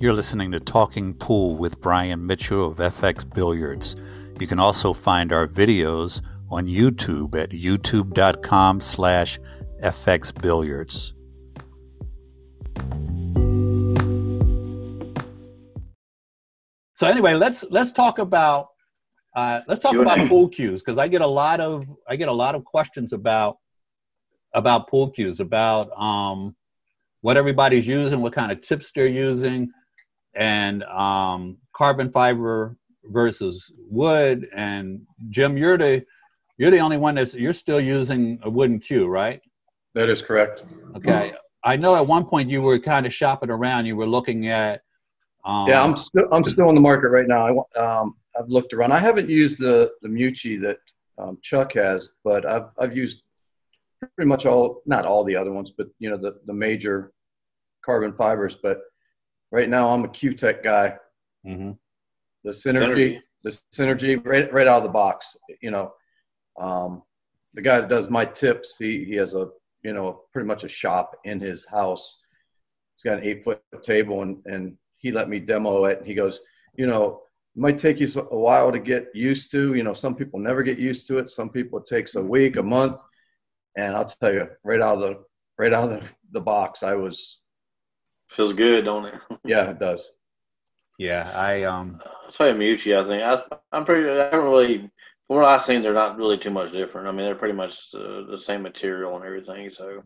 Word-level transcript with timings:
You're 0.00 0.14
listening 0.14 0.50
to 0.52 0.60
Talking 0.60 1.12
Pool 1.12 1.56
with 1.56 1.78
Brian 1.82 2.26
Mitchell 2.26 2.70
of 2.70 2.78
FX 2.78 3.22
Billiards. 3.34 3.96
You 4.38 4.46
can 4.46 4.58
also 4.58 4.94
find 4.94 5.30
our 5.30 5.46
videos 5.46 6.22
on 6.50 6.66
YouTube 6.66 7.34
at 7.34 7.50
youtube.com 7.50 8.80
slash 8.80 9.38
fxbilliards. 9.84 11.12
So 16.94 17.06
anyway, 17.06 17.34
let's 17.34 17.62
let's 17.64 17.92
talk 17.92 18.18
about 18.18 18.68
uh, 19.36 19.60
let's 19.68 19.82
talk 19.82 19.94
about 19.94 20.26
pool 20.30 20.48
cues 20.48 20.82
because 20.82 20.96
I 20.96 21.08
get 21.08 21.20
a 21.20 21.26
lot 21.26 21.60
of 21.60 21.84
I 22.08 22.16
get 22.16 22.28
a 22.28 22.32
lot 22.32 22.54
of 22.54 22.64
questions 22.64 23.12
about 23.12 23.58
about 24.54 24.88
pool 24.88 25.10
cues 25.10 25.40
about 25.40 25.90
um, 25.92 26.56
what 27.20 27.36
everybody's 27.36 27.86
using, 27.86 28.22
what 28.22 28.32
kind 28.32 28.50
of 28.50 28.62
tips 28.62 28.92
they're 28.94 29.06
using, 29.06 29.70
and 30.34 30.82
um, 30.84 31.58
carbon 31.74 32.10
fiber 32.10 32.76
versus 33.04 33.70
wood. 33.88 34.48
And 34.54 35.02
Jim, 35.30 35.56
you're 35.56 35.78
the 35.78 36.04
you're 36.58 36.70
the 36.70 36.80
only 36.80 36.98
one 36.98 37.14
that's 37.14 37.34
you're 37.34 37.52
still 37.52 37.80
using 37.80 38.38
a 38.42 38.50
wooden 38.50 38.80
cue, 38.80 39.06
right? 39.06 39.40
That 39.94 40.08
is 40.08 40.22
correct. 40.22 40.62
Okay. 40.96 41.34
I 41.62 41.76
know 41.76 41.96
at 41.96 42.06
one 42.06 42.24
point 42.24 42.48
you 42.48 42.62
were 42.62 42.78
kind 42.78 43.06
of 43.06 43.12
shopping 43.12 43.50
around. 43.50 43.86
You 43.86 43.96
were 43.96 44.06
looking 44.06 44.48
at. 44.48 44.82
Um, 45.44 45.68
yeah, 45.68 45.82
I'm 45.82 45.96
still 45.96 46.26
I'm 46.32 46.44
still 46.44 46.68
in 46.68 46.74
the 46.74 46.80
market 46.80 47.08
right 47.08 47.26
now. 47.26 47.64
I 47.76 47.80
um, 47.80 48.14
I've 48.38 48.48
looked 48.48 48.72
around. 48.72 48.92
I 48.92 48.98
haven't 48.98 49.28
used 49.28 49.58
the 49.58 49.90
the 50.02 50.08
Mucci 50.08 50.60
that 50.60 50.78
um, 51.18 51.38
Chuck 51.42 51.72
has, 51.74 52.10
but 52.24 52.46
I've 52.46 52.68
I've 52.78 52.96
used 52.96 53.22
pretty 54.16 54.28
much 54.28 54.46
all 54.46 54.82
not 54.86 55.04
all 55.04 55.24
the 55.24 55.36
other 55.36 55.52
ones, 55.52 55.72
but 55.76 55.88
you 55.98 56.10
know 56.10 56.16
the 56.16 56.40
the 56.46 56.52
major 56.52 57.12
carbon 57.84 58.12
fibers. 58.12 58.56
But 58.56 58.80
right 59.50 59.68
now 59.68 59.90
I'm 59.92 60.04
a 60.04 60.08
Cuetec 60.08 60.62
guy. 60.62 60.96
Mm-hmm. 61.46 61.72
The 62.44 62.50
Cynergy, 62.50 62.82
Cynergy, 62.82 63.20
the 63.42 63.60
Cynergy, 63.72 64.26
right 64.26 64.52
right 64.52 64.66
out 64.66 64.78
of 64.78 64.84
the 64.84 64.90
box. 64.90 65.36
You 65.60 65.70
know, 65.70 65.92
um, 66.60 67.02
the 67.54 67.62
guy 67.62 67.80
that 67.80 67.88
does 67.88 68.08
my 68.08 68.24
tips, 68.24 68.76
he 68.78 69.04
he 69.04 69.14
has 69.14 69.34
a 69.34 69.48
you 69.82 69.92
know 69.92 70.22
pretty 70.32 70.46
much 70.46 70.64
a 70.64 70.68
shop 70.68 71.16
in 71.24 71.40
his 71.40 71.66
house. 71.66 72.18
He's 72.96 73.10
got 73.10 73.18
an 73.18 73.24
eight 73.24 73.44
foot 73.44 73.60
table, 73.82 74.22
and 74.22 74.38
and 74.46 74.76
he 74.98 75.12
let 75.12 75.28
me 75.28 75.38
demo 75.38 75.84
it. 75.86 75.98
And 75.98 76.06
he 76.06 76.14
goes, 76.14 76.40
you 76.76 76.86
know, 76.86 77.22
it 77.56 77.60
might 77.60 77.78
take 77.78 78.00
you 78.00 78.08
a 78.30 78.38
while 78.38 78.70
to 78.70 78.78
get 78.78 79.08
used 79.14 79.50
to. 79.52 79.74
You 79.74 79.82
know, 79.82 79.94
some 79.94 80.14
people 80.14 80.38
never 80.38 80.62
get 80.62 80.78
used 80.78 81.06
to 81.08 81.18
it. 81.18 81.30
Some 81.30 81.50
people 81.50 81.78
it 81.78 81.86
takes 81.86 82.14
a 82.14 82.22
week, 82.22 82.56
a 82.56 82.62
month, 82.62 82.96
and 83.76 83.96
I'll 83.96 84.06
tell 84.06 84.32
you, 84.32 84.48
right 84.64 84.80
out 84.80 84.94
of 84.94 85.00
the 85.00 85.24
right 85.58 85.72
out 85.72 85.90
of 85.90 86.00
the, 86.00 86.08
the 86.32 86.40
box, 86.40 86.82
I 86.82 86.94
was 86.94 87.39
feels 88.30 88.52
good, 88.52 88.84
don't 88.84 89.06
it? 89.06 89.14
yeah, 89.44 89.70
it 89.70 89.78
does. 89.78 90.10
Yeah, 90.98 91.30
I 91.34 91.64
um. 91.64 92.00
I'll 92.04 92.32
tell 92.32 92.48
you, 92.48 92.54
Mucci. 92.54 92.96
I 92.96 93.06
think 93.06 93.22
I, 93.22 93.56
I'm 93.72 93.84
pretty. 93.84 94.08
I 94.08 94.24
haven't 94.24 94.44
really 94.50 94.90
from 95.30 95.36
what 95.36 95.44
I've 95.46 95.64
seen, 95.64 95.80
they're 95.80 95.94
not 95.94 96.16
really 96.16 96.36
too 96.36 96.50
much 96.50 96.72
different. 96.72 97.06
I 97.06 97.12
mean, 97.12 97.24
they're 97.24 97.36
pretty 97.36 97.54
much 97.54 97.94
uh, 97.94 98.24
the 98.28 98.36
same 98.36 98.62
material 98.62 99.14
and 99.14 99.24
everything. 99.24 99.70
So, 99.70 100.02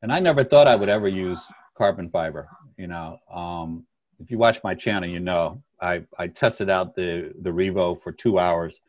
and 0.00 0.10
I 0.10 0.18
never 0.18 0.44
thought 0.44 0.66
I 0.66 0.74
would 0.74 0.88
ever 0.88 1.08
use 1.08 1.38
carbon 1.76 2.08
fiber. 2.08 2.48
You 2.78 2.86
know, 2.86 3.18
um, 3.30 3.84
if 4.18 4.30
you 4.30 4.38
watch 4.38 4.60
my 4.64 4.74
channel, 4.74 5.10
you 5.10 5.20
know 5.20 5.62
I 5.78 6.04
I 6.18 6.28
tested 6.28 6.70
out 6.70 6.96
the 6.96 7.34
the 7.42 7.50
Revo 7.50 8.02
for 8.02 8.12
two 8.12 8.38
hours, 8.38 8.80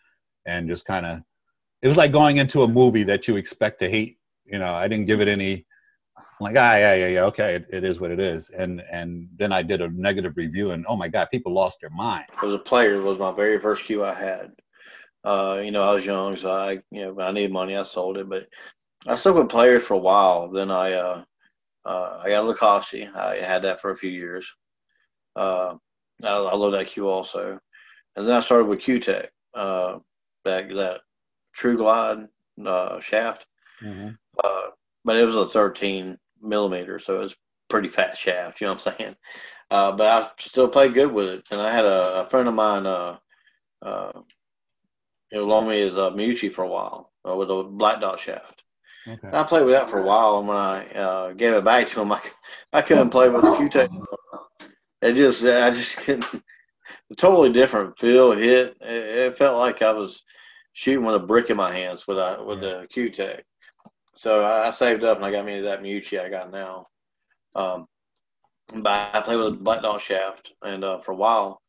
and 0.46 0.70
just 0.70 0.86
kind 0.86 1.06
of 1.06 1.20
it 1.82 1.90
was 1.90 1.98
like 1.98 2.14
going 2.14 2.38
into 2.38 2.64
a 2.64 2.68
movie 2.68 3.04
that 3.04 3.28
you 3.28 3.36
expect 3.36 3.80
to 3.80 3.90
hate. 3.90 4.20
You 4.46 4.60
know, 4.60 4.74
I 4.74 4.88
didn't 4.88 5.08
give 5.08 5.20
it 5.20 5.28
any. 5.28 5.66
I'm 6.40 6.44
like, 6.44 6.56
ah, 6.56 6.76
yeah, 6.76 6.94
yeah, 6.94 7.08
yeah, 7.08 7.24
okay, 7.26 7.56
it, 7.56 7.66
it 7.72 7.84
is 7.84 8.00
what 8.00 8.12
it 8.12 8.20
is. 8.20 8.50
And 8.52 8.84
and 8.92 9.28
then 9.38 9.52
I 9.52 9.64
did 9.64 9.82
a 9.82 9.90
negative 9.90 10.34
review, 10.36 10.72
and 10.72 10.86
oh 10.88 10.96
my 10.96 11.08
god, 11.08 11.30
people 11.32 11.54
lost 11.54 11.80
their 11.82 11.90
mind. 11.90 12.26
As 12.44 12.54
a 12.54 12.60
player, 12.60 12.96
it 12.96 13.04
was 13.04 13.18
my 13.18 13.32
very 13.32 13.60
first 13.60 13.84
cue 13.84 14.04
I 14.04 14.14
had, 14.14 14.52
uh, 15.24 15.60
you 15.64 15.72
know, 15.72 15.84
I 15.84 15.94
was 15.94 16.06
young, 16.06 16.38
so 16.38 16.50
I, 16.50 16.80
you 16.92 17.02
know, 17.02 17.20
I 17.20 17.32
needed 17.32 17.52
money. 17.52 17.76
I 17.76 17.84
sold 17.84 18.18
it, 18.18 18.30
but 18.30 18.48
I 19.08 19.16
stuck 19.16 19.36
with 19.36 19.50
players 19.50 19.84
for 19.84 19.96
a 19.96 20.00
while. 20.00 20.50
Then 20.50 20.72
I, 20.72 20.94
uh, 20.94 21.24
uh, 21.86 22.22
I 22.24 22.30
got 22.30 22.46
Lucasi. 22.46 23.14
I 23.14 23.44
had 23.44 23.62
that 23.64 23.82
for 23.82 23.92
a 23.92 23.98
few 23.98 24.10
years. 24.10 24.50
Uh, 25.36 25.76
I, 26.24 26.30
I 26.30 26.56
love 26.56 26.72
that 26.72 26.92
cue 26.92 27.10
also. 27.10 27.60
And 28.16 28.28
then 28.28 28.36
I 28.36 28.42
started 28.42 28.68
with 28.68 28.80
Cuetec, 28.80 29.28
uh, 29.54 30.00
that 30.46 30.70
that 30.70 31.02
True 31.54 31.78
Glide 31.78 32.28
uh, 32.66 33.00
shaft. 33.02 33.46
Mm-hmm. 33.84 34.10
Uh, 34.44 34.68
but 35.04 35.18
it 35.18 35.26
was 35.26 35.36
a 35.36 35.48
13 35.48 36.18
millimeter, 36.42 37.00
so 37.00 37.16
it 37.16 37.24
was 37.24 37.36
pretty 37.70 37.90
fat 37.90 38.18
shaft. 38.18 38.62
You 38.62 38.68
know 38.68 38.74
what 38.74 38.88
I'm 38.88 38.98
saying? 38.98 39.16
Uh, 39.70 39.92
but 39.94 40.08
I 40.08 40.30
still 40.40 40.70
played 40.70 40.94
good 40.94 41.12
with 41.12 41.28
it. 41.28 41.46
And 41.52 41.62
I 41.62 41.74
had 41.74 41.86
a, 41.86 42.26
a 42.26 42.30
friend 42.30 42.48
of 42.48 42.54
mine, 42.54 42.86
uh, 42.86 43.18
uh, 43.82 44.12
you 45.32 45.40
know, 45.40 45.46
loaned 45.46 45.70
me 45.70 45.82
his 45.82 45.98
uh, 45.98 46.12
Mucci 46.12 46.52
for 46.54 46.64
a 46.64 46.68
while 46.70 47.12
uh, 47.28 47.36
with 47.36 47.50
a 47.50 47.64
black 47.64 48.00
dot 48.00 48.20
shaft. 48.20 48.64
Okay. 49.08 49.30
I 49.32 49.44
played 49.44 49.66
with 49.66 49.74
that 49.74 49.90
for 49.90 50.00
a 50.00 50.06
while, 50.06 50.40
and 50.40 50.48
when 50.48 50.58
I 50.58 50.86
uh, 50.92 51.34
gave 51.34 51.54
it 51.54 51.64
back 51.64 51.88
to 51.90 52.02
him, 52.02 52.12
I, 52.12 52.22
I 52.74 52.82
couldn't 52.82 53.10
play 53.10 53.30
with 53.30 53.42
the 53.42 53.52
Cuetec. 53.52 53.90
It 55.02 55.14
just, 55.14 55.44
I 55.46 55.72
just 55.72 55.98
couldn't. 55.98 56.44
totally 57.16 57.54
different 57.54 57.98
feel, 57.98 58.34
hit. 58.34 58.76
It, 58.82 59.18
it, 59.18 59.38
felt 59.38 59.58
like 59.58 59.82
I 59.82 59.92
was 59.92 60.24
shooting 60.74 61.06
with 61.06 61.16
a 61.16 61.20
brick 61.20 61.50
in 61.50 61.58
my 61.58 61.74
hands 61.74 62.06
with 62.08 62.18
a, 62.18 62.44
with 62.46 62.62
yeah. 62.62 62.82
the 62.82 62.88
Cuetec. 62.94 63.42
So 64.18 64.42
I, 64.42 64.68
I, 64.68 64.72
saved 64.72 65.04
up 65.04 65.18
and 65.18 65.26
I 65.26 65.32
got 65.32 65.46
me 65.46 65.62
that 65.62 65.84
Mucci 65.84 66.20
I 66.20 66.30
got 66.30 66.52
now. 66.52 66.86
Um, 67.54 67.86
but 68.74 69.16
I 69.16 69.22
played 69.22 69.38
with 69.38 69.48
a 69.48 69.52
black 69.52 69.84
dot 69.84 70.02
shaft 70.02 70.52
and 70.64 70.84
uh, 70.84 71.00
for 71.02 71.12
a 71.12 71.16
while, 71.16 71.62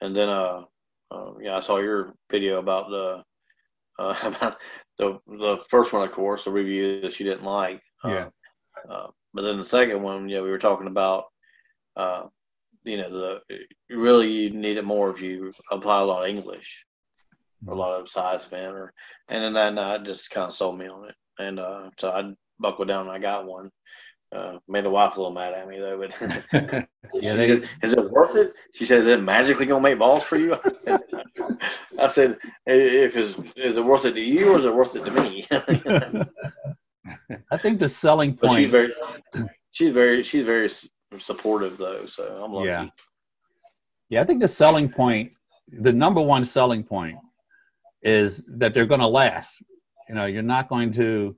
and 0.00 0.14
then 0.14 0.28
uh, 0.28 0.62
uh, 1.10 1.32
yeah, 1.40 1.56
I 1.56 1.60
saw 1.60 1.78
your 1.78 2.14
video 2.30 2.58
about 2.58 2.88
the 2.90 3.22
uh, 3.98 4.14
about 4.22 4.56
the 4.98 5.18
the 5.26 5.58
first 5.68 5.92
one, 5.92 6.06
of 6.06 6.12
course, 6.12 6.44
the 6.44 6.50
review 6.50 7.00
that 7.02 7.18
you 7.18 7.26
didn't 7.26 7.44
like. 7.44 7.82
Uh, 8.04 8.08
yeah. 8.08 8.28
Uh, 8.88 9.08
but 9.34 9.42
then 9.42 9.58
the 9.58 9.64
second 9.64 10.02
one, 10.02 10.28
yeah, 10.28 10.40
we 10.40 10.50
were 10.50 10.58
talking 10.58 10.86
about, 10.86 11.24
uh, 11.96 12.24
you 12.84 12.96
know, 12.96 13.10
the 13.10 13.58
really 13.90 14.30
you 14.30 14.50
need 14.50 14.76
it 14.76 14.84
more 14.84 15.10
if 15.10 15.20
you 15.20 15.52
apply 15.70 16.00
a 16.00 16.04
lot 16.04 16.22
of 16.22 16.28
English, 16.28 16.84
or 17.66 17.74
a 17.74 17.76
lot 17.76 18.00
of 18.00 18.08
side 18.08 18.40
spin, 18.40 18.70
or 18.70 18.92
and 19.28 19.42
then 19.42 19.52
that 19.54 19.74
night 19.74 20.04
just 20.04 20.30
kind 20.30 20.48
of 20.48 20.54
sold 20.54 20.78
me 20.78 20.86
on 20.86 21.08
it, 21.08 21.14
and 21.38 21.58
uh, 21.58 21.90
so 21.98 22.10
I 22.10 22.34
buckled 22.58 22.88
down 22.88 23.06
and 23.06 23.10
I 23.10 23.18
got 23.18 23.46
one. 23.46 23.70
Uh, 24.34 24.58
made 24.66 24.84
the 24.84 24.90
wife 24.90 25.16
a 25.16 25.20
little 25.20 25.32
mad 25.32 25.54
at 25.54 25.68
me 25.68 25.78
though, 25.78 25.96
but 25.96 26.12
yeah, 27.22 27.34
they, 27.34 27.48
said, 27.48 27.68
is 27.82 27.92
it 27.92 28.10
worth 28.10 28.34
it? 28.34 28.54
She 28.74 28.84
said, 28.84 28.98
"Is 28.98 29.06
it 29.06 29.22
magically 29.22 29.66
gonna 29.66 29.80
make 29.80 30.00
balls 30.00 30.24
for 30.24 30.36
you?" 30.36 30.56
I 31.98 32.08
said, 32.08 32.36
"If 32.66 33.16
it's 33.16 33.38
is 33.56 33.76
it 33.76 33.84
worth 33.84 34.04
it 34.04 34.14
to 34.14 34.20
you 34.20 34.52
or 34.52 34.58
is 34.58 34.64
it 34.64 34.74
worth 34.74 34.96
it 34.96 35.04
to 35.04 35.12
me?" 35.12 35.46
I 37.52 37.56
think 37.56 37.78
the 37.78 37.88
selling 37.88 38.36
point. 38.36 38.40
But 38.40 38.56
she's 38.56 38.70
very, 38.70 38.92
she's 39.70 39.92
very, 39.92 40.24
she's 40.24 40.44
very 40.44 40.72
supportive 41.20 41.78
though, 41.78 42.04
so 42.06 42.42
I'm 42.44 42.52
lucky. 42.52 42.66
Yeah, 42.66 42.88
yeah. 44.08 44.22
I 44.22 44.24
think 44.24 44.42
the 44.42 44.48
selling 44.48 44.88
point, 44.88 45.30
the 45.68 45.92
number 45.92 46.20
one 46.20 46.42
selling 46.42 46.82
point, 46.82 47.16
is 48.02 48.42
that 48.48 48.74
they're 48.74 48.86
going 48.86 49.00
to 49.00 49.06
last. 49.06 49.54
You 50.08 50.14
know, 50.14 50.26
you're 50.26 50.42
not 50.42 50.68
going 50.68 50.92
to 50.92 51.36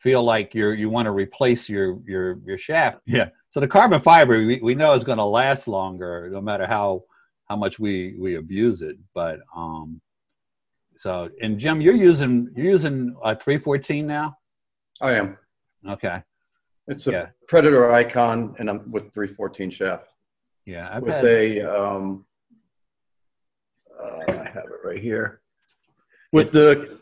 feel 0.00 0.22
like 0.22 0.54
you're 0.54 0.74
you 0.74 0.90
want 0.90 1.06
to 1.06 1.12
replace 1.12 1.68
your 1.68 1.98
your 2.06 2.38
your 2.44 2.58
shaft. 2.58 2.98
Yeah. 3.06 3.28
So 3.50 3.60
the 3.60 3.68
carbon 3.68 4.00
fiber 4.00 4.38
we, 4.38 4.60
we 4.62 4.74
know 4.74 4.92
is 4.92 5.04
going 5.04 5.18
to 5.18 5.24
last 5.24 5.68
longer 5.68 6.28
no 6.30 6.40
matter 6.40 6.66
how 6.66 7.04
how 7.46 7.56
much 7.56 7.78
we 7.78 8.14
we 8.18 8.36
abuse 8.36 8.82
it. 8.82 8.96
But 9.14 9.40
um, 9.56 10.00
so 10.96 11.30
and 11.40 11.58
Jim, 11.58 11.80
you're 11.80 11.94
using 11.94 12.50
you're 12.54 12.66
using 12.66 13.16
a 13.22 13.34
314 13.34 14.06
now. 14.06 14.36
I 15.00 15.12
am. 15.12 15.38
Okay. 15.88 16.22
It's 16.88 17.06
a 17.06 17.12
yeah. 17.12 17.26
Predator 17.46 17.92
icon, 17.92 18.56
and 18.58 18.68
I'm 18.70 18.90
with 18.90 19.12
314 19.12 19.70
shaft. 19.70 20.08
Yeah, 20.64 20.88
I've 20.90 21.02
with 21.02 21.14
had... 21.14 21.24
a 21.24 21.60
um, 21.60 22.24
uh, 23.98 24.24
I 24.28 24.50
have 24.52 24.64
it 24.64 24.84
right 24.84 25.00
here 25.00 25.40
with 26.32 26.52
the 26.52 26.98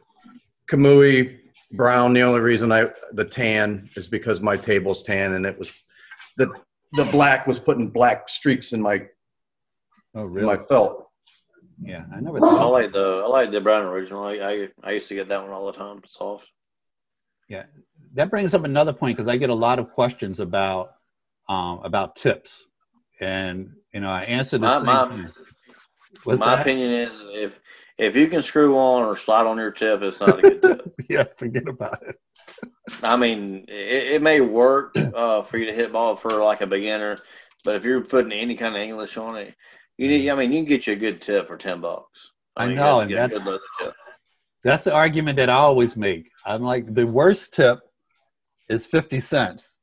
Kamui 0.71 1.39
brown. 1.73 2.13
The 2.13 2.23
only 2.23 2.41
reason 2.41 2.73
I 2.73 2.87
the 3.13 3.25
tan 3.25 3.89
is 3.97 4.07
because 4.07 4.41
my 4.41 4.57
table's 4.57 5.03
tan, 5.03 5.35
and 5.35 5.47
it 5.47 5.59
was 5.59 5.71
the 6.37 6.51
the 6.93 7.05
black 7.07 7.47
was 7.47 7.59
putting 7.59 7.89
black 7.89 8.29
streaks 8.29 8.73
in 8.73 8.81
my 8.81 9.03
oh 10.15 10.25
really 10.25 10.57
my 10.57 10.63
felt. 10.65 11.07
Yeah, 11.83 12.05
I 12.15 12.21
never. 12.21 12.45
I 12.45 12.65
like 12.65 12.93
the 12.93 13.23
I 13.25 13.29
like 13.29 13.51
the 13.51 13.61
brown 13.61 13.85
original. 13.85 14.25
I, 14.25 14.35
I 14.35 14.69
I 14.83 14.93
used 14.93 15.09
to 15.09 15.15
get 15.15 15.29
that 15.29 15.43
one 15.43 15.51
all 15.51 15.67
the 15.67 15.73
time. 15.73 16.03
Soft. 16.07 16.47
Yeah, 17.49 17.65
that 18.15 18.31
brings 18.31 18.55
up 18.55 18.65
another 18.65 18.93
point 18.93 19.17
because 19.17 19.29
I 19.29 19.37
get 19.37 19.51
a 19.51 19.55
lot 19.55 19.79
of 19.79 19.93
questions 19.93 20.41
about 20.41 20.95
um, 21.49 21.81
about 21.85 22.17
tips, 22.17 22.65
and 23.21 23.71
you 23.93 24.01
know 24.01 24.09
I 24.09 24.23
answer 24.23 24.59
the 24.59 24.67
my, 24.67 24.79
same. 24.79 25.33
My, 26.25 26.35
my 26.37 26.61
opinion 26.61 26.91
is 26.93 27.11
if 27.35 27.53
if 27.99 28.15
you 28.15 28.29
can 28.29 28.43
screw 28.43 28.77
on 28.77 29.03
or 29.03 29.17
slide 29.17 29.47
on 29.47 29.57
your 29.57 29.71
tip, 29.71 30.03
it's 30.03 30.21
not 30.21 30.39
a 30.39 30.43
good 30.43 30.63
tip. 30.63 30.95
yeah, 31.09 31.25
forget 31.37 31.67
about 31.69 32.03
it. 32.07 32.17
I 33.03 33.17
mean, 33.17 33.65
it, 33.69 34.13
it 34.15 34.23
may 34.23 34.41
work 34.41 34.97
uh, 34.97 35.43
for 35.43 35.59
you 35.59 35.67
to 35.67 35.75
hit 35.75 35.93
ball 35.93 36.17
for 36.17 36.31
like 36.31 36.61
a 36.61 36.67
beginner, 36.67 37.19
But 37.65 37.77
if 37.77 37.85
you're 37.85 38.03
putting 38.03 38.33
any 38.33 38.55
kind 38.55 38.77
of 38.77 38.83
English 38.83 39.17
on 39.17 39.37
it, 39.37 39.55
you 39.97 40.09
need. 40.09 40.29
I 40.29 40.35
mean, 40.35 40.53
you 40.53 40.59
can 40.59 40.69
get 40.69 40.87
you 40.87 40.93
a 40.93 40.97
good 40.97 41.23
tip 41.23 41.47
for 41.47 41.57
ten 41.57 41.81
bucks. 41.81 42.31
I, 42.57 42.67
mean, 42.67 42.77
know, 42.77 43.01
and 43.01 43.13
that's 43.13 43.39
that's 44.63 44.85
the 44.85 44.93
argument 44.93 45.37
that 45.37 45.51
I 45.51 45.55
always 45.55 45.97
make. 45.97 46.31
I'm 46.45 46.63
like, 46.63 46.95
the 46.95 47.07
worst 47.07 47.55
tip 47.55 47.81
is 48.69 48.85
fifty 48.87 49.21
cents, 49.21 49.75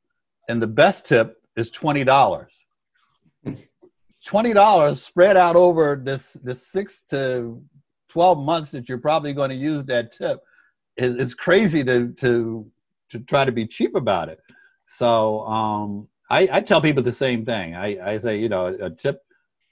and 0.48 0.62
the 0.62 0.66
best 0.66 1.06
tip 1.06 1.36
is 1.56 1.70
twenty 1.70 2.04
dollars. 2.04 2.64
Twenty 4.24 4.54
dollars 4.54 5.02
spread 5.02 5.36
out 5.36 5.56
over 5.56 6.00
this 6.02 6.32
this 6.42 6.66
six 6.66 7.02
to 7.10 7.62
twelve 8.14 8.38
months 8.38 8.70
that 8.70 8.88
you're 8.88 9.06
probably 9.08 9.32
going 9.32 9.50
to 9.50 9.56
use 9.56 9.84
that 9.86 10.12
tip 10.12 10.38
is 10.96 11.16
it's 11.16 11.34
crazy 11.34 11.82
to 11.84 12.12
to 12.12 12.70
to 13.10 13.18
try 13.20 13.44
to 13.44 13.52
be 13.52 13.66
cheap 13.66 13.94
about 13.96 14.28
it. 14.28 14.40
So 14.86 15.40
um, 15.46 16.08
I, 16.30 16.48
I 16.52 16.60
tell 16.60 16.80
people 16.80 17.02
the 17.02 17.12
same 17.26 17.44
thing. 17.44 17.74
I, 17.74 18.12
I 18.12 18.18
say, 18.18 18.38
you 18.38 18.48
know, 18.48 18.66
a 18.66 18.90
tip, 18.90 19.22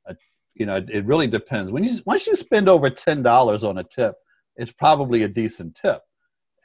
a, 0.06 0.16
you 0.54 0.66
know, 0.66 0.76
it 0.76 1.04
really 1.04 1.28
depends. 1.28 1.70
When 1.70 1.84
you 1.84 2.00
once 2.04 2.26
you 2.26 2.34
spend 2.36 2.68
over 2.68 2.90
ten 2.90 3.22
dollars 3.22 3.62
on 3.62 3.78
a 3.78 3.84
tip, 3.84 4.14
it's 4.56 4.72
probably 4.72 5.22
a 5.22 5.28
decent 5.28 5.76
tip, 5.76 6.02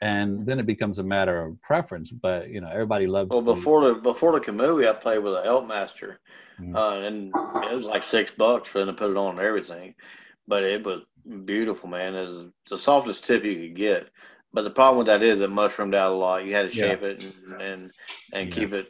and 0.00 0.44
then 0.46 0.58
it 0.58 0.66
becomes 0.66 0.98
a 0.98 1.04
matter 1.04 1.36
of 1.44 1.60
preference. 1.62 2.10
But 2.10 2.50
you 2.50 2.60
know, 2.60 2.70
everybody 2.70 3.06
loves. 3.06 3.30
Well, 3.30 3.54
before 3.56 3.80
the 3.88 3.94
before 3.94 4.32
the 4.32 4.44
Kamui, 4.44 4.88
I 4.88 4.94
played 4.94 5.20
with 5.20 5.34
an 5.34 5.44
Elkmaster, 5.44 6.16
mm-hmm. 6.60 6.74
uh, 6.74 7.00
and 7.06 7.28
it 7.70 7.74
was 7.74 7.84
like 7.84 8.02
six 8.02 8.32
bucks 8.32 8.68
for 8.68 8.78
them 8.80 8.88
to 8.88 8.98
put 9.00 9.10
it 9.12 9.16
on 9.16 9.38
and 9.38 9.46
everything. 9.46 9.94
But 10.48 10.64
it 10.64 10.84
was 10.84 11.02
beautiful, 11.44 11.88
man. 11.88 12.14
It 12.14 12.28
was 12.28 12.46
the 12.70 12.78
softest 12.78 13.26
tip 13.26 13.44
you 13.44 13.68
could 13.68 13.76
get. 13.76 14.08
But 14.52 14.62
the 14.62 14.70
problem 14.70 14.98
with 14.98 15.06
that 15.08 15.22
is 15.22 15.40
it 15.40 15.50
mushroomed 15.50 15.94
out 15.94 16.12
a 16.12 16.14
lot. 16.14 16.44
You 16.44 16.54
had 16.54 16.70
to 16.70 16.74
shape 16.74 17.02
yeah. 17.02 17.08
it 17.08 17.22
and 17.22 17.62
and, 17.62 17.90
and 18.32 18.48
yeah. 18.48 18.54
keep 18.54 18.72
it 18.72 18.86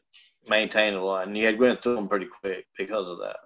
maintained 0.48 0.96
a 0.96 1.02
lot, 1.02 1.26
and 1.26 1.36
you 1.36 1.44
had 1.44 1.52
to 1.52 1.58
go 1.58 1.76
through 1.76 1.96
them 1.96 2.08
pretty 2.08 2.26
quick 2.40 2.66
because 2.76 3.08
of 3.08 3.18
that. 3.18 3.36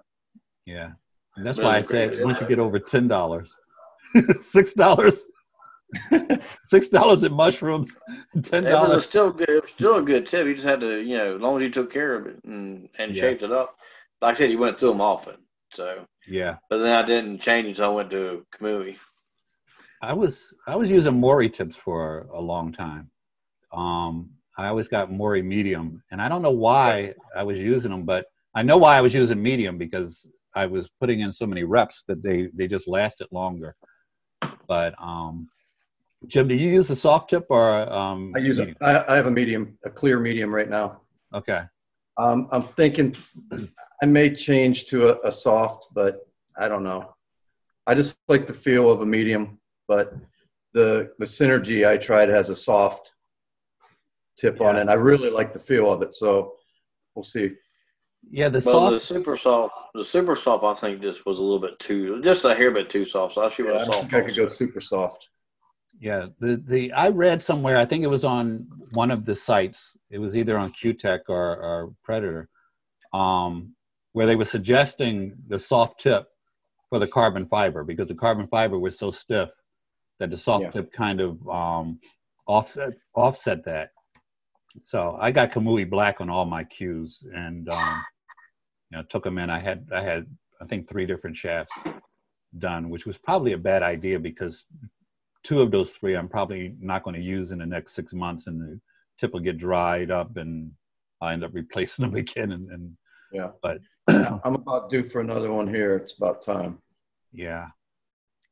Yeah, 0.65 0.91
and 1.35 1.45
that's 1.45 1.57
but 1.57 1.65
why 1.65 1.77
I 1.77 1.81
said 1.81 2.23
once 2.23 2.39
you 2.39 2.47
get 2.47 2.59
over 2.59 2.79
ten 2.79 3.07
dollars, 3.07 3.53
six 4.41 4.73
dollars, 4.73 5.23
six 6.63 6.89
dollars 6.89 7.23
in 7.23 7.33
mushrooms, 7.33 7.97
ten 8.43 8.63
dollars. 8.63 9.03
It 9.03 9.07
still 9.07 9.31
good. 9.31 9.49
It 9.49 9.63
was 9.63 9.71
still 9.71 9.95
a 9.97 10.01
good 10.01 10.27
tip. 10.27 10.45
You 10.45 10.53
just 10.53 10.67
had 10.67 10.81
to, 10.81 11.01
you 11.01 11.17
know, 11.17 11.35
as 11.35 11.41
long 11.41 11.57
as 11.57 11.63
you 11.63 11.71
took 11.71 11.91
care 11.91 12.15
of 12.15 12.27
it 12.27 12.39
and 12.45 12.87
and 12.99 13.15
yeah. 13.15 13.21
shaped 13.21 13.43
it 13.43 13.51
up. 13.51 13.75
Like 14.21 14.35
I 14.35 14.37
said, 14.37 14.51
you 14.51 14.59
went 14.59 14.79
through 14.79 14.89
them 14.89 15.01
often. 15.01 15.35
So 15.73 16.05
yeah. 16.27 16.57
But 16.69 16.79
then 16.79 16.95
I 16.95 17.05
didn't 17.05 17.39
change 17.39 17.67
until 17.67 17.85
I 17.85 17.89
went 17.89 18.11
to 18.11 18.45
Kamui. 18.55 18.97
I 20.01 20.13
was 20.13 20.53
I 20.67 20.75
was 20.75 20.91
using 20.91 21.19
Moori 21.19 21.49
tips 21.49 21.75
for 21.75 22.27
a 22.33 22.41
long 22.41 22.71
time. 22.71 23.09
Um, 23.71 24.31
I 24.57 24.67
always 24.67 24.87
got 24.87 25.11
Moori 25.11 25.41
medium, 25.41 26.03
and 26.11 26.21
I 26.21 26.29
don't 26.29 26.41
know 26.41 26.51
why 26.51 27.13
I 27.35 27.43
was 27.43 27.57
using 27.57 27.91
them, 27.91 28.03
but 28.03 28.25
I 28.53 28.63
know 28.63 28.77
why 28.77 28.97
I 28.97 29.01
was 29.01 29.13
using 29.13 29.41
medium 29.41 29.77
because 29.77 30.27
I 30.53 30.65
was 30.65 30.89
putting 30.99 31.21
in 31.21 31.31
so 31.31 31.45
many 31.45 31.63
reps 31.63 32.03
that 32.07 32.21
they 32.21 32.49
they 32.53 32.67
just 32.67 32.87
lasted 32.87 33.27
longer. 33.31 33.75
But 34.67 34.93
um, 35.01 35.49
Jim, 36.27 36.47
do 36.47 36.55
you 36.55 36.69
use 36.69 36.89
a 36.89 36.95
soft 36.95 37.29
tip 37.29 37.45
or 37.49 37.91
um, 37.91 38.33
I 38.35 38.39
use 38.39 38.59
a, 38.59 38.73
I, 38.81 39.13
I 39.13 39.15
have 39.15 39.25
a 39.25 39.31
medium, 39.31 39.77
a 39.85 39.89
clear 39.89 40.19
medium 40.19 40.53
right 40.53 40.69
now. 40.69 41.01
Okay. 41.33 41.63
Um, 42.17 42.47
I'm 42.51 42.63
thinking 42.63 43.15
I 44.01 44.05
may 44.05 44.33
change 44.35 44.85
to 44.87 45.09
a, 45.09 45.29
a 45.29 45.31
soft, 45.31 45.87
but 45.93 46.27
I 46.57 46.67
don't 46.67 46.83
know. 46.83 47.13
I 47.87 47.95
just 47.95 48.17
like 48.27 48.47
the 48.47 48.53
feel 48.53 48.91
of 48.91 49.01
a 49.01 49.05
medium 49.05 49.59
but 49.87 50.13
the 50.73 51.11
the 51.19 51.25
Cynergy 51.25 51.87
I 51.87 51.97
tried 51.97 52.29
has 52.29 52.49
a 52.49 52.55
soft 52.55 53.11
tip 54.37 54.57
yeah. 54.59 54.67
on 54.67 54.77
it. 54.77 54.81
And 54.81 54.89
I 54.89 54.93
really 54.93 55.29
like 55.29 55.53
the 55.53 55.59
feel 55.59 55.91
of 55.91 56.01
it, 56.01 56.15
so 56.15 56.53
we'll 57.15 57.23
see. 57.23 57.51
Yeah, 58.31 58.49
the 58.49 58.63
well, 58.65 58.89
soft, 58.89 58.93
the 58.93 58.99
super 58.99 59.37
soft, 59.37 59.75
the 59.93 60.05
super 60.05 60.35
soft, 60.35 60.63
I 60.63 60.73
think 60.73 61.01
just 61.01 61.25
was 61.25 61.39
a 61.39 61.41
little 61.41 61.59
bit 61.59 61.77
too, 61.79 62.21
just 62.23 62.45
a 62.45 62.55
hair 62.55 62.71
bit 62.71 62.89
too 62.89 63.05
soft. 63.05 63.35
So 63.35 63.45
I 63.45 63.49
should 63.49 63.65
yeah, 63.65 63.79
I 63.79 63.85
soft. 63.85 64.11
Think 64.11 64.13
I 64.13 64.21
could 64.21 64.35
go 64.35 64.47
super 64.47 64.81
soft. 64.81 65.27
Yeah, 65.99 66.27
the 66.39 66.61
the 66.65 66.91
I 66.93 67.09
read 67.09 67.41
somewhere, 67.41 67.77
I 67.77 67.85
think 67.85 68.03
it 68.03 68.07
was 68.07 68.23
on 68.25 68.67
one 68.91 69.11
of 69.11 69.25
the 69.25 69.35
sites. 69.35 69.91
It 70.09 70.19
was 70.19 70.35
either 70.35 70.57
on 70.57 70.73
Cuetec 70.73 71.21
or, 71.29 71.57
or 71.57 71.93
Predator, 72.03 72.49
um, 73.13 73.75
where 74.11 74.27
they 74.27 74.35
were 74.35 74.45
suggesting 74.45 75.33
the 75.47 75.57
soft 75.57 75.99
tip 75.99 76.27
for 76.89 76.99
the 76.99 77.07
carbon 77.07 77.47
fiber 77.47 77.83
because 77.83 78.07
the 78.07 78.15
carbon 78.15 78.47
fiber 78.47 78.77
was 78.77 78.97
so 78.97 79.11
stiff 79.11 79.49
that 80.19 80.29
the 80.29 80.37
soft 80.37 80.63
yeah. 80.65 80.71
tip 80.71 80.93
kind 80.93 81.19
of 81.19 81.47
um, 81.49 81.99
offset 82.47 82.93
offset 83.15 83.63
that. 83.65 83.89
So 84.83 85.17
I 85.19 85.31
got 85.31 85.51
Kamui 85.51 85.89
black 85.89 86.21
on 86.21 86.29
all 86.29 86.45
my 86.45 86.63
cues, 86.63 87.23
and 87.33 87.69
um, 87.69 88.03
you 88.91 88.97
know 88.97 89.03
took 89.09 89.23
them 89.23 89.37
in. 89.37 89.49
I 89.49 89.59
had 89.59 89.87
I 89.93 90.01
had 90.01 90.27
I 90.61 90.65
think 90.65 90.87
three 90.87 91.05
different 91.05 91.37
shafts 91.37 91.73
done, 92.59 92.89
which 92.89 93.05
was 93.05 93.17
probably 93.17 93.53
a 93.53 93.57
bad 93.57 93.83
idea 93.83 94.19
because 94.19 94.65
two 95.43 95.61
of 95.61 95.71
those 95.71 95.91
three 95.91 96.15
I'm 96.15 96.29
probably 96.29 96.75
not 96.79 97.03
going 97.03 97.15
to 97.15 97.21
use 97.21 97.51
in 97.51 97.59
the 97.59 97.65
next 97.65 97.93
six 97.93 98.13
months, 98.13 98.47
and 98.47 98.59
the 98.59 98.79
tip 99.17 99.33
will 99.33 99.39
get 99.39 99.57
dried 99.57 100.11
up, 100.11 100.37
and 100.37 100.71
I 101.21 101.33
end 101.33 101.43
up 101.43 101.51
replacing 101.53 102.03
them 102.05 102.15
again. 102.15 102.51
And, 102.51 102.69
and 102.69 102.97
yeah, 103.31 103.49
but 103.61 103.79
I'm 104.07 104.55
about 104.55 104.89
due 104.89 105.03
for 105.03 105.21
another 105.21 105.51
one 105.51 105.67
here. 105.67 105.97
It's 105.97 106.17
about 106.17 106.43
time. 106.43 106.79
Yeah, 107.31 107.67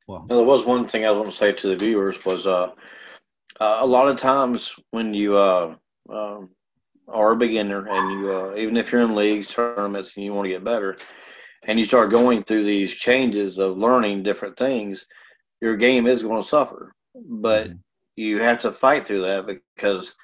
well, 0.08 0.26
there 0.28 0.44
was 0.44 0.66
one 0.66 0.88
thing 0.88 1.06
I 1.06 1.12
want 1.12 1.32
to 1.32 1.38
say 1.38 1.54
to 1.54 1.68
the 1.68 1.78
viewers 1.78 2.24
was 2.26 2.46
uh, 2.46 2.72
uh, 3.60 3.78
a 3.80 3.86
lot 3.86 4.10
of 4.10 4.18
times 4.18 4.74
when 4.90 5.14
you 5.14 5.38
uh, 5.38 5.76
um, 6.10 6.50
are 7.08 7.32
a 7.32 7.36
beginner 7.36 7.88
and 7.88 8.20
you 8.20 8.32
uh, 8.32 8.56
even 8.56 8.76
if 8.76 8.92
you're 8.92 9.02
in 9.02 9.16
leagues 9.16 9.48
tournaments 9.48 10.16
and 10.16 10.26
you 10.26 10.34
want 10.34 10.46
to 10.46 10.52
get 10.52 10.64
better 10.64 10.98
and 11.64 11.80
you 11.80 11.86
start 11.86 12.12
going 12.12 12.44
through 12.44 12.64
these 12.64 12.92
changes 12.92 13.60
of 13.60 13.78
learning 13.78 14.24
different 14.24 14.58
things 14.58 15.06
your 15.62 15.78
game 15.78 16.08
is 16.08 16.22
going 16.22 16.42
to 16.42 16.48
suffer 16.48 16.94
but 17.16 17.68
mm-hmm. 17.68 17.78
you 18.16 18.40
have 18.40 18.60
to 18.60 18.72
fight 18.72 19.08
through 19.08 19.22
that 19.22 19.46
because 19.46 20.16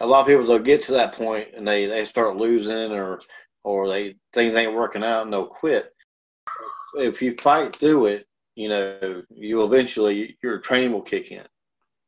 a 0.00 0.06
lot 0.06 0.20
of 0.20 0.26
people 0.26 0.46
they'll 0.46 0.58
get 0.58 0.82
to 0.82 0.92
that 0.92 1.14
point 1.14 1.48
and 1.56 1.66
they 1.66 1.86
they 1.86 2.04
start 2.04 2.36
losing 2.36 2.92
or 2.92 3.20
or 3.64 3.88
they 3.88 4.14
things 4.32 4.54
ain't 4.54 4.74
working 4.74 5.04
out 5.04 5.22
and 5.22 5.32
they'll 5.32 5.46
quit 5.46 5.92
if 6.94 7.20
you 7.20 7.34
fight 7.36 7.74
through 7.76 8.06
it 8.06 8.26
you 8.56 8.70
know, 8.70 9.22
you'll 9.30 9.72
eventually 9.72 10.36
your 10.42 10.58
training 10.58 10.92
will 10.92 11.02
kick 11.02 11.30
in. 11.30 11.44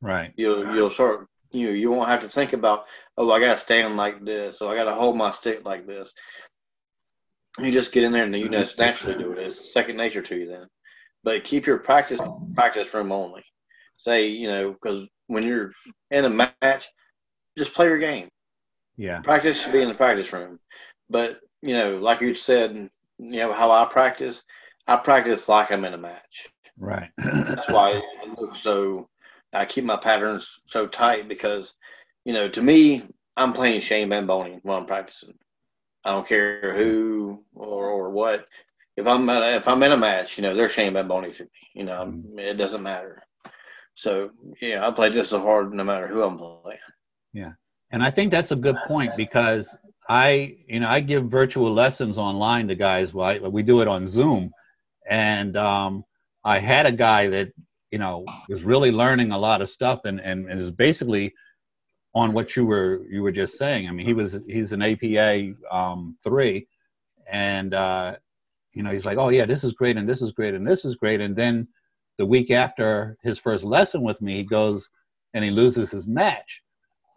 Right. 0.01 0.33
You'll 0.37 0.75
you'll 0.75 0.91
start 0.91 1.29
you 1.53 1.69
know, 1.69 1.73
you 1.73 1.91
won't 1.91 2.09
have 2.09 2.23
to 2.23 2.29
think 2.29 2.55
about 2.55 2.87
oh 3.17 3.31
I 3.31 3.39
gotta 3.39 3.61
stand 3.61 3.97
like 3.97 4.25
this, 4.25 4.59
so 4.59 4.69
I 4.69 4.75
gotta 4.75 4.95
hold 4.95 5.17
my 5.17 5.31
stick 5.31 5.65
like 5.65 5.87
this. 5.87 6.13
You 7.59 7.71
just 7.71 7.93
get 7.93 8.05
in 8.05 8.13
there 8.13 8.25
and 8.25 8.35
you 8.35 8.49
just 8.49 8.79
naturally 8.79 9.19
do 9.19 9.33
it. 9.33 9.39
It's 9.39 9.73
second 9.73 9.97
nature 9.97 10.23
to 10.23 10.37
you 10.37 10.49
then. 10.49 10.67
But 11.25 11.45
keep 11.45 11.67
your 11.67 11.79
practice 11.79 12.21
practice 12.55 12.93
room 12.95 13.13
only. 13.13 13.45
Say, 13.97 14.29
you 14.29 14.49
know, 14.49 14.73
because 14.73 15.09
when 15.27 15.43
you're 15.43 15.73
in 16.11 16.25
a 16.25 16.31
match, 16.31 16.89
just 17.57 17.75
play 17.75 17.87
your 17.87 17.99
game. 17.99 18.29
Yeah. 18.97 19.21
Practice 19.21 19.61
should 19.61 19.73
be 19.73 19.83
in 19.83 19.89
the 19.89 19.95
practice 19.95 20.33
room. 20.33 20.59
But, 21.11 21.41
you 21.63 21.75
know, 21.75 21.97
like 21.99 22.21
you 22.21 22.35
said, 22.35 22.91
you 23.19 23.41
know, 23.41 23.53
how 23.53 23.71
I 23.71 23.85
practice, 23.87 24.43
I 24.87 24.97
practice 24.97 25.49
like 25.49 25.73
I'm 25.73 25.85
in 25.85 25.95
a 25.95 25.99
match. 25.99 26.49
Right. 26.79 27.11
That's 27.17 27.69
why 27.71 28.01
I 28.23 28.35
look 28.41 28.57
so. 28.57 29.09
I 29.53 29.65
keep 29.65 29.85
my 29.85 29.97
patterns 29.97 30.61
so 30.67 30.87
tight 30.87 31.27
because, 31.27 31.75
you 32.25 32.33
know, 32.33 32.49
to 32.49 32.63
me, 32.63 33.03
I'm 33.37 33.53
playing 33.53 33.81
Shane 33.81 34.11
Boening 34.11 34.61
while 34.63 34.79
I'm 34.79 34.87
practicing. 34.87 35.35
I 36.05 36.13
don't 36.13 36.29
care 36.29 36.75
who 36.75 37.45
or, 37.55 37.87
or 37.87 38.11
what. 38.11 38.47
If 38.99 39.07
I'm 39.07 39.29
at, 39.29 39.61
if 39.61 39.69
I'm 39.69 39.83
in 39.85 39.93
a 39.93 39.97
match, 39.97 40.37
you 40.37 40.43
know, 40.43 40.57
they're 40.57 40.69
Shane 40.69 40.95
Van 40.95 41.07
Boening 41.07 41.37
to 41.37 41.45
me. 41.45 41.51
You 41.75 41.85
know, 41.85 42.05
mm-hmm. 42.05 42.39
it 42.39 42.55
doesn't 42.55 42.83
matter. 42.83 43.23
So 43.95 44.31
yeah, 44.61 44.87
I 44.87 44.91
play 44.91 45.13
just 45.13 45.33
as 45.33 45.41
hard 45.41 45.73
no 45.73 45.85
matter 45.85 46.09
who 46.09 46.23
I'm 46.23 46.37
playing. 46.37 46.79
Yeah, 47.33 47.53
and 47.93 48.03
I 48.03 48.11
think 48.11 48.33
that's 48.33 48.51
a 48.51 48.57
good 48.57 48.77
point 48.89 49.13
because 49.17 49.77
I, 50.09 50.57
you 50.67 50.81
know, 50.81 50.89
I 50.89 50.99
give 50.99 51.27
virtual 51.27 51.73
lessons 51.73 52.19
online 52.19 52.67
to 52.69 52.75
guys. 52.75 53.15
Well, 53.15 53.39
we 53.51 53.63
do 53.63 53.81
it 53.83 53.89
on 53.89 54.07
Zoom, 54.07 54.51
and 55.09 55.57
um, 55.57 56.05
I 56.45 56.59
had 56.59 56.87
a 56.87 56.93
guy 56.93 57.29
that 57.29 57.53
you 57.93 58.01
know 58.01 58.25
was 58.49 58.65
really 58.65 58.91
learning 58.91 59.31
a 59.31 59.39
lot 59.39 59.63
of 59.63 59.71
stuff 59.71 60.01
and 60.07 60.21
and, 60.21 60.51
and 60.51 60.61
is 60.61 60.73
basically 60.73 61.35
on 62.15 62.33
what 62.33 62.57
you 62.57 62.67
were 62.67 63.07
you 63.09 63.23
were 63.23 63.33
just 63.33 63.59
saying. 63.59 63.87
I 63.87 63.93
mean, 63.93 64.07
he 64.07 64.13
was 64.13 64.39
he's 64.49 64.73
an 64.73 64.83
APA 64.83 65.55
um, 65.71 66.17
three, 66.25 66.67
and 67.31 67.75
uh, 67.75 68.17
you 68.79 68.85
know 68.85 68.93
he's 68.93 69.05
like, 69.05 69.19
oh 69.19 69.29
yeah, 69.29 69.45
this 69.45 69.65
is 69.65 69.75
great 69.75 69.97
and 69.97 70.09
this 70.09 70.23
is 70.23 70.33
great 70.33 70.55
and 70.55 70.67
this 70.67 70.85
is 70.85 70.95
great, 70.95 71.21
and 71.21 71.37
then 71.37 71.69
the 72.17 72.25
week 72.25 72.51
after 72.51 73.19
his 73.23 73.39
first 73.39 73.65
lesson 73.65 74.03
with 74.03 74.21
me, 74.23 74.37
he 74.37 74.45
goes 74.45 74.89
and 75.35 75.45
he 75.45 75.51
loses 75.51 75.91
his 75.91 76.07
match, 76.07 76.63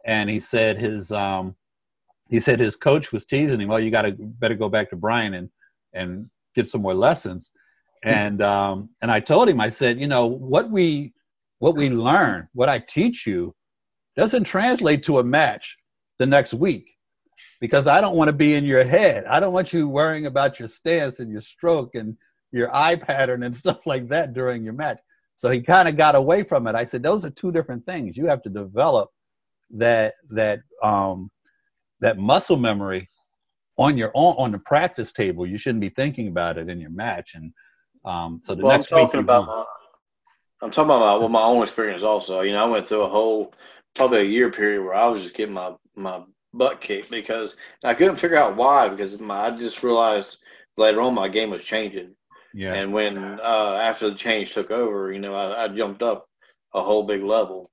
and 0.06 0.30
he 0.30 0.40
said 0.40 0.78
his 0.78 1.12
um, 1.12 1.56
he 2.30 2.40
said 2.40 2.60
his 2.60 2.76
coach 2.76 3.14
was 3.14 3.26
teasing 3.26 3.62
him, 3.62 3.70
well, 3.70 3.80
you 3.80 3.92
got 3.92 4.02
to 4.02 4.16
better 4.18 4.56
go 4.56 4.68
back 4.68 4.90
to 4.90 4.96
Brian 4.96 5.36
and 5.36 5.50
and 5.94 6.30
get 6.56 6.68
some 6.68 6.82
more 6.82 6.94
lessons 6.94 7.52
and 8.04 8.42
um, 8.54 8.90
and 9.02 9.12
I 9.12 9.20
told 9.20 9.50
him, 9.50 9.60
I 9.62 9.70
said, 9.70 10.00
you 10.00 10.08
know, 10.08 10.26
what 10.26 10.70
we 10.70 11.14
what 11.60 11.76
we 11.76 11.90
learn, 11.90 12.48
what 12.54 12.70
I 12.70 12.80
teach 12.80 13.28
you, 13.28 13.54
doesn't 14.18 14.46
translate 14.46 15.04
to 15.04 15.20
a 15.20 15.24
match 15.24 15.78
the 16.18 16.26
next 16.26 16.54
week. 16.54 16.90
Because 17.62 17.88
I 17.88 18.02
don't 18.02 18.16
want 18.16 18.28
to 18.28 18.34
be 18.34 18.56
in 18.56 18.66
your 18.66 18.84
head. 18.84 19.24
I 19.26 19.40
don't 19.40 19.54
want 19.54 19.72
you 19.72 19.88
worrying 19.88 20.26
about 20.26 20.60
your 20.60 20.68
stance 20.68 21.20
and 21.20 21.32
your 21.32 21.42
stroke 21.42 21.96
and 21.96 22.18
your 22.52 22.76
eye 22.76 22.96
pattern 22.96 23.44
and 23.44 23.56
stuff 23.64 23.86
like 23.86 24.10
that 24.10 24.34
during 24.34 24.64
your 24.64 24.74
match. 24.74 25.00
So 25.38 25.50
he 25.50 25.62
kind 25.62 25.88
of 25.88 25.96
got 25.96 26.16
away 26.16 26.44
from 26.44 26.68
it. 26.68 26.76
I 26.76 26.86
said, 26.86 27.02
those 27.02 27.24
are 27.24 27.30
two 27.30 27.52
different 27.52 27.86
things. 27.86 28.18
You 28.18 28.26
have 28.26 28.42
to 28.44 28.50
develop 28.50 29.10
that 29.78 30.16
that 30.32 30.60
um, 30.84 31.32
that 32.02 32.18
muscle 32.18 32.58
memory 32.58 33.10
on 33.78 33.98
your 33.98 34.12
own 34.14 34.36
on 34.38 34.52
the 34.52 34.60
practice 34.60 35.12
table. 35.12 35.48
You 35.48 35.58
shouldn't 35.58 35.82
be 35.82 35.90
thinking 35.90 36.28
about 36.28 36.58
it 36.58 36.68
in 36.68 36.80
your 36.80 36.90
match. 36.90 37.36
And 37.36 37.54
um, 38.04 38.42
so 38.44 38.54
the 38.54 38.66
well, 38.66 38.78
next 38.78 38.92
I'm 38.92 39.00
talking 39.00 39.20
about 39.22 39.48
my, 39.48 39.66
I'm 40.62 40.72
talking 40.72 40.90
about 40.90 41.00
my, 41.00 41.16
well, 41.16 41.30
my 41.30 41.44
own 41.44 41.64
experience 41.64 42.04
also. 42.04 42.42
You 42.42 42.52
know, 42.52 42.66
I 42.66 42.70
went 42.70 42.88
through 42.88 43.02
a 43.02 43.10
whole 43.10 43.54
probably 43.96 44.20
a 44.20 44.26
year 44.26 44.52
period 44.52 44.84
where 44.84 44.94
I 44.94 45.08
was 45.08 45.22
just 45.22 45.36
getting 45.36 45.56
my 45.56 45.74
my 45.96 46.22
butt 46.54 46.82
kicked 46.82 47.10
because 47.10 47.56
I 47.84 47.94
couldn't 47.94 48.18
figure 48.18 48.38
out 48.38 48.56
why 48.56 48.90
because 48.90 49.20
my, 49.20 49.48
I 49.48 49.58
just 49.58 49.84
realized 49.84 50.38
later 50.78 51.02
on 51.02 51.14
my 51.14 51.30
game 51.30 51.50
was 51.50 51.64
changing. 51.64 52.16
Yeah. 52.54 52.74
And 52.74 52.94
when 52.94 53.18
uh, 53.18 53.80
after 53.82 54.10
the 54.10 54.16
change 54.16 54.54
took 54.54 54.72
over, 54.72 55.12
you 55.12 55.20
know, 55.20 55.34
I, 55.34 55.64
I 55.64 55.68
jumped 55.70 56.04
up 56.04 56.28
a 56.74 56.84
whole 56.84 57.04
big 57.04 57.24
level. 57.24 57.72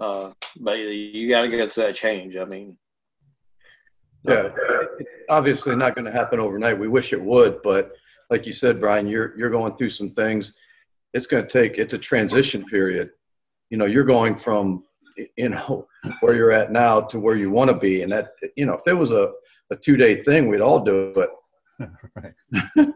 Uh, 0.00 0.32
but 0.60 0.78
you 0.78 1.28
got 1.28 1.42
to 1.42 1.48
get 1.48 1.70
to 1.72 1.80
that 1.80 1.94
change. 1.94 2.36
I 2.36 2.44
mean, 2.44 2.76
yeah, 4.24 4.50
it's 4.98 5.10
obviously 5.28 5.74
not 5.76 5.94
going 5.94 6.04
to 6.04 6.12
happen 6.12 6.40
overnight. 6.40 6.78
We 6.78 6.88
wish 6.88 7.12
it 7.12 7.22
would, 7.22 7.62
but 7.62 7.92
like 8.30 8.46
you 8.46 8.52
said, 8.52 8.80
Brian, 8.80 9.06
you're 9.06 9.36
you're 9.38 9.50
going 9.50 9.76
through 9.76 9.90
some 9.90 10.10
things. 10.10 10.54
It's 11.14 11.26
going 11.26 11.46
to 11.46 11.50
take. 11.50 11.78
It's 11.78 11.94
a 11.94 11.98
transition 11.98 12.64
period. 12.66 13.10
You 13.70 13.78
know, 13.78 13.86
you're 13.86 14.04
going 14.04 14.36
from 14.36 14.84
you 15.36 15.48
know 15.48 15.86
where 16.20 16.34
you're 16.34 16.52
at 16.52 16.72
now 16.72 17.00
to 17.00 17.18
where 17.18 17.36
you 17.36 17.50
want 17.50 17.68
to 17.68 17.76
be, 17.76 18.02
and 18.02 18.10
that 18.10 18.32
you 18.56 18.66
know, 18.66 18.74
if 18.74 18.86
it 18.86 18.94
was 18.94 19.10
a 19.10 19.32
a 19.70 19.76
two 19.76 19.96
day 19.96 20.22
thing, 20.22 20.48
we'd 20.48 20.60
all 20.60 20.80
do 20.80 21.12
it. 21.16 21.30
right. 22.16 22.88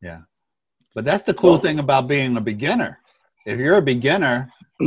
yeah, 0.00 0.20
but 0.94 1.04
that's 1.04 1.24
the 1.24 1.34
cool 1.34 1.52
well, 1.52 1.60
thing 1.60 1.78
about 1.78 2.08
being 2.08 2.36
a 2.36 2.40
beginner. 2.40 2.98
If 3.46 3.58
you're 3.58 3.76
a 3.76 3.82
beginner, 3.82 4.50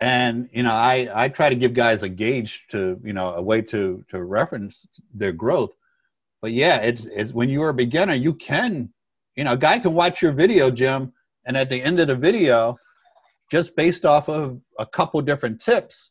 and 0.00 0.48
you 0.52 0.62
know 0.62 0.72
i 0.72 1.08
i 1.14 1.28
try 1.28 1.48
to 1.48 1.56
give 1.56 1.74
guys 1.74 2.02
a 2.02 2.08
gauge 2.08 2.66
to 2.70 3.00
you 3.04 3.12
know 3.12 3.34
a 3.34 3.42
way 3.42 3.60
to 3.60 4.04
to 4.08 4.22
reference 4.22 4.86
their 5.12 5.32
growth 5.32 5.70
but 6.40 6.52
yeah 6.52 6.76
it's 6.78 7.06
it's 7.06 7.32
when 7.32 7.48
you're 7.48 7.70
a 7.70 7.74
beginner 7.74 8.14
you 8.14 8.32
can 8.34 8.88
you 9.34 9.44
know 9.44 9.52
a 9.52 9.56
guy 9.56 9.78
can 9.78 9.94
watch 9.94 10.22
your 10.22 10.32
video 10.32 10.70
jim 10.70 11.12
and 11.46 11.56
at 11.56 11.68
the 11.68 11.82
end 11.82 11.98
of 11.98 12.06
the 12.06 12.14
video 12.14 12.78
just 13.50 13.74
based 13.74 14.04
off 14.04 14.28
of 14.28 14.60
a 14.78 14.86
couple 14.86 15.20
different 15.20 15.60
tips 15.60 16.10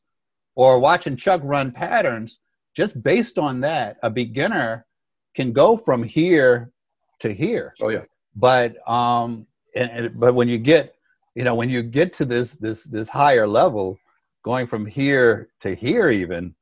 or 0.57 0.79
watching 0.79 1.15
chuck 1.15 1.39
run 1.43 1.71
patterns 1.71 2.39
just 2.75 3.01
based 3.03 3.37
on 3.37 3.61
that 3.61 3.97
a 4.01 4.09
beginner 4.09 4.87
can 5.35 5.53
go 5.53 5.77
from 5.77 6.01
here 6.01 6.71
to 7.19 7.31
here. 7.31 7.75
Oh 7.79 7.89
yeah. 7.89 8.05
But 8.35 8.75
um 8.89 9.45
and, 9.75 9.89
and 9.91 10.19
but 10.19 10.33
when 10.33 10.49
you 10.49 10.57
get 10.57 10.95
you 11.35 11.43
know 11.43 11.53
when 11.53 11.69
you 11.69 11.83
get 11.83 12.11
to 12.15 12.25
this 12.25 12.55
this 12.55 12.83
this 12.85 13.07
higher 13.07 13.47
level 13.47 13.99
going 14.43 14.65
from 14.65 14.87
here 14.87 15.49
to 15.61 15.75
here 15.75 16.09
even 16.09 16.55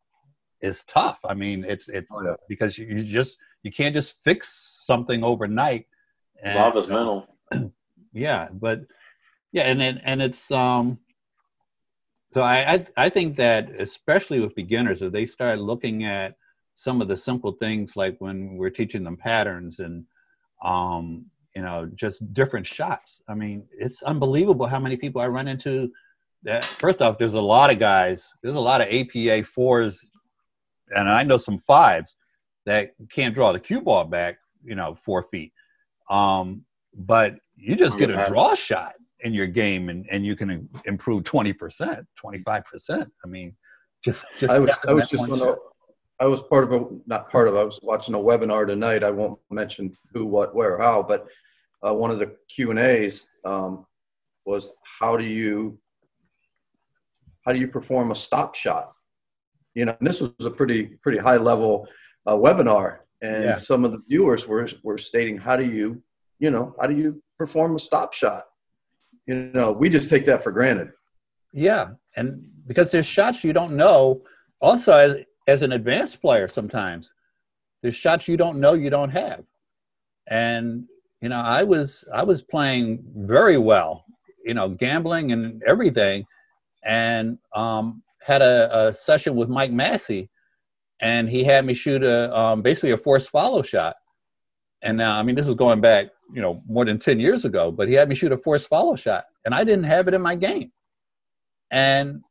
is 0.59 0.83
tough. 0.83 1.19
I 1.23 1.33
mean 1.33 1.63
it's 1.63 1.87
it's 1.87 2.07
oh, 2.11 2.21
yeah. 2.21 2.33
because 2.49 2.77
you, 2.77 2.87
you, 2.87 3.03
just 3.03 3.37
you 3.63 3.71
can't 3.71 3.95
just 3.95 4.15
fix 4.25 4.79
something 4.83 5.23
overnight 5.23 5.87
and, 6.43 6.55
love 6.55 6.75
is 6.75 6.87
mental. 6.87 7.27
Yeah 8.11 8.47
but 8.49 8.79
yeah 9.51 9.63
and 9.63 9.81
and, 9.81 9.99
and 10.05 10.21
it's 10.21 10.49
um 10.49 10.99
so 12.35 12.41
I, 12.41 12.73
I 12.73 12.85
i 13.05 13.09
think 13.09 13.37
that 13.37 13.69
especially 13.79 14.39
with 14.39 14.55
beginners 14.55 15.01
if 15.01 15.11
they 15.11 15.25
start 15.25 15.59
looking 15.59 16.03
at 16.03 16.35
some 16.75 17.01
of 17.01 17.07
the 17.07 17.17
simple 17.17 17.53
things 17.53 17.95
like 17.95 18.15
when 18.19 18.57
we're 18.57 18.69
teaching 18.69 19.03
them 19.03 19.17
patterns 19.17 19.79
and 19.79 20.05
um 20.63 21.25
you 21.55 21.61
know, 21.61 21.89
just 21.95 22.33
different 22.33 22.67
shots. 22.67 23.21
I 23.27 23.33
mean, 23.33 23.63
it's 23.71 24.03
unbelievable 24.03 24.67
how 24.67 24.79
many 24.79 24.97
people 24.97 25.21
I 25.21 25.27
run 25.27 25.47
into. 25.47 25.89
That 26.43 26.65
first 26.65 27.01
off, 27.01 27.17
there's 27.17 27.33
a 27.33 27.41
lot 27.41 27.71
of 27.71 27.79
guys. 27.79 28.27
There's 28.43 28.55
a 28.55 28.59
lot 28.59 28.81
of 28.81 28.87
APA 28.89 29.45
fours, 29.45 30.07
and 30.89 31.09
I 31.09 31.23
know 31.23 31.37
some 31.37 31.59
fives 31.59 32.17
that 32.65 32.91
can't 33.09 33.33
draw 33.33 33.51
the 33.51 33.59
cue 33.59 33.81
ball 33.81 34.03
back. 34.03 34.37
You 34.63 34.75
know, 34.75 34.97
four 35.05 35.23
feet. 35.31 35.53
Um, 36.09 36.65
but 36.93 37.35
you 37.55 37.75
just 37.75 37.97
get 37.97 38.09
a 38.09 38.25
draw 38.27 38.53
shot 38.53 38.93
in 39.25 39.33
your 39.33 39.47
game, 39.47 39.89
and 39.89 40.05
and 40.09 40.25
you 40.25 40.35
can 40.35 40.69
improve 40.85 41.25
percent, 41.25 42.05
twenty 42.15 42.41
five 42.43 42.63
percent. 42.65 43.11
I 43.23 43.27
mean, 43.27 43.55
just 44.03 44.23
just. 44.39 44.53
I 44.53 44.59
was 44.59 44.71
I 44.87 44.93
was 44.93 45.09
just 45.09 45.29
on 45.29 45.41
a, 45.41 45.55
I 46.19 46.25
was 46.25 46.41
part 46.43 46.63
of 46.63 46.71
a 46.71 46.85
not 47.07 47.29
part 47.29 47.47
of. 47.47 47.55
I 47.55 47.63
was 47.63 47.79
watching 47.83 48.13
a 48.13 48.19
webinar 48.19 48.65
tonight. 48.67 49.03
I 49.03 49.09
won't 49.09 49.39
mention 49.49 49.91
who, 50.13 50.25
what, 50.25 50.55
where, 50.55 50.77
how, 50.77 51.03
but 51.03 51.27
uh, 51.85 51.93
one 51.93 52.11
of 52.11 52.19
the 52.19 52.35
Q 52.53 52.69
and 52.69 52.79
A's 52.79 53.27
um, 53.43 53.85
was 54.45 54.69
how 54.99 55.17
do 55.17 55.25
you 55.25 55.77
how 57.45 57.51
do 57.51 57.59
you 57.59 57.67
perform 57.67 58.11
a 58.11 58.15
stop 58.15 58.55
shot? 58.55 58.91
You 59.73 59.85
know, 59.85 59.97
this 59.99 60.21
was 60.21 60.31
a 60.39 60.51
pretty 60.51 60.83
pretty 61.01 61.17
high 61.17 61.37
level 61.37 61.87
uh, 62.27 62.35
webinar, 62.35 62.99
and 63.21 63.43
yeah. 63.43 63.57
some 63.57 63.83
of 63.83 63.91
the 63.91 64.01
viewers 64.07 64.47
were 64.47 64.69
were 64.83 64.99
stating 64.99 65.37
how 65.37 65.57
do 65.57 65.65
you 65.65 66.01
you 66.37 66.51
know 66.51 66.75
how 66.79 66.85
do 66.87 66.95
you 66.95 67.21
perform 67.39 67.75
a 67.75 67.79
stop 67.79 68.13
shot? 68.13 68.45
You 69.27 69.51
know, 69.53 69.71
we 69.71 69.89
just 69.89 70.09
take 70.09 70.25
that 70.25 70.43
for 70.43 70.51
granted. 70.51 70.91
Yeah, 71.51 71.89
and 72.15 72.49
because 72.67 72.91
there's 72.91 73.05
shots 73.05 73.43
you 73.43 73.53
don't 73.53 73.75
know. 73.75 74.21
Also, 74.61 74.95
as 74.95 75.15
as 75.47 75.61
an 75.61 75.71
advanced 75.71 76.21
player, 76.21 76.47
sometimes 76.47 77.11
there's 77.81 77.95
shots 77.95 78.27
you 78.27 78.37
don't 78.37 78.59
know 78.59 78.73
you 78.73 78.89
don't 78.89 79.09
have, 79.09 79.43
and 80.27 80.85
you 81.21 81.29
know, 81.29 81.37
I 81.37 81.63
was 81.63 82.05
I 82.13 82.23
was 82.23 82.41
playing 82.41 83.03
very 83.15 83.57
well, 83.57 84.05
you 84.45 84.53
know, 84.53 84.69
gambling 84.69 85.31
and 85.31 85.63
everything, 85.63 86.25
and 86.83 87.39
um, 87.55 88.03
had 88.21 88.41
a, 88.41 88.89
a, 88.89 88.93
session 88.93 89.35
with 89.35 89.49
Mike 89.49 89.71
Massey, 89.71 90.29
and 91.01 91.27
he 91.27 91.43
had 91.43 91.65
me 91.65 91.73
shoot 91.73 92.03
a 92.03 92.37
um, 92.37 92.61
basically 92.61 92.91
a 92.91 92.97
forced 92.97 93.29
follow 93.31 93.63
shot. 93.63 93.95
And 94.85 94.97
now, 94.97 95.19
I 95.19 95.23
mean, 95.23 95.35
this 95.35 95.47
is 95.47 95.55
going 95.55 95.81
back, 95.81 96.07
you 96.33 96.41
know, 96.41 96.61
more 96.67 96.85
than 96.85 96.99
ten 96.99 97.19
years 97.19 97.43
ago, 97.43 97.71
but 97.71 97.89
he 97.89 97.95
had 97.95 98.07
me 98.07 98.15
shoot 98.15 98.31
a 98.31 98.37
forced 98.37 98.69
follow 98.69 98.95
shot, 98.95 99.25
and 99.43 99.53
I 99.53 99.63
didn't 99.63 99.85
have 99.85 100.07
it 100.07 100.13
in 100.13 100.21
my 100.21 100.35
game. 100.35 100.71
And 101.71 102.21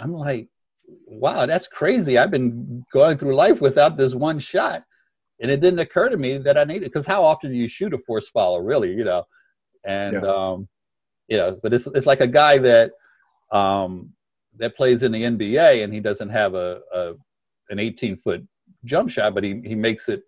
I'm 0.00 0.12
like, 0.12 0.48
wow, 1.06 1.46
that's 1.46 1.68
crazy. 1.68 2.18
I've 2.18 2.30
been 2.30 2.84
going 2.92 3.18
through 3.18 3.36
life 3.36 3.60
without 3.60 3.96
this 3.96 4.14
one 4.14 4.40
shot 4.40 4.82
and 5.40 5.50
it 5.50 5.60
didn't 5.60 5.78
occur 5.78 6.08
to 6.08 6.16
me 6.16 6.38
that 6.38 6.58
I 6.58 6.64
needed 6.64 6.84
because 6.84 7.06
how 7.06 7.22
often 7.22 7.50
do 7.50 7.56
you 7.56 7.68
shoot 7.68 7.94
a 7.94 7.98
force 7.98 8.28
follow, 8.28 8.58
really? 8.58 8.92
You 8.92 9.04
know, 9.04 9.24
and 9.84 10.14
yeah. 10.14 10.28
um, 10.28 10.68
you 11.28 11.36
know, 11.36 11.58
but 11.62 11.72
it's 11.72 11.86
it's 11.88 12.06
like 12.06 12.20
a 12.20 12.26
guy 12.26 12.58
that 12.58 12.92
um, 13.52 14.12
that 14.56 14.76
plays 14.76 15.02
in 15.02 15.12
the 15.12 15.22
NBA 15.22 15.84
and 15.84 15.92
he 15.92 16.00
doesn't 16.00 16.30
have 16.30 16.54
a, 16.54 16.80
a 16.92 17.12
an 17.70 17.78
18 17.78 18.16
foot 18.18 18.46
jump 18.84 19.10
shot, 19.10 19.34
but 19.34 19.44
he 19.44 19.60
he 19.64 19.74
makes 19.74 20.08
it. 20.08 20.22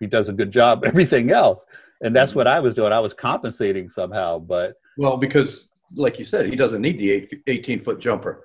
He 0.00 0.06
does 0.06 0.28
a 0.28 0.32
good 0.32 0.50
job. 0.50 0.84
Everything 0.86 1.30
else, 1.30 1.64
and 2.02 2.14
that's 2.14 2.34
what 2.34 2.46
I 2.46 2.60
was 2.60 2.74
doing. 2.74 2.92
I 2.92 3.00
was 3.00 3.14
compensating 3.14 3.88
somehow, 3.88 4.38
but 4.38 4.74
well, 4.96 5.16
because 5.16 5.68
like 5.94 6.18
you 6.18 6.24
said, 6.24 6.46
he 6.46 6.56
doesn't 6.56 6.82
need 6.82 6.98
the 6.98 7.28
18 7.46 7.80
foot 7.80 8.00
jumper. 8.00 8.44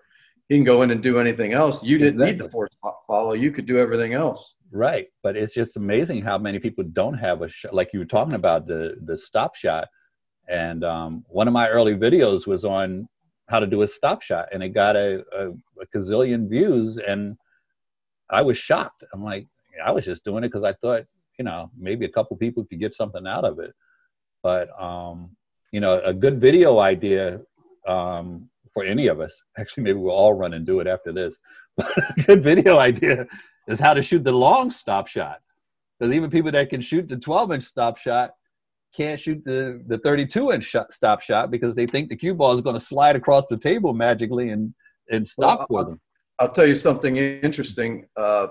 He 0.50 0.56
can 0.56 0.64
go 0.64 0.82
in 0.82 0.92
and 0.92 1.02
do 1.02 1.20
anything 1.20 1.54
else. 1.54 1.80
You 1.82 1.98
didn't 1.98 2.22
exactly. 2.22 2.32
need 2.34 2.46
the 2.46 2.52
force 2.52 2.72
follow. 3.08 3.34
You 3.34 3.52
could 3.52 3.66
do 3.66 3.78
everything 3.78 4.14
else. 4.14 4.56
Right, 4.72 5.08
but 5.22 5.38
it's 5.38 5.54
just 5.54 5.78
amazing 5.78 6.24
how 6.24 6.38
many 6.38 6.60
people 6.60 6.84
don't 6.84 7.18
have 7.18 7.42
a 7.42 7.50
shot. 7.50 7.74
Like 7.74 7.92
you 7.94 8.00
were 8.00 8.06
talking 8.06 8.34
about 8.34 8.68
the 8.68 8.96
the 9.06 9.18
stop 9.18 9.56
shot, 9.56 9.88
and 10.50 10.84
um, 10.84 11.24
one 11.28 11.48
of 11.48 11.54
my 11.54 11.70
early 11.70 11.96
videos 11.96 12.48
was 12.48 12.66
on 12.66 13.08
how 13.50 13.60
to 13.60 13.68
do 13.68 13.84
a 13.84 13.88
stop 13.88 14.22
shot, 14.22 14.48
and 14.52 14.64
it 14.64 14.70
got 14.70 14.96
a, 14.96 15.24
a, 15.38 15.50
a 15.50 15.88
gazillion 15.96 16.50
views, 16.50 16.98
and 16.98 17.38
I 18.30 18.42
was 18.42 18.58
shocked. 18.58 19.04
I'm 19.14 19.24
like, 19.24 19.48
I 19.84 19.92
was 19.92 20.06
just 20.06 20.24
doing 20.24 20.44
it 20.44 20.48
because 20.48 20.64
I 20.64 20.74
thought, 20.74 21.06
you 21.38 21.46
know, 21.46 21.72
maybe 21.78 22.06
a 22.06 22.10
couple 22.10 22.38
people 22.38 22.66
could 22.66 22.80
get 22.80 22.96
something 22.96 23.26
out 23.28 23.46
of 23.46 23.60
it. 23.60 23.74
But 24.42 24.70
um, 24.82 25.36
you 25.72 25.80
know, 25.80 26.02
a 26.04 26.14
good 26.14 26.40
video 26.40 26.80
idea 26.80 27.42
um, 27.88 28.50
for 28.74 28.84
any 28.84 29.08
of 29.08 29.20
us. 29.20 29.42
Actually, 29.58 29.84
maybe 29.84 30.00
we'll 30.00 30.16
all 30.16 30.34
run 30.34 30.54
and 30.54 30.66
do 30.66 30.80
it 30.80 30.88
after 30.88 31.12
this. 31.12 31.40
But 31.76 31.98
a 31.98 32.22
good 32.28 32.44
video 32.44 32.78
idea 32.78 33.26
is 33.68 33.80
how 33.80 33.96
to 33.96 34.04
shoot 34.04 34.24
the 34.24 34.32
long 34.32 34.70
stop 34.70 35.08
shot. 35.08 35.40
Because 35.98 36.14
even 36.14 36.30
people 36.30 36.52
that 36.52 36.70
can 36.70 36.82
shoot 36.82 37.08
the 37.08 37.18
12 37.18 37.54
inch 37.54 37.64
stop 37.64 37.98
shot 37.98 38.34
can't 38.96 39.20
shoot 39.20 39.44
the, 39.44 39.84
the 39.88 39.98
32 40.00 40.52
inch 40.52 40.66
shot, 40.66 40.92
stop 40.94 41.22
shot 41.22 41.50
because 41.50 41.74
they 41.74 41.88
think 41.88 42.10
the 42.10 42.16
cue 42.16 42.36
ball 42.36 42.52
is 42.52 42.62
going 42.62 42.76
to 42.76 42.80
slide 42.80 43.16
across 43.16 43.48
the 43.48 43.58
table 43.58 43.92
magically 43.92 44.50
and, 44.50 44.74
and 45.10 45.28
stop 45.28 45.60
well, 45.60 45.68
for 45.68 45.80
I'll, 45.80 45.86
them. 45.86 46.02
I'll 46.40 46.52
tell 46.52 46.68
you 46.68 46.76
something 46.76 47.18
interesting. 47.18 48.06
Uh, 48.16 48.48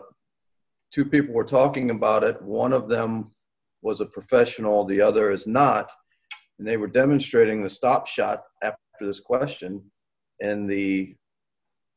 two 0.92 1.04
people 1.04 1.34
were 1.34 1.44
talking 1.44 1.90
about 1.90 2.22
it. 2.22 2.40
One 2.42 2.72
of 2.72 2.88
them 2.88 3.30
was 3.82 4.00
a 4.00 4.06
professional, 4.06 4.84
the 4.84 5.00
other 5.00 5.30
is 5.30 5.46
not. 5.46 5.90
And 6.58 6.68
they 6.68 6.76
were 6.76 6.86
demonstrating 6.86 7.62
the 7.62 7.70
stop 7.70 8.06
shot 8.06 8.42
after 8.62 8.76
this 9.00 9.20
question. 9.20 9.82
And 10.40 10.68
the, 10.68 11.16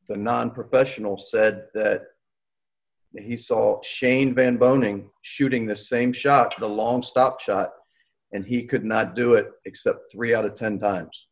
the 0.07 0.17
non 0.17 0.51
professional 0.51 1.17
said 1.17 1.65
that 1.73 2.03
he 3.17 3.37
saw 3.37 3.81
Shane 3.81 4.33
Van 4.33 4.57
Boening 4.57 5.09
shooting 5.21 5.65
the 5.65 5.75
same 5.75 6.11
shot, 6.11 6.55
the 6.59 6.67
long 6.67 7.03
stop 7.03 7.39
shot, 7.39 7.71
and 8.33 8.45
he 8.45 8.63
could 8.63 8.83
not 8.83 9.15
do 9.15 9.35
it 9.35 9.47
except 9.65 10.11
three 10.11 10.33
out 10.33 10.45
of 10.45 10.55
10 10.55 10.79
times. 10.79 11.27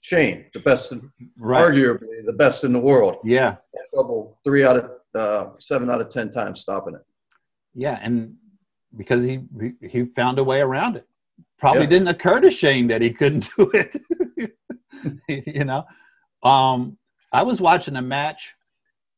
Shane, 0.00 0.46
the 0.54 0.60
best, 0.60 0.92
in, 0.92 1.10
right. 1.36 1.62
arguably 1.62 2.24
the 2.24 2.32
best 2.32 2.64
in 2.64 2.72
the 2.72 2.78
world. 2.78 3.16
Yeah. 3.24 3.56
Double 3.94 4.38
three 4.44 4.64
out 4.64 4.76
of 4.76 4.90
uh, 5.14 5.46
seven 5.58 5.90
out 5.90 6.00
of 6.00 6.10
10 6.10 6.30
times 6.30 6.60
stopping 6.60 6.94
it. 6.94 7.02
Yeah. 7.74 7.98
And 8.02 8.34
because 8.96 9.24
he, 9.24 9.40
he 9.80 10.06
found 10.16 10.38
a 10.38 10.44
way 10.44 10.60
around 10.60 10.96
it. 10.96 11.06
Probably 11.58 11.82
yeah. 11.82 11.88
didn't 11.90 12.08
occur 12.08 12.40
to 12.40 12.50
Shane 12.50 12.88
that 12.88 13.02
he 13.02 13.12
couldn't 13.12 13.48
do 13.56 13.70
it. 13.74 14.52
you 15.46 15.64
know, 15.64 15.84
um, 16.42 16.96
I 17.32 17.42
was 17.42 17.60
watching 17.60 17.96
a 17.96 18.02
match 18.02 18.54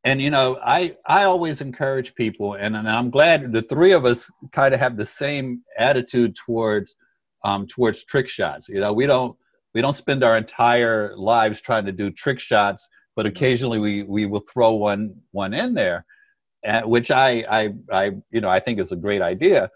and 0.05 0.21
you 0.21 0.31
know 0.31 0.59
i 0.63 0.97
i 1.07 1.25
always 1.25 1.61
encourage 1.61 2.15
people 2.15 2.55
and, 2.55 2.77
and 2.77 2.89
i'm 2.89 3.11
glad 3.11 3.53
the 3.53 3.63
three 3.63 3.93
of 3.93 4.05
us 4.05 4.31
kind 4.53 4.75
of 4.75 4.81
have 4.81 4.97
the 4.97 5.07
same 5.07 5.63
attitude 5.79 6.35
towards 6.37 6.97
um, 7.45 7.67
towards 7.67 8.05
trick 8.05 8.29
shots 8.29 8.69
you 8.69 8.81
know 8.81 8.93
we 8.93 9.07
don't 9.07 9.37
we 9.75 9.81
don't 9.81 9.95
spend 9.95 10.23
our 10.23 10.37
entire 10.37 11.17
lives 11.17 11.61
trying 11.61 11.85
to 11.87 11.93
do 11.93 12.11
trick 12.11 12.39
shots 12.39 12.89
but 13.17 13.27
occasionally 13.27 13.79
we 13.79 14.03
we 14.03 14.27
will 14.27 14.45
throw 14.53 14.73
one 14.73 15.15
one 15.33 15.55
in 15.55 15.75
there 15.75 16.05
uh, 16.67 16.83
which 16.83 17.11
I, 17.11 17.45
I 17.51 17.75
i 17.93 18.05
you 18.31 18.41
know 18.41 18.49
i 18.49 18.61
think 18.61 18.79
is 18.79 18.93
a 18.93 18.97
great 18.97 19.23
idea. 19.23 19.71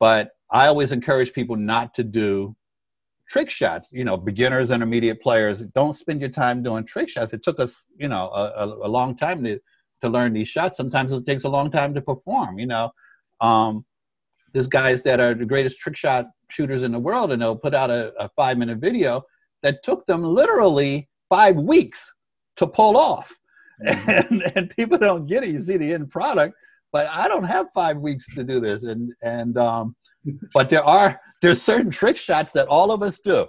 But 0.00 0.30
i 0.50 0.66
always 0.66 0.92
encourage 0.92 1.32
people 1.32 1.56
not 1.56 1.94
to 1.94 2.04
do 2.04 2.54
trick 3.28 3.48
shots 3.48 3.90
you 3.90 4.04
know 4.04 4.16
beginners 4.16 4.70
intermediate 4.70 5.20
players 5.22 5.62
don't 5.74 5.94
spend 5.94 6.20
your 6.20 6.30
time 6.30 6.62
doing 6.62 6.84
trick 6.84 7.08
shots. 7.08 7.32
It 7.32 7.42
took 7.42 7.60
us 7.60 7.86
you 7.96 8.08
know 8.08 8.30
a, 8.30 8.86
a, 8.86 8.88
long 8.88 9.16
time 9.16 9.42
to 9.44 9.58
to 10.02 10.08
learn 10.08 10.32
these 10.32 10.48
shots. 10.48 10.76
Sometimes 10.76 11.12
it 11.12 11.24
takes 11.24 11.44
a 11.44 11.48
long 11.48 11.70
time 11.70 11.94
to 11.94 12.00
perform 12.00 12.58
you 12.58 12.66
know. 12.66 12.92
Um, 13.40 13.84
there's 14.52 14.68
guys 14.68 15.02
that 15.02 15.18
are 15.18 15.34
the 15.34 15.44
greatest 15.44 15.78
trick 15.80 15.96
shot 15.96 16.26
shooters 16.48 16.84
in 16.84 16.92
the 16.92 16.98
world 16.98 17.32
and 17.32 17.42
they'll 17.42 17.56
put 17.56 17.74
out 17.74 17.90
a, 17.90 18.12
a 18.20 18.28
five 18.36 18.56
minute 18.56 18.78
video 18.78 19.22
that 19.62 19.82
took 19.82 20.06
them 20.06 20.22
literally 20.22 21.08
five 21.28 21.56
weeks 21.56 22.13
to 22.56 22.66
pull 22.66 22.96
off. 22.96 23.32
Mm-hmm. 23.84 24.10
and, 24.34 24.52
and 24.54 24.70
people 24.70 24.96
don't 24.98 25.26
get 25.26 25.42
it. 25.42 25.48
You 25.50 25.60
see 25.60 25.76
the 25.76 25.94
end 25.94 26.08
product 26.08 26.54
but 26.94 27.08
i 27.08 27.26
don't 27.26 27.44
have 27.44 27.66
five 27.74 27.98
weeks 27.98 28.24
to 28.36 28.44
do 28.44 28.60
this. 28.60 28.84
And 28.84 29.12
and 29.22 29.58
um, 29.58 29.96
but 30.54 30.70
there 30.70 30.84
are 30.84 31.20
there's 31.42 31.60
certain 31.60 31.90
trick 31.90 32.16
shots 32.16 32.52
that 32.52 32.68
all 32.68 32.90
of 32.92 33.02
us 33.02 33.18
do. 33.18 33.46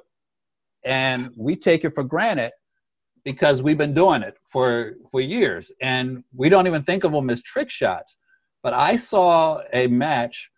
And 0.83 1.31
we 1.37 1.55
take 1.55 1.85
it 1.85 1.93
for 1.93 2.03
granted 2.03 2.51
because 3.23 3.61
we've 3.61 3.77
been 3.77 3.93
doing 3.93 4.23
it 4.23 4.35
for 4.51 4.95
for 5.11 5.21
years. 5.21 5.71
And 5.79 6.23
we 6.33 6.49
don't 6.49 6.67
even 6.67 6.83
think 6.83 7.03
of 7.03 7.11
them 7.11 7.29
as 7.29 7.41
trick 7.43 7.69
shots. 7.69 8.17
But 8.63 8.73
i 8.73 8.97
saw 8.97 9.61
a 9.73 9.85
match 9.87 10.49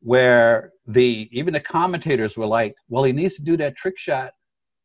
where 0.00 0.72
the 0.86 1.28
even 1.30 1.52
the 1.52 1.60
commentators 1.60 2.38
were 2.38 2.46
like 2.46 2.74
well 2.88 3.04
he 3.04 3.12
needs 3.12 3.34
to 3.34 3.42
do 3.42 3.54
that 3.58 3.76
trick 3.76 3.98
shot 3.98 4.32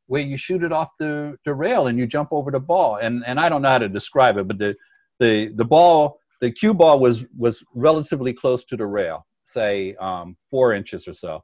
where 0.08 0.22
you 0.22 0.38
shoot 0.38 0.64
it 0.64 0.72
off 0.72 0.90
the, 1.00 1.36
the 1.46 1.54
rail 1.54 1.88
and 1.88 1.98
you 1.98 2.06
jump 2.06 2.30
over 2.32 2.52
the 2.52 2.60
ball 2.60 2.98
and 2.98 3.24
and 3.26 3.40
i 3.40 3.50
don't 3.50 3.62
know 3.62 3.70
how 3.70 3.78
to 3.78 3.90
describe 3.90 4.38
it 4.38 4.48
but 4.48 4.58
the 4.58 4.76
the 5.20 5.48
the 5.56 5.66
ball 5.66 6.20
the 6.42 6.52
cue 6.52 6.74
ball 6.74 7.00
was 7.00 7.26
was 7.38 7.64
relatively 7.74 8.34
close 8.34 8.64
to 8.64 8.78
the 8.78 8.86
rail 8.86 9.26
say 9.44 9.96
um, 9.96 10.36
four 10.50 10.74
inches 10.74 11.08
or 11.08 11.14
so 11.14 11.44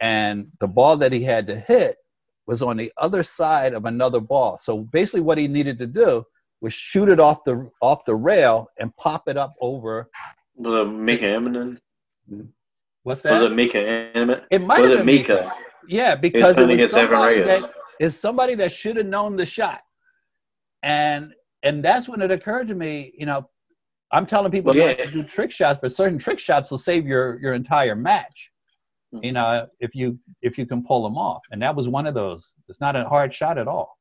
and 0.00 0.48
the 0.60 0.66
ball 0.66 0.96
that 0.96 1.12
he 1.12 1.22
had 1.22 1.46
to 1.46 1.58
hit 1.58 1.96
was 2.46 2.62
on 2.62 2.76
the 2.76 2.92
other 2.96 3.22
side 3.22 3.74
of 3.74 3.84
another 3.84 4.20
ball. 4.20 4.58
So 4.62 4.78
basically, 4.78 5.20
what 5.20 5.38
he 5.38 5.48
needed 5.48 5.78
to 5.78 5.86
do 5.86 6.24
was 6.60 6.72
shoot 6.72 7.08
it 7.08 7.20
off 7.20 7.44
the 7.44 7.70
off 7.82 8.04
the 8.04 8.14
rail 8.14 8.68
and 8.78 8.94
pop 8.96 9.28
it 9.28 9.36
up 9.36 9.54
over. 9.60 10.08
Was 10.54 10.86
it 10.86 10.90
Mika 10.90 11.24
Immonen? 11.24 11.78
What's 13.02 13.22
that? 13.22 13.34
Was 13.34 13.42
it 13.42 13.54
Mika 13.54 13.78
Immonen? 14.14 14.42
It 14.50 14.62
might 14.62 14.80
was 14.80 14.90
have 14.90 15.00
it 15.00 15.06
Mika. 15.06 15.34
Mika. 15.34 15.52
Yeah, 15.88 16.14
because 16.16 16.58
it 16.58 16.66
was 16.66 16.90
somebody 16.90 17.42
that 17.42 17.72
is 18.00 18.18
somebody 18.18 18.54
that 18.56 18.72
should 18.72 18.96
have 18.96 19.06
known 19.06 19.36
the 19.36 19.46
shot, 19.46 19.80
and 20.82 21.32
and 21.62 21.84
that's 21.84 22.08
when 22.08 22.20
it 22.22 22.30
occurred 22.30 22.68
to 22.68 22.74
me. 22.74 23.12
You 23.16 23.26
know, 23.26 23.48
I'm 24.12 24.26
telling 24.26 24.52
people 24.52 24.76
yeah. 24.76 24.88
not 24.88 24.98
to 24.98 25.10
do 25.10 25.22
trick 25.22 25.50
shots, 25.50 25.78
but 25.80 25.92
certain 25.92 26.18
trick 26.18 26.38
shots 26.38 26.70
will 26.70 26.78
save 26.78 27.06
your 27.06 27.40
your 27.40 27.54
entire 27.54 27.96
match 27.96 28.50
you 29.22 29.32
know, 29.32 29.66
if 29.80 29.94
you 29.94 30.18
if 30.42 30.58
you 30.58 30.66
can 30.66 30.82
pull 30.82 31.02
them 31.02 31.16
off. 31.16 31.42
And 31.50 31.62
that 31.62 31.74
was 31.74 31.88
one 31.88 32.06
of 32.06 32.14
those. 32.14 32.52
It's 32.68 32.80
not 32.80 32.96
a 32.96 33.04
hard 33.04 33.34
shot 33.34 33.58
at 33.58 33.68
all. 33.68 33.98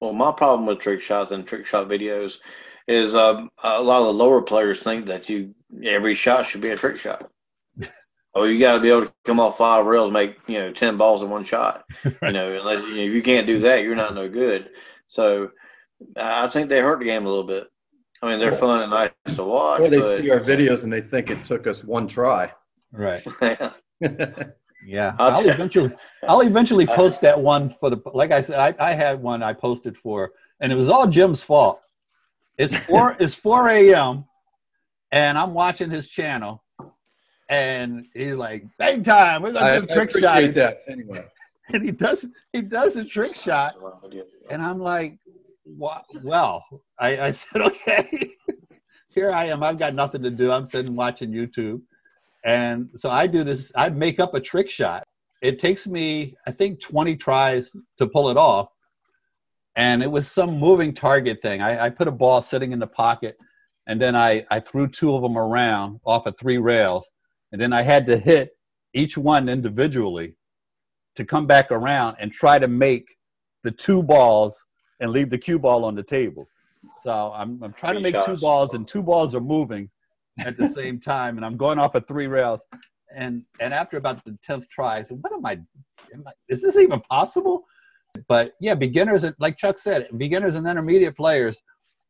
Well, 0.00 0.12
my 0.12 0.32
problem 0.32 0.66
with 0.66 0.78
trick 0.78 1.02
shots 1.02 1.32
and 1.32 1.46
trick 1.46 1.66
shot 1.66 1.88
videos 1.88 2.38
is 2.88 3.14
um, 3.14 3.50
a 3.62 3.82
lot 3.82 4.00
of 4.00 4.06
the 4.06 4.14
lower 4.14 4.42
players 4.42 4.82
think 4.82 5.06
that 5.06 5.28
you 5.28 5.54
every 5.84 6.14
shot 6.14 6.46
should 6.46 6.60
be 6.60 6.70
a 6.70 6.76
trick 6.76 6.98
shot. 6.98 7.30
Oh, 8.34 8.44
you 8.44 8.58
got 8.58 8.74
to 8.74 8.80
be 8.80 8.90
able 8.90 9.06
to 9.06 9.12
come 9.24 9.40
off 9.40 9.58
five 9.58 9.86
rails, 9.86 10.12
make 10.12 10.36
you 10.46 10.58
know 10.58 10.72
ten 10.72 10.96
balls 10.96 11.22
in 11.22 11.30
one 11.30 11.44
shot. 11.44 11.84
right. 12.04 12.14
You 12.22 12.32
know, 12.32 12.52
unless 12.52 12.82
you 12.82 12.96
know, 12.96 13.02
if 13.02 13.12
you 13.12 13.22
can't 13.22 13.46
do 13.46 13.58
that, 13.60 13.82
you're 13.82 13.94
not 13.94 14.14
no 14.14 14.28
good. 14.28 14.70
So 15.08 15.50
I 16.16 16.48
think 16.48 16.68
they 16.68 16.80
hurt 16.80 16.98
the 16.98 17.04
game 17.04 17.26
a 17.26 17.28
little 17.28 17.44
bit. 17.44 17.70
I 18.22 18.30
mean, 18.30 18.38
they're 18.38 18.56
fun 18.56 18.82
and 18.82 18.90
nice 18.90 19.10
to 19.34 19.44
watch. 19.44 19.80
Or 19.80 19.88
they 19.88 20.00
but, 20.00 20.16
see 20.16 20.30
our 20.30 20.40
videos 20.40 20.84
and 20.84 20.92
they 20.92 21.00
think 21.00 21.30
it 21.30 21.44
took 21.44 21.66
us 21.66 21.82
one 21.82 22.06
try. 22.06 22.52
Right. 22.92 23.24
yeah, 24.00 25.14
I'll, 25.18 25.38
I'll 25.38 25.48
eventually 25.48 25.92
I'll 26.22 26.40
eventually 26.42 26.86
post 26.86 27.20
that 27.22 27.40
one 27.40 27.74
for 27.80 27.90
the 27.90 27.98
like 28.12 28.30
I 28.30 28.40
said 28.40 28.58
I, 28.58 28.90
I 28.90 28.92
had 28.92 29.22
one 29.22 29.42
I 29.42 29.52
posted 29.52 29.96
for 29.96 30.32
and 30.60 30.72
it 30.72 30.74
was 30.74 30.88
all 30.88 31.06
Jim's 31.06 31.42
fault. 31.42 31.80
It's 32.58 32.76
four 32.76 33.16
it's 33.20 33.34
four 33.34 33.68
a.m. 33.68 34.24
and 35.12 35.38
I'm 35.38 35.54
watching 35.54 35.90
his 35.90 36.08
channel 36.08 36.62
and 37.50 38.06
he's 38.14 38.34
like 38.34 38.64
bang 38.78 39.02
time 39.02 39.42
we're 39.42 39.52
gonna 39.52 39.80
do 39.80 39.92
a 39.92 39.94
trick 39.94 40.10
shot 40.12 40.42
that 40.54 40.82
anyway 40.88 41.24
and 41.68 41.84
he 41.84 41.90
does 41.90 42.26
he 42.52 42.62
does 42.62 42.96
a 42.96 43.04
trick 43.04 43.36
shot 43.36 43.74
and 44.48 44.62
I'm 44.62 44.78
like 44.78 45.18
well 46.22 46.64
I, 46.98 47.20
I 47.20 47.32
said 47.32 47.60
okay 47.60 48.32
here 49.08 49.30
I 49.30 49.44
am 49.46 49.62
I've 49.62 49.78
got 49.78 49.94
nothing 49.94 50.22
to 50.22 50.30
do 50.30 50.50
I'm 50.50 50.64
sitting 50.64 50.96
watching 50.96 51.30
YouTube 51.30 51.82
and 52.44 52.88
so 52.96 53.10
I 53.10 53.26
do 53.26 53.44
this, 53.44 53.70
I 53.76 53.90
make 53.90 54.20
up 54.20 54.34
a 54.34 54.40
trick 54.40 54.70
shot. 54.70 55.06
It 55.42 55.58
takes 55.58 55.86
me, 55.86 56.36
I 56.46 56.52
think, 56.52 56.80
20 56.80 57.16
tries 57.16 57.70
to 57.98 58.06
pull 58.06 58.28
it 58.30 58.36
off. 58.36 58.68
And 59.76 60.02
it 60.02 60.10
was 60.10 60.30
some 60.30 60.58
moving 60.58 60.92
target 60.94 61.40
thing. 61.42 61.62
I, 61.62 61.86
I 61.86 61.90
put 61.90 62.08
a 62.08 62.12
ball 62.12 62.42
sitting 62.42 62.72
in 62.72 62.78
the 62.78 62.86
pocket, 62.86 63.38
and 63.86 64.00
then 64.00 64.16
I, 64.16 64.44
I 64.50 64.60
threw 64.60 64.88
two 64.88 65.14
of 65.14 65.22
them 65.22 65.38
around 65.38 66.00
off 66.04 66.26
of 66.26 66.36
three 66.38 66.58
rails. 66.58 67.12
And 67.52 67.60
then 67.60 67.72
I 67.72 67.82
had 67.82 68.06
to 68.06 68.16
hit 68.16 68.56
each 68.94 69.16
one 69.16 69.48
individually 69.48 70.34
to 71.16 71.24
come 71.24 71.46
back 71.46 71.70
around 71.70 72.16
and 72.20 72.32
try 72.32 72.58
to 72.58 72.68
make 72.68 73.16
the 73.62 73.70
two 73.70 74.02
balls 74.02 74.64
and 75.00 75.10
leave 75.10 75.30
the 75.30 75.38
cue 75.38 75.58
ball 75.58 75.84
on 75.84 75.94
the 75.94 76.02
table. 76.02 76.46
So 77.02 77.32
I'm, 77.34 77.62
I'm 77.62 77.72
trying 77.72 77.94
to 77.94 78.00
make 78.00 78.16
two 78.24 78.36
balls, 78.36 78.74
and 78.74 78.86
two 78.86 79.02
balls 79.02 79.34
are 79.34 79.40
moving 79.40 79.90
at 80.38 80.56
the 80.56 80.68
same 80.68 81.00
time, 81.00 81.36
and 81.36 81.44
I'm 81.44 81.56
going 81.56 81.78
off 81.78 81.94
of 81.94 82.06
three 82.06 82.26
rails. 82.26 82.62
And 83.14 83.44
and 83.60 83.74
after 83.74 83.96
about 83.96 84.24
the 84.24 84.38
tenth 84.42 84.68
try, 84.68 84.98
I 84.98 85.02
said, 85.02 85.18
"What 85.20 85.32
am 85.32 85.44
I, 85.44 85.52
am 86.14 86.24
I? 86.26 86.32
Is 86.48 86.62
this 86.62 86.76
even 86.76 87.00
possible?" 87.00 87.64
But 88.28 88.52
yeah, 88.60 88.74
beginners, 88.74 89.24
like 89.38 89.56
Chuck 89.56 89.78
said, 89.78 90.08
beginners 90.16 90.54
and 90.54 90.66
intermediate 90.66 91.16
players 91.16 91.60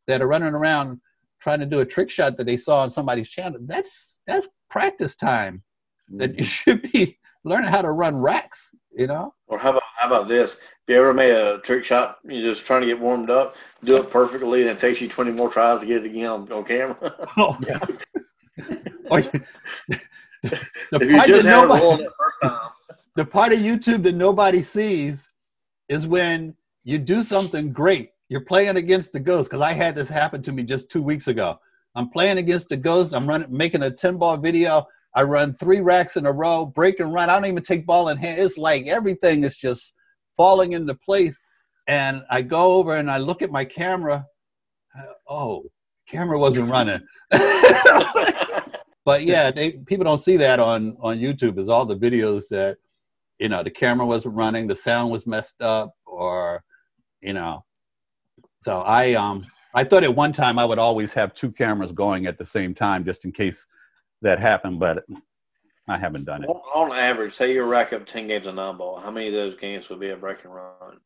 that 0.07 0.20
are 0.20 0.26
running 0.26 0.55
around 0.55 1.00
trying 1.40 1.61
to 1.61 1.66
do 1.66 1.81
a 1.81 1.87
trick 1.87 2.11
shot 2.11 2.37
that 2.37 2.44
they 2.44 2.57
saw 2.57 2.83
on 2.83 2.90
somebody's 2.90 3.29
channel. 3.29 3.59
That's 3.62 4.16
that's 4.26 4.48
practice 4.68 5.16
time. 5.16 5.62
That 6.09 6.31
you 6.31 6.44
mm-hmm. 6.44 6.44
should 6.44 6.83
be 6.92 7.18
learning 7.44 7.68
how 7.68 7.83
to 7.83 7.92
run 7.92 8.16
racks. 8.16 8.70
You 8.92 9.07
know. 9.07 9.35
Or 9.46 9.59
how 9.59 9.70
about 9.70 9.83
how 9.96 10.07
about 10.07 10.29
this? 10.29 10.55
If 10.55 10.94
you 10.94 10.96
ever 10.96 11.14
made 11.14 11.31
a 11.31 11.59
trick 11.61 11.85
shot, 11.85 12.18
you're 12.24 12.53
just 12.53 12.66
trying 12.66 12.81
to 12.81 12.87
get 12.87 12.98
warmed 12.98 13.31
up, 13.31 13.55
do 13.85 13.96
it 13.96 14.11
perfectly, 14.11 14.62
and 14.62 14.70
it 14.70 14.81
takes 14.81 15.00
you 15.00 15.09
20 15.09 15.31
more 15.33 15.48
tries 15.50 15.81
to 15.81 15.87
get 15.87 15.98
it 15.98 16.07
again 16.07 16.26
on, 16.26 16.50
on 16.53 16.64
camera. 16.64 17.29
oh 17.37 17.57
yeah. 17.66 17.79
the, 20.42 20.50
part 20.90 21.29
that 21.29 21.44
nobody, 21.44 22.07
the 23.16 23.24
part 23.24 23.53
of 23.53 23.59
YouTube 23.61 24.03
that 24.03 24.14
nobody 24.14 24.62
sees 24.62 25.29
is 25.88 26.07
when 26.07 26.55
you 26.85 26.98
do 26.98 27.22
something 27.22 27.72
great. 27.72 28.11
You're 28.30 28.42
playing 28.42 28.76
against 28.76 29.12
the 29.12 29.18
ghost 29.18 29.50
because 29.50 29.60
I 29.60 29.72
had 29.72 29.96
this 29.96 30.08
happen 30.08 30.40
to 30.42 30.52
me 30.52 30.62
just 30.62 30.88
two 30.88 31.02
weeks 31.02 31.26
ago. 31.26 31.58
I'm 31.96 32.10
playing 32.10 32.38
against 32.38 32.68
the 32.68 32.76
ghost. 32.76 33.12
I'm 33.12 33.28
running, 33.28 33.48
making 33.54 33.82
a 33.82 33.90
10 33.90 34.18
ball 34.18 34.36
video. 34.36 34.86
I 35.16 35.24
run 35.24 35.56
three 35.56 35.80
racks 35.80 36.16
in 36.16 36.26
a 36.26 36.32
row, 36.32 36.64
break 36.64 37.00
and 37.00 37.12
run. 37.12 37.28
I 37.28 37.34
don't 37.34 37.46
even 37.46 37.64
take 37.64 37.84
ball 37.84 38.08
in 38.08 38.16
hand. 38.16 38.40
It's 38.40 38.56
like 38.56 38.86
everything 38.86 39.42
is 39.42 39.56
just 39.56 39.94
falling 40.36 40.74
into 40.74 40.94
place. 40.94 41.36
And 41.88 42.22
I 42.30 42.42
go 42.42 42.74
over 42.74 42.94
and 42.94 43.10
I 43.10 43.18
look 43.18 43.42
at 43.42 43.50
my 43.50 43.64
camera. 43.64 44.24
Uh, 44.96 45.12
oh, 45.28 45.64
camera 46.08 46.38
wasn't 46.38 46.70
running. 46.70 47.00
but 49.04 49.24
yeah, 49.24 49.50
they, 49.50 49.72
people 49.86 50.04
don't 50.04 50.22
see 50.22 50.36
that 50.36 50.60
on 50.60 50.96
on 51.00 51.18
YouTube. 51.18 51.58
Is 51.58 51.68
all 51.68 51.84
the 51.84 51.96
videos 51.96 52.44
that 52.50 52.76
you 53.40 53.48
know 53.48 53.64
the 53.64 53.70
camera 53.70 54.06
wasn't 54.06 54.36
running, 54.36 54.68
the 54.68 54.76
sound 54.76 55.10
was 55.10 55.26
messed 55.26 55.60
up, 55.62 55.92
or 56.06 56.62
you 57.20 57.32
know. 57.32 57.64
So 58.62 58.80
I 58.80 59.14
um 59.14 59.46
I 59.74 59.84
thought 59.84 60.04
at 60.04 60.14
one 60.14 60.32
time 60.32 60.58
I 60.58 60.64
would 60.64 60.78
always 60.78 61.12
have 61.14 61.34
two 61.34 61.50
cameras 61.52 61.92
going 61.92 62.26
at 62.26 62.38
the 62.38 62.44
same 62.44 62.74
time 62.74 63.04
just 63.04 63.24
in 63.24 63.32
case 63.32 63.66
that 64.22 64.38
happened, 64.38 64.78
but 64.80 65.04
I 65.88 65.96
haven't 65.96 66.24
done 66.24 66.44
it. 66.44 66.48
On 66.48 66.92
average, 66.92 67.34
say 67.36 67.54
you 67.54 67.62
rack 67.64 67.92
up 67.92 68.06
10 68.06 68.28
games 68.28 68.46
of 68.46 68.54
nine 68.54 68.76
ball, 68.76 69.00
how 69.00 69.10
many 69.10 69.28
of 69.28 69.32
those 69.32 69.58
games 69.58 69.88
would 69.88 70.00
be 70.00 70.10
a 70.10 70.16
break 70.16 70.44
and 70.44 70.54
run? 70.54 70.98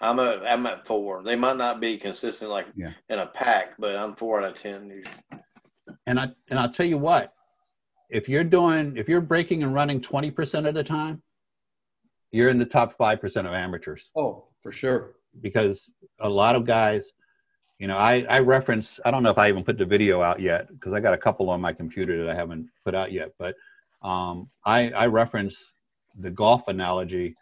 I'm 0.00 0.20
at, 0.20 0.46
I'm 0.46 0.64
at 0.66 0.86
four. 0.86 1.22
They 1.24 1.34
might 1.34 1.56
not 1.56 1.80
be 1.80 1.96
consistent 1.96 2.50
like 2.50 2.66
Yeah. 2.76 2.92
in 3.08 3.18
a 3.18 3.26
pack, 3.26 3.70
but 3.78 3.96
I'm 3.96 4.14
four 4.14 4.40
out 4.40 4.50
of 4.50 4.54
10. 4.54 4.88
usually. 4.90 5.42
And 6.06 6.20
I 6.20 6.28
and 6.48 6.58
I'll 6.58 6.70
tell 6.70 6.86
you 6.86 6.98
what, 6.98 7.32
if 8.10 8.28
you're 8.28 8.44
doing 8.44 8.96
if 8.96 9.08
you're 9.08 9.20
breaking 9.22 9.62
and 9.62 9.72
running 9.74 10.00
20% 10.00 10.68
of 10.68 10.74
the 10.74 10.84
time, 10.84 11.22
you're 12.32 12.50
in 12.50 12.58
the 12.58 12.66
top 12.66 12.96
5% 12.98 13.46
of 13.46 13.52
amateurs 13.54 14.10
Oh, 14.16 14.48
for 14.62 14.72
sure. 14.72 15.14
Because 15.40 15.90
a 16.20 16.28
lot 16.28 16.56
of 16.56 16.64
guys, 16.64 17.12
you 17.78 17.86
know, 17.86 17.96
I 17.96 18.26
I 18.28 18.40
reference 18.40 18.98
I 19.04 19.10
don't 19.10 19.22
know 19.22 19.30
if 19.30 19.38
I 19.38 19.48
even 19.48 19.64
put 19.64 19.78
the 19.78 19.84
video 19.84 20.22
out 20.22 20.40
yet 20.40 20.68
because 20.68 20.92
I 20.92 21.00
got 21.00 21.14
a 21.14 21.18
couple 21.18 21.50
on 21.50 21.60
my 21.60 21.72
computer 21.72 22.24
that 22.24 22.30
I 22.30 22.34
haven't 22.34 22.68
put 22.84 22.94
out 22.94 23.12
yet, 23.12 23.32
but 23.38 23.54
um, 24.02 24.48
I 24.64 24.90
I 24.90 25.06
reference 25.06 25.72
the 26.18 26.30
golf 26.30 26.66
analogy 26.68 27.36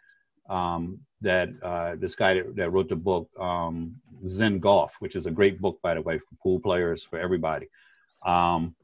um, 0.49 0.99
that 1.21 1.49
uh, 1.63 1.95
this 1.95 2.15
guy 2.15 2.41
that, 2.55 2.69
wrote 2.71 2.89
the 2.89 2.95
book 2.95 3.29
um, 3.39 3.95
Zen 4.25 4.59
Golf, 4.59 4.91
which 4.99 5.15
is 5.15 5.25
a 5.25 5.31
great 5.31 5.59
book 5.59 5.79
by 5.81 5.93
the 5.95 6.01
way 6.01 6.19
for 6.19 6.35
pool 6.41 6.59
players 6.59 7.03
for 7.03 7.19
everybody. 7.19 7.67
Um, 8.23 8.75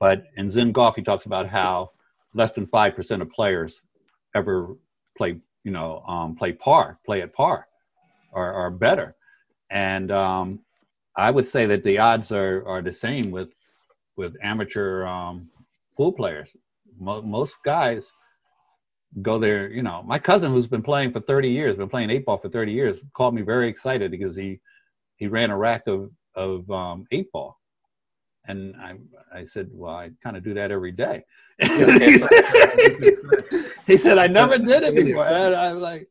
but 0.00 0.24
in 0.36 0.50
Zen 0.50 0.72
Golf, 0.72 0.96
he 0.96 1.02
talks 1.02 1.26
about 1.26 1.48
how 1.48 1.92
less 2.34 2.52
than 2.52 2.66
five 2.66 2.96
percent 2.96 3.22
of 3.22 3.30
players 3.30 3.82
ever 4.34 4.76
play, 5.16 5.36
you 5.62 5.70
know, 5.70 6.02
um, 6.06 6.34
play 6.34 6.52
par, 6.52 6.98
play 7.06 7.22
at 7.22 7.32
par, 7.32 7.68
or, 8.34 8.52
or 8.52 8.70
better. 8.70 9.14
And 9.70 10.10
um, 10.10 10.60
I 11.16 11.30
would 11.30 11.46
say 11.46 11.66
that 11.66 11.84
the 11.84 11.98
odds 11.98 12.32
are 12.32 12.66
are 12.66 12.82
the 12.82 12.92
same 12.92 13.30
with 13.30 13.50
with 14.16 14.36
amateur 14.42 15.04
um, 15.06 15.48
pool 15.96 16.12
players. 16.12 16.50
Mo- 16.98 17.22
most 17.22 17.56
guys 17.64 18.10
go 19.22 19.38
there. 19.38 19.70
You 19.70 19.82
know, 19.82 20.02
my 20.04 20.18
cousin 20.18 20.52
who's 20.52 20.66
been 20.66 20.82
playing 20.82 21.12
for 21.12 21.20
30 21.20 21.48
years, 21.48 21.76
been 21.76 21.88
playing 21.88 22.10
eight 22.10 22.24
ball 22.24 22.38
for 22.38 22.48
30 22.48 22.72
years, 22.72 23.00
called 23.16 23.34
me 23.34 23.42
very 23.42 23.68
excited 23.68 24.10
because 24.10 24.36
he 24.36 24.60
he 25.16 25.26
ran 25.26 25.50
a 25.50 25.56
rack 25.56 25.86
of 25.86 26.10
of 26.34 26.68
um, 26.70 27.06
eight 27.12 27.30
ball. 27.32 27.58
And 28.46 28.76
I, 28.76 28.96
I 29.34 29.44
said, 29.46 29.70
well, 29.72 29.94
I 29.94 30.10
kind 30.22 30.36
of 30.36 30.44
do 30.44 30.52
that 30.54 30.70
every 30.70 30.92
day. 30.92 31.24
he, 31.58 31.68
said, 32.18 32.28
he 33.86 33.96
said, 33.96 34.18
I 34.18 34.26
never 34.26 34.58
did 34.58 34.82
it 34.82 34.94
before. 34.94 35.26
And 35.26 35.54
I'm 35.54 35.80
like, 35.80 36.08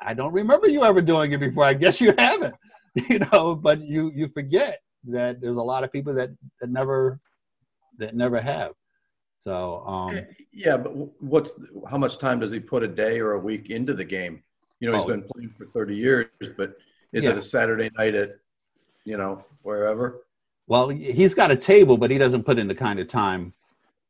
I 0.00 0.14
don't 0.14 0.32
remember 0.32 0.68
you 0.68 0.84
ever 0.84 1.00
doing 1.00 1.32
it 1.32 1.40
before. 1.40 1.64
I 1.64 1.74
guess 1.74 2.00
you 2.00 2.14
haven't, 2.18 2.54
you 3.08 3.20
know, 3.20 3.54
but 3.54 3.80
you, 3.80 4.10
you 4.14 4.28
forget 4.28 4.80
that 5.08 5.40
there's 5.40 5.56
a 5.56 5.62
lot 5.62 5.84
of 5.84 5.92
people 5.92 6.14
that, 6.14 6.30
that 6.60 6.70
never, 6.70 7.20
that 7.98 8.14
never 8.14 8.40
have. 8.40 8.72
So, 9.42 9.84
um, 9.86 10.20
Yeah, 10.52 10.76
but 10.78 10.92
what's 11.22 11.54
how 11.88 11.98
much 11.98 12.18
time 12.18 12.40
does 12.40 12.50
he 12.50 12.58
put 12.60 12.82
a 12.82 12.88
day 12.88 13.20
or 13.20 13.32
a 13.32 13.38
week 13.38 13.70
into 13.70 13.92
the 13.94 14.04
game? 14.04 14.42
You 14.80 14.90
know, 14.90 14.96
he's 14.98 15.04
Oh. 15.04 15.08
been 15.08 15.22
playing 15.22 15.54
for 15.56 15.66
30 15.66 15.94
years, 15.94 16.26
but 16.56 16.76
is 17.12 17.24
Yeah. 17.24 17.30
it 17.30 17.38
a 17.38 17.42
Saturday 17.42 17.90
night 17.96 18.14
at, 18.14 18.38
you 19.04 19.16
know, 19.16 19.44
wherever? 19.62 20.20
well, 20.66 20.88
he's 20.88 21.34
got 21.34 21.50
a 21.50 21.56
table, 21.56 21.98
but 21.98 22.10
he 22.10 22.16
doesn't 22.16 22.42
put 22.44 22.58
in 22.58 22.66
the 22.66 22.74
kind 22.74 22.98
of 22.98 23.06
time, 23.06 23.52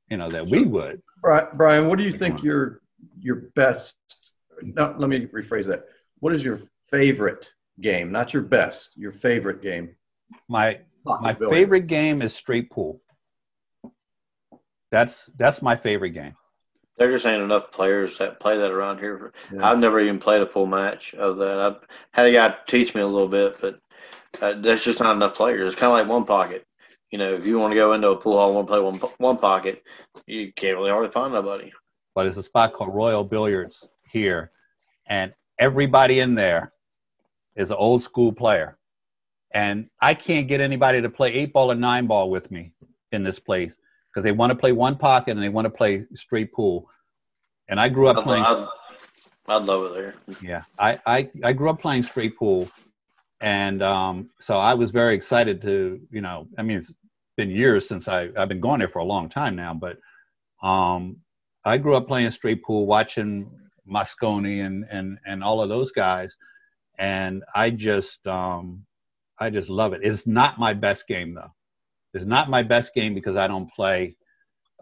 you 0.09 0.17
know, 0.17 0.31
that 0.31 0.47
we 0.47 0.63
would. 0.63 1.03
Bri- 1.21 1.49
Brian, 1.55 1.89
what 1.89 1.99
do 1.99 2.05
you 2.05 2.13
think 2.17 2.45
your 2.45 2.81
your 3.21 3.37
best? 3.57 3.97
No, 4.65 4.95
let 4.99 5.09
me 5.09 5.27
rephrase 5.27 5.67
that. 5.67 5.85
What 6.21 6.35
is 6.35 6.43
your 6.45 6.61
favorite 6.91 7.49
game? 7.81 8.11
Not 8.11 8.33
your 8.33 8.43
best, 8.43 8.97
your 8.97 9.13
favorite 9.13 9.63
game. 9.63 9.95
My, 10.49 10.81
my 11.05 11.35
Pocket 11.35 11.51
favorite 11.51 11.87
game 11.87 12.23
is 12.23 12.35
straight 12.35 12.71
pool. 12.71 13.01
That's, 14.91 15.29
that's 15.39 15.61
my 15.61 15.77
favorite 15.77 16.11
game. 16.11 16.35
There 16.97 17.11
just 17.11 17.27
ain't 17.27 17.43
enough 17.43 17.73
players 17.73 18.17
that 18.19 18.39
play 18.39 18.57
that 18.57 18.71
around 18.71 18.99
here. 19.01 19.33
Yeah. 19.53 19.69
I've 19.69 19.81
never 19.81 20.01
even 20.01 20.21
played 20.21 20.43
a 20.43 20.47
full 20.47 20.67
match 20.67 21.13
of 21.15 21.39
that. 21.39 21.59
I've 21.59 21.77
had 22.13 22.27
a 22.27 22.33
guy 22.33 22.55
teach 22.69 22.95
me 22.95 23.01
a 23.01 23.07
little 23.07 23.27
bit, 23.29 23.61
but 23.61 23.81
uh, 24.41 24.61
there's 24.61 24.85
just 24.85 25.01
not 25.01 25.17
enough 25.17 25.35
players. 25.35 25.67
It's 25.73 25.79
kind 25.81 25.93
of 25.93 25.99
like 25.99 26.09
one 26.09 26.25
pocket. 26.25 26.65
You 27.11 27.19
know, 27.19 27.33
if 27.33 27.47
you 27.47 27.59
want 27.59 27.73
to 27.73 27.77
go 27.77 27.93
into 27.95 28.11
a 28.11 28.17
pool 28.17 28.35
hall 28.37 28.47
and 28.47 28.57
want 28.57 28.69
to 28.69 28.73
play 28.73 28.81
one 28.81 29.13
one 29.19 29.39
pocket, 29.39 29.83
you 30.27 30.53
can't 30.53 30.77
really 30.77 30.91
hardly 30.91 31.11
find 31.11 31.33
nobody. 31.33 31.73
but 32.15 32.25
there's 32.25 32.37
a 32.37 32.43
spot 32.43 32.73
called 32.73 32.95
Royal 32.95 33.25
Billiards 33.25 33.89
here, 34.15 34.53
and 35.07 35.35
everybody 35.59 36.21
in 36.21 36.35
there 36.35 36.73
is 37.57 37.71
an 37.71 37.77
old 37.77 38.03
school 38.03 38.33
player. 38.33 38.79
And 39.53 39.91
I 40.01 40.15
can't 40.15 40.49
get 40.49 40.61
anybody 40.61 41.03
to 41.03 41.11
play 41.11 41.33
eight 41.35 41.53
ball 41.53 41.71
or 41.71 41.75
nine 41.75 42.07
ball 42.07 42.31
with 42.31 42.51
me 42.51 42.73
in 43.13 43.23
this 43.23 43.39
place 43.39 43.77
because 44.09 44.25
they 44.25 44.33
want 44.33 44.51
to 44.51 44.57
play 44.57 44.73
one 44.73 44.97
pocket 44.97 45.33
and 45.33 45.43
they 45.43 45.49
want 45.49 45.67
to 45.67 45.71
play 45.71 46.05
straight 46.15 46.53
pool. 46.53 46.89
And 47.69 47.79
I 47.79 47.89
grew 47.89 48.09
up 48.09 48.17
I'd, 48.19 48.25
playing. 48.25 48.45
I'd, 48.45 48.67
I'd 49.49 49.63
love 49.63 49.85
it 49.87 49.95
there. 49.95 50.15
Yeah, 50.41 50.63
I, 50.79 50.99
I, 51.07 51.31
I 51.43 51.53
grew 51.53 51.71
up 51.71 51.81
playing 51.81 52.05
straight 52.05 52.37
pool, 52.37 52.69
and 53.41 53.83
um, 53.83 54.31
so 54.41 54.57
I 54.57 54.75
was 54.75 54.91
very 54.91 55.15
excited 55.15 55.61
to, 55.63 56.01
you 56.11 56.21
know, 56.21 56.47
I 56.59 56.63
mean, 56.63 56.79
it's 56.79 56.93
been 57.37 57.51
years 57.51 57.87
since 57.87 58.09
I 58.09 58.29
I've 58.37 58.49
been 58.49 58.61
going 58.61 58.79
there 58.79 58.89
for 58.89 59.01
a 59.01 59.05
long 59.05 59.29
time 59.29 59.55
now, 59.57 59.75
but 59.75 59.99
um, 60.67 61.17
I 61.65 61.79
grew 61.79 61.95
up 61.95 62.07
playing 62.07 62.31
straight 62.31 62.63
pool, 62.63 62.87
watching 62.87 63.51
Mosconi 63.89 64.65
and 64.65 64.85
and 64.91 65.19
and 65.27 65.43
all 65.45 65.63
of 65.63 65.69
those 65.69 65.93
guys, 65.93 66.37
and 66.99 67.43
I 67.55 67.71
just 67.71 68.27
um, 68.27 68.85
I 69.39 69.51
just 69.51 69.69
love 69.69 69.93
it. 69.93 70.01
It's 70.03 70.27
not 70.27 70.59
my 70.59 70.75
best 70.75 71.07
game 71.07 71.35
though. 71.35 71.53
It's 72.13 72.25
not 72.25 72.49
my 72.49 72.63
best 72.63 72.95
game 72.95 73.15
because 73.15 73.37
I 73.37 73.47
don't 73.47 73.71
play 73.73 74.17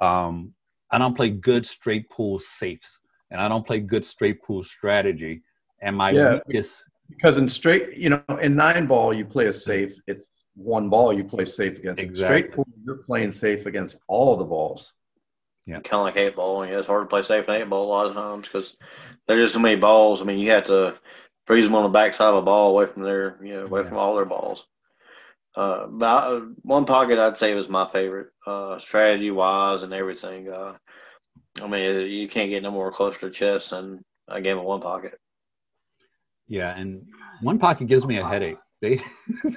um, 0.00 0.54
I 0.90 0.98
don't 0.98 1.16
play 1.16 1.30
good 1.30 1.66
straight 1.66 2.08
pool 2.10 2.38
safes, 2.38 2.98
and 3.30 3.40
I 3.40 3.48
don't 3.48 3.66
play 3.66 3.80
good 3.80 4.04
straight 4.04 4.42
pool 4.42 4.62
strategy. 4.62 5.42
And 5.80 5.96
my 5.96 6.12
Yeah. 6.12 6.40
weakest 6.46 6.84
Because 7.08 7.38
in 7.38 7.48
straight, 7.48 7.96
you 7.96 8.10
know, 8.10 8.22
in 8.40 8.54
nine 8.54 8.86
ball, 8.86 9.12
you 9.12 9.24
play 9.24 9.46
a 9.46 9.52
safe. 9.52 9.98
It's 10.06 10.44
one 10.54 10.88
ball 10.88 11.12
you 11.12 11.24
play 11.24 11.44
safe 11.44 11.78
against. 11.78 12.00
Exactly. 12.02 12.42
Straight 12.42 12.52
pool, 12.52 12.66
you're 12.84 12.98
playing 12.98 13.32
safe 13.32 13.66
against 13.66 13.96
all 14.08 14.36
the 14.36 14.44
balls. 14.44 14.92
Kind 15.66 15.84
of 15.92 16.00
like 16.02 16.16
eight 16.16 16.36
ball. 16.36 16.66
Yeah, 16.66 16.78
it's 16.78 16.86
hard 16.86 17.04
to 17.04 17.08
play 17.08 17.22
safe 17.22 17.48
in 17.48 17.54
eight 17.54 17.68
ball 17.68 17.86
a 17.86 17.88
lot 17.88 18.06
of 18.06 18.14
times 18.14 18.48
because 18.48 18.76
there's 19.26 19.42
just 19.42 19.54
so 19.54 19.60
many 19.60 19.76
balls. 19.76 20.20
I 20.20 20.24
mean, 20.24 20.38
you 20.38 20.50
have 20.50 20.66
to 20.66 20.94
freeze 21.46 21.64
them 21.64 21.74
on 21.74 21.84
the 21.84 21.88
backside 21.88 22.28
of 22.28 22.36
a 22.36 22.42
ball 22.42 22.70
away 22.70 22.86
from 22.86 23.02
their, 23.02 23.38
you 23.42 23.54
know, 23.54 23.64
away 23.66 23.82
Yeah. 23.82 23.88
from 23.88 23.98
all 23.98 24.16
their 24.16 24.24
balls. 24.24 24.64
Uh, 25.54 25.86
but 25.86 26.06
I, 26.06 26.38
one 26.62 26.86
pocket 26.86 27.18
I'd 27.18 27.36
say 27.36 27.54
was 27.54 27.68
my 27.68 27.88
favorite, 27.92 28.28
uh, 28.46 28.78
strategy 28.78 29.30
wise 29.30 29.82
and 29.82 29.92
everything. 29.92 30.48
Uh, 30.48 30.76
I 31.62 31.68
mean, 31.68 32.10
you 32.10 32.28
can't 32.28 32.50
get 32.50 32.62
no 32.62 32.70
more 32.70 32.90
close 32.90 33.16
to 33.18 33.30
chess 33.30 33.70
than 33.70 34.02
a 34.28 34.40
game 34.40 34.58
of 34.58 34.64
one 34.64 34.80
pocket. 34.80 35.18
Yeah, 36.48 36.76
and 36.76 37.06
one 37.40 37.58
pocket 37.58 37.86
gives 37.86 38.06
me 38.06 38.16
a 38.18 38.24
headache. 38.26 38.58
They 38.80 39.00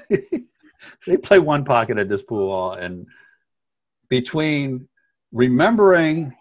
they 1.08 1.18
play 1.18 1.39
one 1.39 1.65
pocket 1.65 1.98
at 1.98 2.10
this 2.10 2.22
pool 2.22 2.52
hall, 2.52 2.74
and 2.74 3.08
between 4.10 4.88
remembering 5.36 6.34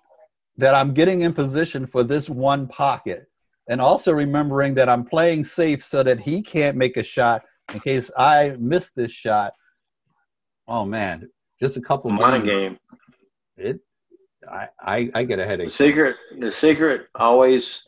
that 0.56 0.74
I'm 0.74 0.94
getting 0.94 1.22
in 1.22 1.34
position 1.34 1.86
for 1.86 2.04
this 2.04 2.30
one 2.30 2.68
pocket, 2.68 3.26
and 3.68 3.80
also 3.80 4.12
remembering 4.12 4.74
that 4.74 4.88
I'm 4.88 5.04
playing 5.04 5.44
safe 5.44 5.84
so 5.84 6.02
that 6.04 6.20
he 6.20 6.40
can't 6.42 6.76
make 6.76 6.96
a 6.96 7.02
shot 7.02 7.42
in 7.72 7.80
case 7.80 8.10
I 8.16 8.54
miss 8.58 8.90
this 8.94 9.10
shot. 9.10 9.52
Oh 10.68 10.84
man, 10.84 11.28
just 11.60 11.76
a 11.76 11.80
couple 11.80 12.16
games, 12.16 12.44
game. 12.44 12.78
It, 13.56 13.80
I, 14.48 14.68
I 14.80 15.10
I 15.12 15.24
get 15.24 15.40
a 15.40 15.44
headache. 15.44 15.68
The 15.68 15.74
secret, 15.74 16.16
the 16.38 16.52
secret, 16.52 17.08
always 17.16 17.82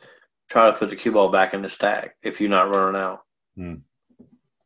try 0.50 0.70
to 0.70 0.76
put 0.76 0.90
the 0.90 0.96
cue 0.96 1.12
ball 1.12 1.30
back 1.30 1.54
in 1.54 1.62
the 1.62 1.68
stack 1.68 2.16
if 2.22 2.40
you're 2.40 2.50
not 2.50 2.70
running 2.70 3.00
out. 3.00 3.20
Hmm. 3.56 3.74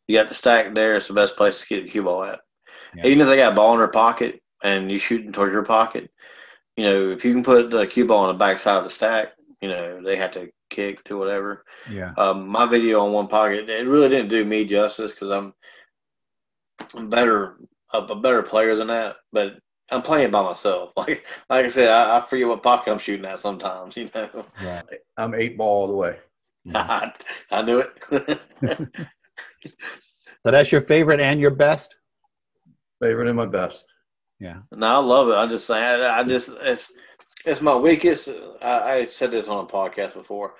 You 0.06 0.16
got 0.16 0.28
the 0.28 0.34
stack 0.34 0.74
there. 0.74 0.96
It's 0.96 1.08
the 1.08 1.14
best 1.14 1.36
place 1.36 1.60
to 1.60 1.66
get 1.66 1.84
the 1.84 1.90
cue 1.90 2.02
ball 2.02 2.24
at. 2.24 2.40
Yeah. 2.96 3.06
Even 3.06 3.20
if 3.20 3.28
they 3.28 3.36
got 3.36 3.52
a 3.52 3.56
ball 3.56 3.74
in 3.74 3.78
their 3.78 3.88
pocket 3.88 4.40
and 4.62 4.90
you're 4.90 5.00
shooting 5.00 5.32
towards 5.32 5.52
your 5.52 5.64
pocket, 5.64 6.10
you 6.80 6.86
know, 6.86 7.10
if 7.10 7.24
you 7.24 7.34
can 7.34 7.44
put 7.44 7.70
the 7.70 7.86
cue 7.86 8.06
ball 8.06 8.24
on 8.24 8.34
the 8.34 8.38
back 8.38 8.58
side 8.58 8.78
of 8.78 8.84
the 8.84 8.90
stack, 8.90 9.32
you 9.60 9.68
know, 9.68 10.02
they 10.02 10.16
have 10.16 10.32
to 10.32 10.50
kick, 10.70 11.04
do 11.04 11.18
whatever. 11.18 11.64
Yeah, 11.90 12.12
Um, 12.16 12.48
my 12.48 12.66
video 12.66 13.00
on 13.04 13.12
one 13.12 13.28
pocket, 13.28 13.68
it 13.68 13.86
really 13.86 14.08
didn't 14.08 14.30
do 14.30 14.44
me 14.44 14.64
justice 14.64 15.12
because 15.12 15.30
I'm, 15.30 15.54
I'm 16.94 17.10
better, 17.10 17.56
a, 17.92 17.98
a 17.98 18.16
better 18.16 18.42
player 18.42 18.74
than 18.76 18.88
that. 18.88 19.16
But 19.32 19.58
I'm 19.90 20.02
playing 20.02 20.30
by 20.30 20.42
myself. 20.42 20.92
Like, 20.96 21.26
like 21.50 21.64
I 21.66 21.68
said, 21.68 21.88
I, 21.90 22.18
I 22.18 22.26
forget 22.26 22.48
what 22.48 22.62
pocket 22.62 22.90
I'm 22.92 22.98
shooting 22.98 23.26
at 23.26 23.38
sometimes. 23.40 23.96
You 23.96 24.10
know, 24.14 24.46
right. 24.58 25.00
I'm 25.18 25.34
eight 25.34 25.58
ball 25.58 25.82
all 25.82 25.88
the 25.88 25.94
way. 25.94 26.18
I, 26.74 27.12
I 27.50 27.62
knew 27.62 27.80
it. 27.80 28.40
So 30.44 30.50
that's 30.50 30.72
your 30.72 30.82
favorite 30.82 31.20
and 31.20 31.40
your 31.40 31.50
best. 31.50 31.94
Favorite 33.00 33.28
and 33.28 33.36
my 33.36 33.46
best. 33.46 33.89
Yeah. 34.40 34.60
no, 34.72 34.86
I 34.86 34.98
love 34.98 35.28
it. 35.28 35.34
I 35.34 35.46
just 35.46 35.66
say, 35.66 35.74
I, 35.74 36.20
I 36.20 36.24
just 36.24 36.48
it's 36.48 36.90
it's 37.44 37.60
my 37.60 37.76
weakest. 37.76 38.28
I, 38.62 38.92
I 38.92 39.06
said 39.06 39.30
this 39.30 39.48
on 39.48 39.64
a 39.64 39.68
podcast 39.68 40.14
before. 40.14 40.54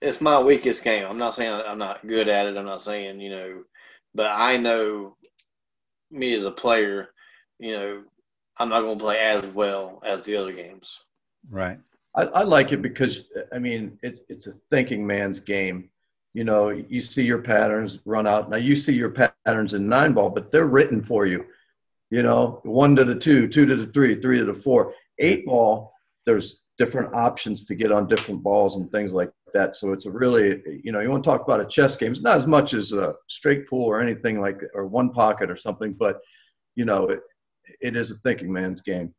It's 0.00 0.20
my 0.20 0.40
weakest 0.40 0.82
game. 0.82 1.06
I'm 1.06 1.18
not 1.18 1.34
saying 1.36 1.62
I'm 1.66 1.78
not 1.78 2.06
good 2.06 2.28
at 2.28 2.46
it. 2.46 2.56
I'm 2.56 2.66
not 2.66 2.82
saying 2.82 3.20
you 3.20 3.30
know 3.30 3.62
but 4.14 4.32
I 4.32 4.56
know 4.56 5.16
me 6.10 6.34
as 6.34 6.44
a 6.44 6.50
player, 6.50 7.10
you 7.58 7.72
know, 7.72 8.02
I'm 8.58 8.68
not 8.68 8.80
going 8.80 8.98
to 8.98 9.04
play 9.04 9.18
as 9.20 9.44
well 9.54 10.02
as 10.04 10.24
the 10.24 10.36
other 10.36 10.52
games. 10.52 10.88
Right. 11.48 11.78
I, 12.16 12.22
I 12.22 12.42
like 12.42 12.72
it 12.72 12.82
because 12.82 13.20
I 13.52 13.58
mean 13.58 13.98
it, 14.02 14.24
it's 14.28 14.46
a 14.46 14.54
thinking 14.70 15.06
man's 15.06 15.40
game. 15.40 15.90
You 16.34 16.44
know, 16.44 16.70
you 16.70 17.00
see 17.00 17.22
your 17.22 17.42
patterns 17.42 17.98
run 18.04 18.26
out. 18.26 18.50
Now 18.50 18.56
you 18.56 18.76
see 18.76 18.92
your 18.92 19.10
patterns 19.10 19.74
in 19.74 19.88
nine 19.88 20.12
ball, 20.12 20.30
but 20.30 20.50
they're 20.50 20.66
written 20.66 21.02
for 21.02 21.26
you. 21.26 21.46
You 22.10 22.22
know, 22.22 22.60
one 22.64 22.96
to 22.96 23.04
the 23.04 23.14
two, 23.14 23.48
two 23.48 23.66
to 23.66 23.76
the 23.76 23.86
three, 23.86 24.14
three 24.14 24.38
to 24.38 24.44
the 24.44 24.54
four. 24.54 24.94
Eight 25.18 25.44
ball, 25.44 25.92
there's 26.24 26.60
different 26.78 27.14
options 27.14 27.64
to 27.64 27.74
get 27.74 27.92
on 27.92 28.08
different 28.08 28.42
balls 28.42 28.76
and 28.76 28.90
things 28.90 29.12
like 29.12 29.30
that. 29.52 29.76
So 29.76 29.92
it's 29.92 30.06
a 30.06 30.10
really, 30.10 30.62
you 30.82 30.92
know, 30.92 31.00
you 31.00 31.10
want 31.10 31.24
to 31.24 31.30
talk 31.30 31.42
about 31.42 31.60
a 31.60 31.66
chess 31.66 31.96
game. 31.96 32.12
It's 32.12 32.22
not 32.22 32.36
as 32.36 32.46
much 32.46 32.72
as 32.72 32.92
a 32.92 33.14
straight 33.28 33.68
pool 33.68 33.84
or 33.84 34.00
anything 34.00 34.40
like, 34.40 34.60
or 34.74 34.86
one 34.86 35.10
pocket 35.10 35.50
or 35.50 35.56
something, 35.56 35.92
but 35.92 36.20
you 36.76 36.84
know, 36.84 37.08
it, 37.08 37.20
it 37.80 37.96
is 37.96 38.10
a 38.10 38.14
thinking 38.18 38.52
man's 38.52 38.80
game. 38.80 39.12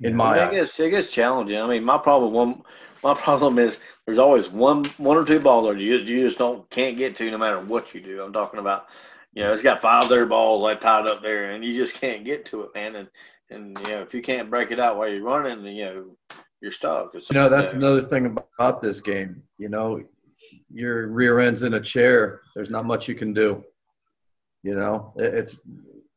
In 0.00 0.16
my, 0.16 0.48
it 0.48 0.50
gets, 0.50 0.80
it 0.80 0.90
gets 0.90 1.10
challenging. 1.10 1.56
I 1.56 1.66
mean, 1.68 1.84
my 1.84 1.96
problem 1.96 2.32
one, 2.32 2.62
my 3.04 3.14
problem 3.14 3.58
is 3.58 3.78
there's 4.06 4.18
always 4.18 4.48
one, 4.48 4.86
one 4.96 5.16
or 5.16 5.24
two 5.24 5.38
balls 5.38 5.68
that 5.68 5.80
you 5.80 5.96
you 5.98 6.26
just 6.26 6.36
don't 6.36 6.68
can't 6.70 6.98
get 6.98 7.14
to 7.16 7.30
no 7.30 7.38
matter 7.38 7.60
what 7.60 7.94
you 7.94 8.00
do. 8.00 8.20
I'm 8.20 8.32
talking 8.32 8.58
about, 8.58 8.88
you 9.34 9.42
know, 9.42 9.52
it's 9.52 9.62
got 9.62 9.82
five 9.82 10.04
other 10.04 10.26
balls 10.26 10.62
like 10.62 10.80
tied 10.80 11.06
up 11.06 11.22
there, 11.22 11.50
and 11.50 11.64
you 11.64 11.74
just 11.74 11.94
can't 11.94 12.24
get 12.24 12.46
to 12.46 12.62
it, 12.62 12.70
man. 12.74 12.96
And 12.96 13.08
and 13.50 13.78
you 13.80 13.88
know, 13.88 14.02
if 14.02 14.14
you 14.14 14.22
can't 14.22 14.48
break 14.48 14.70
it 14.70 14.80
out 14.80 14.96
while 14.96 15.08
you're 15.08 15.24
running, 15.24 15.64
you 15.76 15.84
know, 15.84 16.16
you're 16.60 16.72
stuck. 16.72 17.12
you 17.14 17.20
know, 17.32 17.48
that's 17.48 17.72
another 17.72 18.02
thing 18.02 18.26
about 18.26 18.80
this 18.80 19.00
game. 19.00 19.42
You 19.58 19.68
know, 19.68 20.02
your 20.72 21.08
rear 21.08 21.40
end's 21.40 21.62
in 21.62 21.74
a 21.74 21.80
chair. 21.80 22.42
There's 22.54 22.70
not 22.70 22.86
much 22.86 23.08
you 23.08 23.14
can 23.14 23.32
do. 23.32 23.64
You 24.62 24.76
know, 24.76 25.12
it's 25.16 25.60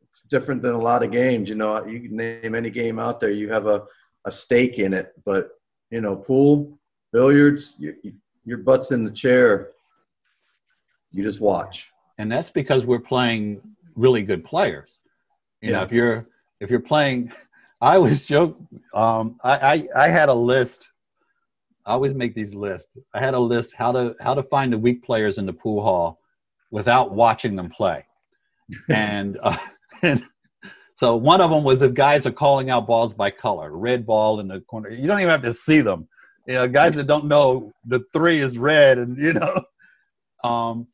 it's 0.09 0.21
different 0.29 0.61
than 0.61 0.73
a 0.73 0.79
lot 0.79 1.03
of 1.03 1.11
games. 1.11 1.49
You 1.49 1.55
know, 1.55 1.85
you 1.85 1.99
can 2.01 2.15
name 2.15 2.55
any 2.55 2.69
game 2.69 2.99
out 2.99 3.19
there. 3.19 3.31
You 3.31 3.51
have 3.51 3.65
a, 3.65 3.83
a 4.25 4.31
stake 4.31 4.77
in 4.77 4.93
it, 4.93 5.11
but 5.25 5.49
you 5.89 6.01
know, 6.01 6.15
pool, 6.15 6.77
billiards, 7.11 7.75
you, 7.79 7.95
your 8.45 8.59
butt's 8.59 8.91
in 8.91 9.03
the 9.03 9.11
chair. 9.11 9.71
You 11.11 11.23
just 11.23 11.39
watch. 11.41 11.89
And 12.17 12.31
that's 12.31 12.49
because 12.49 12.85
we're 12.85 12.99
playing 12.99 13.61
really 13.95 14.21
good 14.21 14.43
players. 14.43 14.99
You 15.61 15.71
yeah. 15.71 15.77
know, 15.77 15.83
if 15.83 15.91
you're 15.91 16.27
if 16.59 16.69
you're 16.69 16.79
playing, 16.79 17.31
I 17.81 17.95
always 17.95 18.21
joke. 18.21 18.57
Um, 18.93 19.39
I, 19.43 19.57
I 19.95 20.05
I 20.05 20.07
had 20.07 20.29
a 20.29 20.33
list. 20.33 20.87
I 21.85 21.93
always 21.93 22.13
make 22.13 22.35
these 22.35 22.53
lists. 22.53 22.89
I 23.13 23.19
had 23.19 23.33
a 23.33 23.39
list 23.39 23.73
how 23.75 23.91
to 23.91 24.15
how 24.19 24.33
to 24.33 24.43
find 24.43 24.73
the 24.73 24.77
weak 24.77 25.03
players 25.03 25.37
in 25.37 25.45
the 25.45 25.53
pool 25.53 25.81
hall 25.81 26.19
without 26.71 27.13
watching 27.13 27.55
them 27.55 27.69
play, 27.69 28.05
and 28.89 29.37
uh, 29.41 29.57
and 30.01 30.23
so 30.95 31.15
one 31.15 31.41
of 31.41 31.51
them 31.51 31.63
was 31.63 31.81
if 31.81 31.93
guys 31.93 32.25
are 32.25 32.31
calling 32.31 32.69
out 32.69 32.87
balls 32.87 33.13
by 33.13 33.29
color, 33.29 33.75
red 33.75 34.05
ball 34.05 34.39
in 34.39 34.47
the 34.47 34.61
corner. 34.61 34.89
You 34.89 35.07
don't 35.07 35.19
even 35.19 35.29
have 35.29 35.43
to 35.43 35.53
see 35.53 35.81
them. 35.81 36.07
You 36.47 36.53
know, 36.55 36.67
guys 36.67 36.95
that 36.95 37.07
don't 37.07 37.25
know 37.25 37.73
the 37.85 38.03
three 38.13 38.39
is 38.39 38.57
red, 38.57 38.97
and 38.97 39.17
you 39.17 39.33
know. 39.33 39.63
Um, 40.43 40.87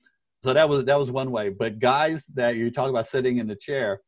so 0.43 0.53
that 0.53 0.67
was 0.67 0.85
that 0.85 0.99
was 0.99 1.09
one 1.09 1.31
way. 1.31 1.49
But 1.49 1.79
guys 1.79 2.25
that 2.33 2.55
you 2.55 2.69
talk 2.69 2.89
about 2.89 3.07
sitting 3.07 3.37
in 3.37 3.47
the 3.47 3.55
chair, 3.55 4.01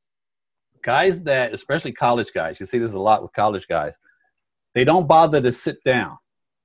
guys 0.83 1.23
that 1.23 1.53
especially 1.53 1.93
college 1.93 2.33
guys, 2.33 2.59
you 2.59 2.65
see 2.65 2.77
this 2.77 2.93
a 2.93 2.99
lot 2.99 3.23
with 3.23 3.33
college 3.33 3.67
guys, 3.67 3.93
they 4.73 4.83
don't 4.83 5.07
bother 5.07 5.41
to 5.41 5.51
sit 5.53 5.83
down. 5.85 6.17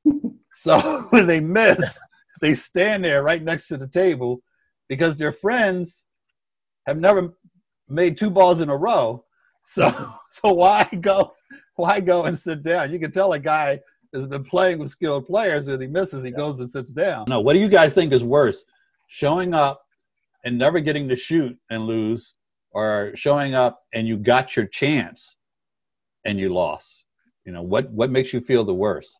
so 0.54 1.06
when 1.10 1.26
they 1.26 1.40
miss, 1.40 1.98
they 2.40 2.54
stand 2.54 3.04
there 3.04 3.22
right 3.22 3.42
next 3.42 3.68
to 3.68 3.76
the 3.76 3.86
table 3.86 4.42
because 4.88 5.16
their 5.16 5.32
friends 5.32 6.04
have 6.86 6.98
never 6.98 7.34
made 7.88 8.18
two 8.18 8.30
balls 8.30 8.60
in 8.60 8.70
a 8.70 8.76
row. 8.76 9.24
So 9.64 10.14
so 10.32 10.52
why 10.52 10.88
go 11.00 11.34
why 11.76 12.00
go 12.00 12.24
and 12.24 12.36
sit 12.36 12.64
down? 12.64 12.92
You 12.92 12.98
can 12.98 13.12
tell 13.12 13.32
a 13.34 13.38
guy 13.38 13.80
has 14.12 14.26
been 14.26 14.42
playing 14.42 14.80
with 14.80 14.90
skilled 14.90 15.26
players 15.26 15.68
and 15.68 15.80
he 15.80 15.86
misses, 15.86 16.24
he 16.24 16.32
goes 16.32 16.58
and 16.58 16.68
sits 16.68 16.90
down. 16.90 17.26
No, 17.28 17.40
what 17.40 17.52
do 17.52 17.60
you 17.60 17.68
guys 17.68 17.92
think 17.92 18.12
is 18.12 18.24
worse? 18.24 18.64
Showing 19.12 19.54
up 19.54 19.82
and 20.44 20.56
never 20.56 20.78
getting 20.78 21.08
to 21.08 21.16
shoot 21.16 21.58
and 21.68 21.86
lose, 21.86 22.32
or 22.70 23.12
showing 23.16 23.54
up 23.54 23.82
and 23.92 24.06
you 24.06 24.16
got 24.16 24.54
your 24.54 24.66
chance 24.66 25.36
and 26.24 26.38
you 26.38 26.54
lost? 26.54 27.04
You 27.44 27.52
know, 27.52 27.62
what 27.62 27.90
what 27.90 28.10
makes 28.10 28.32
you 28.32 28.40
feel 28.40 28.64
the 28.64 28.72
worst? 28.72 29.18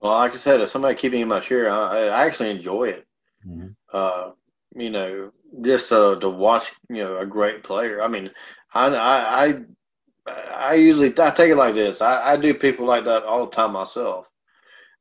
Well, 0.00 0.12
like 0.12 0.34
I 0.34 0.38
said, 0.38 0.60
if 0.62 0.70
somebody 0.70 0.96
keeping 0.96 1.20
in 1.20 1.28
my 1.28 1.40
chair, 1.40 1.70
I, 1.70 2.08
I 2.08 2.26
actually 2.26 2.50
enjoy 2.50 2.84
it. 2.88 3.06
Mm-hmm. 3.46 3.68
Uh, 3.92 4.30
you 4.74 4.88
know, 4.88 5.30
just 5.60 5.90
to, 5.90 6.18
to 6.18 6.30
watch, 6.30 6.72
you 6.88 7.04
know, 7.04 7.18
a 7.18 7.26
great 7.26 7.62
player. 7.62 8.02
I 8.02 8.08
mean, 8.08 8.30
I, 8.72 8.86
I, 8.86 9.44
I, 9.44 10.32
I 10.70 10.74
usually 10.74 11.12
I 11.18 11.30
take 11.30 11.50
it 11.50 11.56
like 11.56 11.74
this. 11.74 12.00
I, 12.00 12.32
I 12.32 12.36
do 12.38 12.54
people 12.54 12.86
like 12.86 13.04
that 13.04 13.24
all 13.24 13.44
the 13.44 13.52
time 13.52 13.72
myself. 13.74 14.26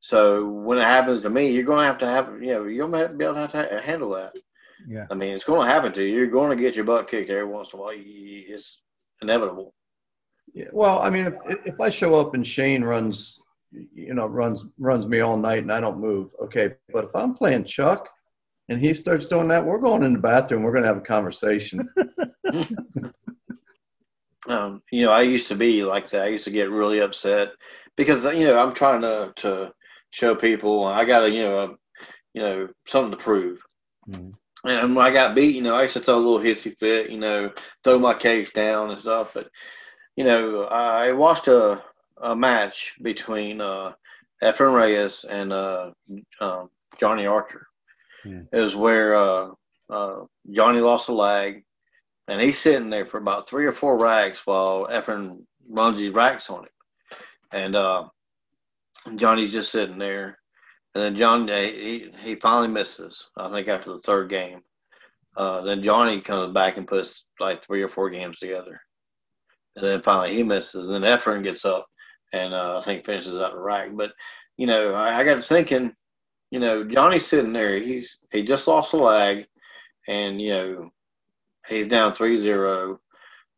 So 0.02 0.48
when 0.48 0.80
it 0.80 0.84
happens 0.84 1.22
to 1.22 1.30
me, 1.30 1.52
you're 1.52 1.64
going 1.64 1.80
to 1.80 1.86
have 1.86 2.00
to 2.00 2.08
have, 2.08 2.42
you 2.42 2.54
know, 2.54 2.66
you're 2.66 2.88
going 2.88 3.08
to 3.08 3.14
be 3.16 3.24
able 3.24 3.36
to, 3.36 3.42
have 3.42 3.52
to 3.52 3.82
handle 3.82 4.10
that. 4.12 4.36
Yeah. 4.88 5.06
I 5.12 5.14
mean, 5.14 5.30
it's 5.30 5.44
going 5.44 5.62
to 5.62 5.72
happen 5.72 5.94
to 5.94 6.04
you. 6.04 6.16
You're 6.16 6.28
going 6.28 6.50
to 6.50 6.62
get 6.62 6.76
your 6.76 6.86
butt 6.86 7.08
kicked 7.10 7.30
every 7.30 7.46
once 7.46 7.70
in 7.72 7.80
a 7.80 7.82
while. 7.82 7.94
It's 7.96 8.80
inevitable. 9.22 9.76
Yeah. 10.54 10.66
Well, 10.74 11.00
I 11.00 11.10
mean, 11.10 11.28
if 11.28 11.36
if 11.66 11.80
I 11.80 11.90
show 11.90 12.20
up 12.20 12.34
and 12.34 12.46
Shane 12.46 12.84
runs, 12.84 13.40
you 13.72 14.14
know, 14.14 14.26
runs 14.26 14.66
runs 14.80 15.06
me 15.06 15.22
all 15.22 15.38
night 15.38 15.60
and 15.60 15.72
I 15.72 15.80
don't 15.80 16.00
move, 16.00 16.32
okay. 16.44 16.74
But 16.92 17.06
if 17.06 17.16
I'm 17.16 17.36
playing 17.36 17.66
Chuck 17.66 18.10
and 18.68 18.80
he 18.80 18.94
starts 18.94 19.28
doing 19.28 19.48
that, 19.50 19.66
we're 19.66 19.78
going 19.78 20.04
in 20.04 20.14
the 20.14 20.20
bathroom. 20.20 20.64
We're 20.64 20.74
going 20.74 20.84
to 20.84 20.90
have 20.90 20.98
a 20.98 21.02
conversation. 21.02 21.88
um, 24.48 24.82
you 24.92 25.06
know, 25.06 25.12
I 25.12 25.22
used 25.22 25.48
to 25.50 25.56
be 25.56 25.84
like 25.84 26.10
that. 26.10 26.24
I 26.24 26.30
used 26.30 26.46
to 26.46 26.52
get 26.52 26.70
really 26.72 27.00
upset 27.00 27.52
because 27.96 28.26
you 28.38 28.48
know 28.48 28.58
I'm 28.58 28.74
trying 28.74 29.02
to 29.02 29.32
to 29.38 29.72
show 30.12 30.36
people 30.36 30.86
I 30.86 31.06
got 31.06 31.22
to 31.22 31.32
you 31.32 31.44
know 31.44 31.60
a, 31.60 31.68
you 32.34 32.42
know 32.42 32.70
something 32.88 33.12
to 33.12 33.24
prove. 33.24 33.60
Mm-hmm. 34.10 34.32
And 34.70 34.96
when 34.96 35.06
I 35.06 35.12
got 35.12 35.36
beat, 35.36 35.56
you 35.56 35.62
know, 35.62 35.76
I 35.76 35.84
used 35.84 35.96
to 35.96 36.02
throw 36.02 36.18
a 36.18 36.18
little 36.18 36.40
hissy 36.40 36.78
fit, 36.78 37.10
you 37.10 37.18
know, 37.18 37.52
throw 37.84 37.98
my 38.00 38.14
case 38.14 38.52
down 38.52 38.92
and 38.92 39.00
stuff. 39.00 39.32
But 39.34 39.50
you 40.16 40.24
know, 40.24 40.64
I 40.66 41.12
watched 41.14 41.48
a 41.48 41.84
a 42.22 42.36
match 42.36 42.94
between 43.02 43.62
uh, 43.62 43.94
Efren 44.44 44.76
Reyes 44.76 45.26
and 45.28 45.52
uh, 45.54 45.92
um, 46.40 46.70
Johnny 47.00 47.26
Archer 47.26 47.68
Hmm. 48.24 48.42
is 48.52 48.76
where 48.76 49.16
uh, 49.16 49.50
uh, 49.90 50.26
Johnny 50.52 50.80
lost 50.80 51.10
a 51.10 51.14
leg, 51.14 51.64
and 52.28 52.40
he's 52.42 52.60
sitting 52.60 52.90
there 52.90 53.06
for 53.06 53.18
about 53.18 53.50
three 53.50 53.66
or 53.66 53.74
four 53.74 53.98
racks 53.98 54.40
while 54.46 54.88
Efren 54.88 55.44
runs 55.70 55.98
these 55.98 56.12
racks 56.14 56.50
on 56.50 56.66
it, 56.66 56.72
and 57.52 57.76
uh, 57.76 58.08
Johnny's 59.16 59.52
just 59.52 59.72
sitting 59.72 59.98
there, 59.98 60.38
and 60.96 61.04
then 61.04 61.16
John 61.16 61.48
he 61.48 62.12
he 62.22 62.36
finally 62.36 62.68
misses. 62.68 63.28
I 63.38 63.50
think 63.50 63.68
after 63.68 63.92
the 63.92 64.00
third 64.00 64.30
game, 64.30 64.62
uh, 65.38 65.62
then 65.62 65.84
Johnny 65.84 66.22
comes 66.22 66.54
back 66.54 66.78
and 66.78 66.88
puts 66.88 67.26
like 67.40 67.64
three 67.64 67.82
or 67.82 67.90
four 67.90 68.10
games 68.10 68.38
together, 68.40 68.80
and 69.76 69.86
then 69.86 70.02
finally 70.02 70.36
he 70.36 70.44
misses. 70.44 70.88
And 70.88 71.04
then 71.04 71.20
Efren 71.20 71.44
gets 71.44 71.66
up 71.66 71.88
and 72.34 72.54
uh, 72.54 72.80
I 72.80 72.84
think 72.84 73.06
finishes 73.06 73.36
out 73.36 73.54
the 73.54 73.60
rack. 73.60 73.90
But 73.94 74.12
you 74.58 74.68
know, 74.68 74.94
I, 74.94 75.20
I 75.20 75.24
got 75.24 75.44
thinking 75.44 75.96
you 76.52 76.60
know, 76.60 76.84
Johnny's 76.84 77.26
sitting 77.26 77.54
there. 77.54 77.80
He's 77.80 78.18
he 78.32 78.44
just 78.44 78.68
lost 78.68 78.94
a 78.94 78.98
leg, 78.98 79.48
and 80.08 80.40
you 80.40 80.50
know, 80.50 80.92
he's 81.68 81.88
down 81.88 82.14
3-0 82.14 82.98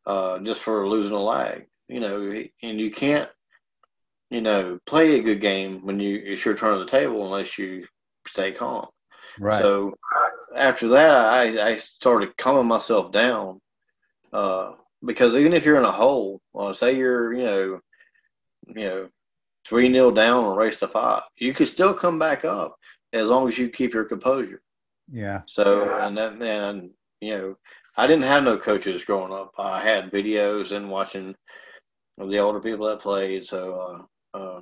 uh, 0.06 0.40
just 0.40 0.62
for 0.62 0.88
losing 0.88 1.12
a 1.12 1.22
leg. 1.22 1.66
You 1.90 2.00
know, 2.00 2.44
and 2.62 2.80
you 2.80 2.92
can't, 2.92 3.30
you 4.34 4.42
know, 4.42 4.80
play 4.88 5.20
a 5.20 5.22
good 5.22 5.42
game 5.42 5.86
when 5.86 6.00
you 6.00 6.20
it's 6.26 6.44
your 6.44 6.56
turn 6.56 6.74
on 6.74 6.80
the 6.80 6.92
table 6.92 7.24
unless 7.24 7.56
you 7.60 7.86
stay 8.28 8.52
calm. 8.52 8.88
Right. 9.40 9.62
So 9.62 9.94
after 10.56 10.88
that, 10.88 11.12
I 11.12 11.74
I 11.74 11.76
started 11.78 12.36
calming 12.38 12.66
myself 12.66 13.12
down. 13.12 13.62
Uh, 14.34 14.72
because 15.06 15.36
even 15.36 15.54
if 15.54 15.64
you're 15.64 15.78
in 15.78 15.86
a 15.86 15.92
hole, 15.92 16.42
well, 16.52 16.74
say 16.74 16.96
you're, 16.98 17.34
you 17.34 17.44
know, 17.44 17.80
you 18.70 18.86
know, 18.86 19.10
three 19.68 19.88
nil 19.88 20.10
down 20.10 20.46
or 20.46 20.58
race 20.58 20.80
to 20.80 20.88
five, 20.88 21.22
you 21.38 21.54
could 21.54 21.68
still 21.68 21.94
come 21.94 22.18
back 22.18 22.44
up 22.44 22.76
as 23.12 23.28
long 23.28 23.48
as 23.48 23.60
you 23.60 23.70
keep 23.70 23.94
your 23.94 24.06
composure. 24.06 24.64
Yeah. 25.12 25.42
So 25.48 25.96
and 26.00 26.18
then 26.18 26.42
and 26.42 26.90
you 27.22 27.38
know, 27.38 27.58
I 27.96 28.08
didn't 28.08 28.24
have 28.24 28.44
no 28.44 28.58
coaches 28.58 29.04
growing 29.04 29.32
up. 29.32 29.52
I 29.60 29.80
had 29.84 30.12
videos 30.12 30.72
and 30.72 30.90
watching 30.90 31.36
the 32.18 32.40
older 32.40 32.60
people 32.60 32.88
that 32.88 33.02
played. 33.02 33.46
So 33.46 34.08
uh, 34.34 34.62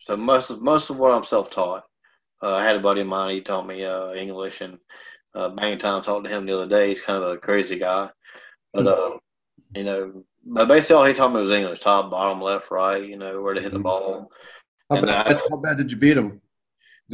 so 0.00 0.16
most 0.16 0.50
of 0.50 0.62
most 0.62 0.90
of 0.90 0.98
what 0.98 1.12
I'm 1.12 1.24
self 1.24 1.50
taught. 1.50 1.84
Uh, 2.42 2.54
I 2.54 2.64
had 2.64 2.76
a 2.76 2.80
buddy 2.80 3.00
of 3.00 3.06
mine. 3.06 3.34
He 3.34 3.40
taught 3.40 3.66
me 3.66 3.84
uh, 3.84 4.12
English, 4.12 4.60
and 4.60 4.78
uh, 5.34 5.48
Bang 5.50 5.78
Time 5.78 6.02
talked 6.02 6.24
to 6.24 6.30
him 6.30 6.44
the 6.44 6.54
other 6.54 6.68
day. 6.68 6.90
He's 6.90 7.00
kind 7.00 7.22
of 7.22 7.30
a 7.30 7.38
crazy 7.38 7.78
guy, 7.78 8.10
but 8.72 8.86
uh, 8.86 9.18
you 9.74 9.84
know, 9.84 10.24
but 10.44 10.68
basically 10.68 10.96
all 10.96 11.04
he 11.06 11.14
taught 11.14 11.32
me 11.32 11.40
was 11.40 11.52
English: 11.52 11.80
top, 11.80 12.10
bottom, 12.10 12.42
left, 12.42 12.70
right. 12.70 13.02
You 13.02 13.16
know, 13.16 13.40
where 13.40 13.54
to 13.54 13.62
hit 13.62 13.72
the 13.72 13.78
ball. 13.78 14.30
How, 14.90 15.00
bad, 15.00 15.08
I, 15.08 15.40
how 15.48 15.56
bad 15.56 15.78
did 15.78 15.90
you 15.90 15.96
beat 15.96 16.18
him? 16.18 16.40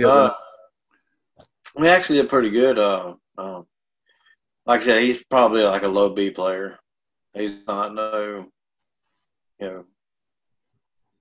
Uh, 0.04 0.34
we 1.76 1.88
actually 1.88 2.20
did 2.20 2.28
pretty 2.28 2.50
good. 2.50 2.78
Uh, 2.78 3.14
um, 3.38 3.66
like 4.66 4.82
I 4.82 4.84
said, 4.84 5.02
he's 5.02 5.22
probably 5.24 5.62
like 5.62 5.82
a 5.82 5.88
low 5.88 6.10
B 6.10 6.30
player. 6.30 6.78
He's 7.34 7.52
not 7.66 7.94
no, 7.94 8.46
you 9.60 9.66
know, 9.66 9.84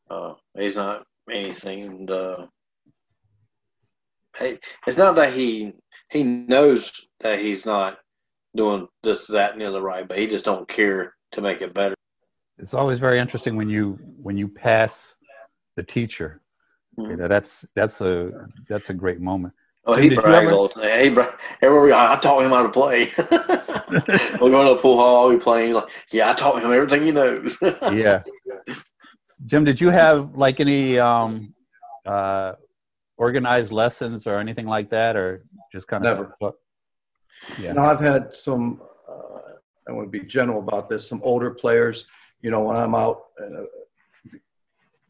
uh, 0.09 0.33
he's 0.57 0.75
not 0.75 1.03
anything. 1.31 2.07
To, 2.07 2.49
hey, 4.37 4.59
it's 4.87 4.97
not 4.97 5.15
that 5.15 5.33
he 5.33 5.73
he 6.09 6.23
knows 6.23 6.91
that 7.19 7.39
he's 7.39 7.65
not 7.65 7.97
doing 8.55 8.87
this, 9.03 9.27
that, 9.27 9.53
and 9.53 9.61
the 9.61 9.67
other 9.67 9.81
right, 9.81 10.07
but 10.07 10.17
he 10.17 10.27
just 10.27 10.45
don't 10.45 10.67
care 10.67 11.13
to 11.33 11.41
make 11.41 11.61
it 11.61 11.73
better. 11.73 11.95
It's 12.57 12.73
always 12.73 12.99
very 12.99 13.19
interesting 13.19 13.55
when 13.55 13.69
you 13.69 13.99
when 14.21 14.37
you 14.37 14.47
pass 14.47 15.15
the 15.75 15.83
teacher. 15.83 16.41
Mm-hmm. 16.97 17.11
You 17.11 17.17
know, 17.17 17.27
that's 17.27 17.65
that's 17.75 18.01
a 18.01 18.47
that's 18.67 18.89
a 18.89 18.93
great 18.93 19.21
moment. 19.21 19.53
Oh, 19.85 19.95
he 19.95 20.13
brags 20.13 20.51
all 20.51 20.67
the 20.67 20.73
time. 20.73 20.85
Everywhere 21.61 21.83
we 21.83 21.89
go, 21.89 21.97
I 21.97 22.19
taught 22.21 22.43
him 22.43 22.51
how 22.51 22.63
to 22.63 22.69
play. 22.69 23.09
we're 24.39 24.51
going 24.51 24.67
to 24.67 24.75
the 24.75 24.79
pool 24.79 24.97
hall, 24.97 25.29
we 25.29 25.37
playing. 25.37 25.73
Like, 25.73 25.89
yeah, 26.11 26.29
I 26.29 26.33
taught 26.33 26.61
him 26.61 26.71
everything 26.71 27.03
he 27.03 27.11
knows. 27.11 27.57
yeah. 27.91 28.23
Jim, 29.45 29.63
did 29.63 29.79
you 29.79 29.89
have 29.89 30.35
like 30.35 30.59
any 30.59 30.99
um, 30.99 31.53
uh, 32.05 32.53
organized 33.17 33.71
lessons 33.71 34.27
or 34.27 34.37
anything 34.37 34.65
like 34.65 34.89
that, 34.89 35.15
or 35.15 35.45
just 35.71 35.87
kind 35.87 36.05
of 36.05 36.17
never? 36.17 36.35
Yeah. 37.57 37.73
No, 37.73 37.83
I've 37.83 38.01
had 38.01 38.35
some. 38.35 38.81
Uh, 39.07 39.39
I 39.87 39.91
want 39.91 40.11
to 40.11 40.19
be 40.19 40.25
general 40.25 40.59
about 40.59 40.89
this. 40.89 41.07
Some 41.07 41.21
older 41.23 41.51
players, 41.51 42.05
you 42.41 42.51
know, 42.51 42.61
when 42.61 42.75
I'm 42.75 42.95
out, 42.95 43.23
uh, 43.41 43.63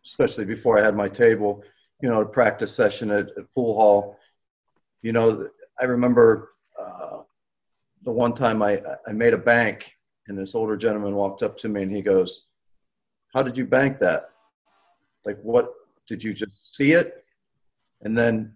especially 0.06 0.46
before 0.46 0.80
I 0.80 0.86
had 0.86 0.96
my 0.96 1.10
table, 1.10 1.63
you 2.02 2.10
know, 2.10 2.22
a 2.22 2.26
practice 2.26 2.74
session 2.74 3.10
at, 3.12 3.30
at 3.38 3.54
pool 3.56 3.76
hall. 3.76 4.18
You 5.02 5.12
know, 5.12 5.50
I 5.82 5.86
remember 5.86 6.52
uh, 6.80 7.20
the 8.04 8.12
one 8.12 8.34
time 8.34 8.62
I 8.62 8.80
I 9.08 9.12
made 9.12 9.34
a 9.34 9.39
bank, 9.39 9.92
and 10.28 10.38
this 10.38 10.54
older 10.54 10.78
gentleman 10.78 11.15
walked 11.15 11.42
up 11.42 11.58
to 11.60 11.68
me 11.68 11.82
and 11.82 11.92
he 11.92 12.04
goes, 12.04 12.48
"How 13.34 13.44
did 13.44 13.58
you 13.58 13.65
bank 13.65 14.00
that? 14.00 14.32
Like, 15.26 15.39
what 15.42 15.74
did 16.08 16.24
you 16.24 16.34
just 16.34 16.76
see 16.76 16.94
it?" 16.94 17.24
And 18.02 18.18
then 18.18 18.56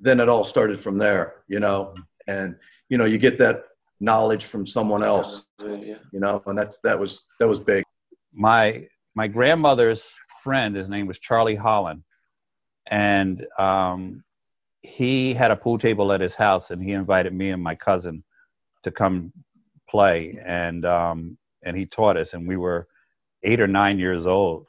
then 0.00 0.20
it 0.20 0.28
all 0.28 0.44
started 0.44 0.80
from 0.80 0.96
there, 0.98 1.42
you 1.46 1.60
know, 1.60 1.94
and 2.26 2.56
you 2.88 2.98
know 2.98 3.04
you 3.06 3.18
get 3.18 3.38
that 3.38 3.64
knowledge 4.00 4.44
from 4.44 4.66
someone 4.66 5.02
else 5.02 5.44
you 5.58 5.96
know 6.12 6.42
and 6.46 6.56
that's 6.56 6.78
that 6.78 6.98
was 6.98 7.22
that 7.38 7.48
was 7.48 7.60
big 7.60 7.84
my 8.32 8.86
my 9.14 9.26
grandmother's 9.26 10.02
friend 10.42 10.74
his 10.74 10.88
name 10.88 11.06
was 11.06 11.18
charlie 11.18 11.54
holland 11.54 12.02
and 12.86 13.46
um, 13.58 14.24
he 14.82 15.34
had 15.34 15.52
a 15.52 15.56
pool 15.56 15.78
table 15.78 16.12
at 16.12 16.20
his 16.20 16.34
house 16.34 16.70
and 16.70 16.82
he 16.82 16.92
invited 16.92 17.32
me 17.32 17.50
and 17.50 17.62
my 17.62 17.74
cousin 17.74 18.24
to 18.82 18.90
come 18.90 19.32
play 19.88 20.38
and 20.44 20.84
um, 20.84 21.36
and 21.62 21.76
he 21.76 21.86
taught 21.86 22.16
us 22.16 22.32
and 22.32 22.48
we 22.48 22.56
were 22.56 22.88
eight 23.42 23.60
or 23.60 23.66
nine 23.66 23.98
years 23.98 24.26
old 24.26 24.66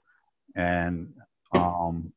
and 0.56 1.14
um, 1.54 2.12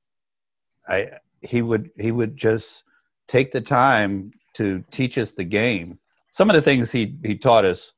I 0.89 1.11
he 1.41 1.63
would 1.63 1.91
he 1.99 2.11
would 2.11 2.37
just 2.37 2.83
take 3.29 3.53
the 3.53 3.61
time 3.61 4.33
to 4.55 4.85
teach 4.91 5.19
us 5.19 5.33
the 5.33 5.45
game. 5.45 5.99
Some 6.33 6.51
of 6.51 6.57
the 6.57 6.63
things 6.63 6.91
he, 6.91 7.17
he 7.25 7.37
taught 7.37 7.65
us 7.65 7.93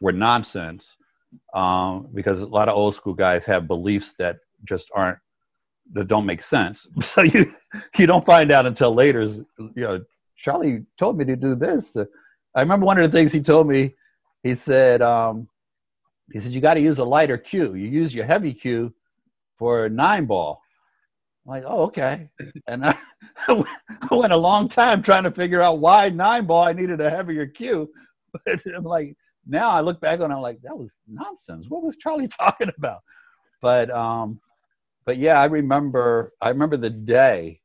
were 0.00 0.12
nonsense 0.12 0.96
um, 1.54 2.08
because 2.14 2.40
a 2.40 2.46
lot 2.46 2.68
of 2.68 2.76
old 2.76 2.94
school 2.94 3.14
guys 3.14 3.44
have 3.46 3.66
beliefs 3.66 4.14
that 4.18 4.36
just 4.64 4.88
aren't 4.94 5.18
that 5.92 6.08
don't 6.08 6.26
make 6.26 6.42
sense. 6.42 6.86
So 7.02 7.22
you 7.22 7.54
you 7.98 8.06
don't 8.06 8.24
find 8.24 8.50
out 8.52 8.66
until 8.66 8.94
later. 8.94 9.22
You 9.22 9.72
know, 9.76 10.04
Charlie 10.36 10.84
told 10.98 11.18
me 11.18 11.24
to 11.26 11.36
do 11.36 11.54
this. 11.54 11.96
I 12.54 12.60
remember 12.60 12.86
one 12.86 12.98
of 12.98 13.10
the 13.10 13.16
things 13.16 13.32
he 13.32 13.40
told 13.40 13.66
me. 13.66 13.94
He 14.42 14.56
said, 14.56 15.02
um, 15.02 15.48
he 16.30 16.40
said 16.40 16.52
you 16.52 16.60
got 16.60 16.74
to 16.74 16.80
use 16.80 16.98
a 16.98 17.04
lighter 17.04 17.38
cue. 17.38 17.74
You 17.74 17.88
use 17.88 18.14
your 18.14 18.24
heavy 18.24 18.54
cue 18.54 18.92
for 19.58 19.86
a 19.86 19.90
nine 19.90 20.26
ball. 20.26 20.62
I'm 21.44 21.50
like, 21.50 21.64
oh, 21.66 21.82
okay. 21.84 22.28
And 22.66 22.84
I, 22.86 22.96
I 23.48 23.64
went 24.10 24.32
a 24.32 24.36
long 24.36 24.68
time 24.68 25.02
trying 25.02 25.24
to 25.24 25.30
figure 25.30 25.62
out 25.62 25.80
why 25.80 26.08
nine 26.08 26.46
ball 26.46 26.66
I 26.66 26.72
needed 26.72 27.00
a 27.00 27.10
heavier 27.10 27.46
cue. 27.46 27.90
But 28.46 28.62
I'm 28.74 28.84
like, 28.84 29.14
now 29.46 29.68
I 29.68 29.82
look 29.82 30.00
back 30.00 30.20
on 30.20 30.30
it, 30.30 30.34
I'm 30.34 30.40
like, 30.40 30.62
that 30.62 30.74
was 30.74 30.88
nonsense. 31.06 31.66
What 31.68 31.82
was 31.82 31.98
Charlie 31.98 32.28
talking 32.28 32.70
about? 32.78 33.02
But 33.60 33.90
um, 33.90 34.40
but 35.04 35.18
yeah, 35.18 35.38
I 35.38 35.44
remember 35.44 36.32
I 36.40 36.48
remember 36.48 36.78
the 36.78 36.88
day 36.88 37.60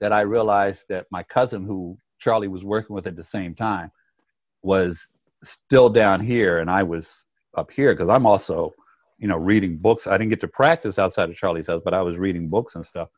that 0.00 0.12
I 0.12 0.22
realized 0.22 0.86
that 0.88 1.06
my 1.10 1.22
cousin 1.22 1.64
who 1.64 1.98
Charlie 2.18 2.48
was 2.48 2.64
working 2.64 2.94
with 2.94 3.06
at 3.06 3.14
the 3.16 3.24
same 3.24 3.54
time 3.54 3.90
was 4.62 5.06
still 5.42 5.88
down 5.88 6.20
here 6.20 6.58
and 6.58 6.70
I 6.70 6.82
was 6.82 7.24
up 7.56 7.70
here 7.70 7.94
because 7.94 8.08
I'm 8.08 8.26
also 8.26 8.74
you 9.18 9.28
know, 9.28 9.36
reading 9.36 9.76
books. 9.76 10.06
I 10.06 10.18
didn't 10.18 10.30
get 10.30 10.40
to 10.42 10.48
practice 10.48 10.98
outside 10.98 11.30
of 11.30 11.36
Charlie's 11.36 11.68
house, 11.68 11.82
but 11.84 11.94
I 11.94 12.02
was 12.02 12.16
reading 12.16 12.48
books 12.48 12.74
and 12.74 12.84
stuff. 12.84 13.08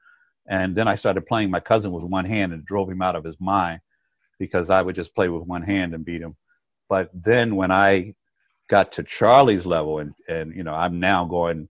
And 0.49 0.75
then 0.75 0.89
I 0.89 0.97
started 0.97 1.27
playing 1.27 1.51
my 1.51 1.61
cousin 1.61 1.93
with 1.93 2.05
one 2.05 2.25
hand 2.25 2.53
and 2.53 2.65
drove 2.65 2.89
him 2.89 3.03
out 3.03 3.17
of 3.17 3.25
his 3.25 3.37
mind 3.41 3.81
because 4.39 4.71
I 4.71 4.81
would 4.81 4.95
just 4.95 5.15
play 5.15 5.29
with 5.29 5.43
one 5.43 5.63
hand 5.63 5.95
and 5.95 6.05
beat 6.05 6.23
him. 6.23 6.37
But 6.89 7.11
then 7.13 7.57
when 7.57 7.71
I 7.71 8.15
got 8.69 8.93
to 8.93 9.03
Charlie's 9.03 9.67
level 9.67 9.99
and, 9.99 10.15
and 10.29 10.55
you 10.55 10.63
know, 10.63 10.75
I'm 10.75 11.01
now 11.01 11.25
going 11.25 11.69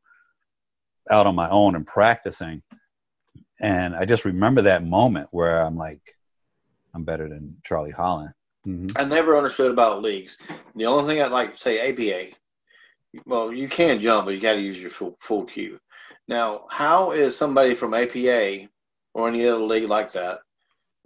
out 1.10 1.26
on 1.26 1.34
my 1.34 1.48
own 1.48 1.74
and 1.74 1.86
practicing. 1.86 2.62
And 3.60 3.96
I 3.96 4.04
just 4.04 4.24
remember 4.24 4.62
that 4.62 4.84
moment 4.84 5.28
where 5.30 5.62
I'm 5.62 5.76
like, 5.76 6.00
I'm 6.94 7.04
better 7.04 7.28
than 7.28 7.56
Charlie 7.64 7.90
Holland. 7.90 8.32
Mm-hmm. 8.66 8.96
I 8.96 9.04
never 9.04 9.36
understood 9.36 9.72
about 9.72 10.02
leagues. 10.02 10.36
The 10.76 10.86
only 10.86 11.12
thing 11.12 11.22
I'd 11.22 11.32
like 11.32 11.56
to 11.56 11.62
say 11.62 11.90
APA, 11.90 12.36
well, 13.26 13.52
you 13.52 13.68
can 13.68 14.00
jump, 14.00 14.26
but 14.26 14.34
you 14.34 14.40
got 14.40 14.54
to 14.54 14.60
use 14.60 14.78
your 14.78 14.90
full 14.90 15.16
full 15.20 15.44
cue. 15.44 15.78
Now, 16.26 16.66
how 16.70 17.12
is 17.12 17.36
somebody 17.36 17.74
from 17.74 17.94
APA 17.94 18.68
or 19.14 19.28
any 19.28 19.46
other 19.46 19.62
league 19.62 19.88
like 19.88 20.12
that 20.12 20.40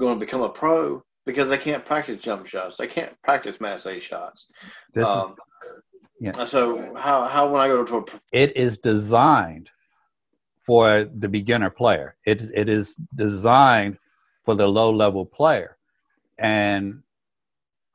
going 0.01 0.19
to 0.19 0.25
become 0.25 0.43
a 0.43 0.49
pro? 0.49 1.03
Because 1.25 1.49
they 1.49 1.59
can't 1.59 1.85
practice 1.85 2.21
jump 2.21 2.47
shots. 2.47 2.77
They 2.77 2.89
can't 2.89 3.15
practice 3.23 3.59
massé 3.59 4.01
shots. 4.01 4.47
This 4.93 5.07
um, 5.07 5.37
is, 5.65 5.83
yeah. 6.21 6.45
So 6.45 6.95
how 6.97 7.25
how 7.25 7.51
when 7.51 7.61
I 7.61 7.69
go 7.69 7.85
to 7.85 7.97
a 7.99 8.05
it 8.33 8.57
is 8.57 8.79
designed 8.79 9.71
for 10.67 11.05
the 11.05 11.29
beginner 11.29 11.71
player. 11.71 12.17
It 12.25 12.43
it 12.55 12.69
is 12.69 12.97
designed 13.15 13.99
for 14.45 14.55
the 14.57 14.67
low 14.67 14.91
level 14.93 15.25
player, 15.25 15.77
and 16.39 17.03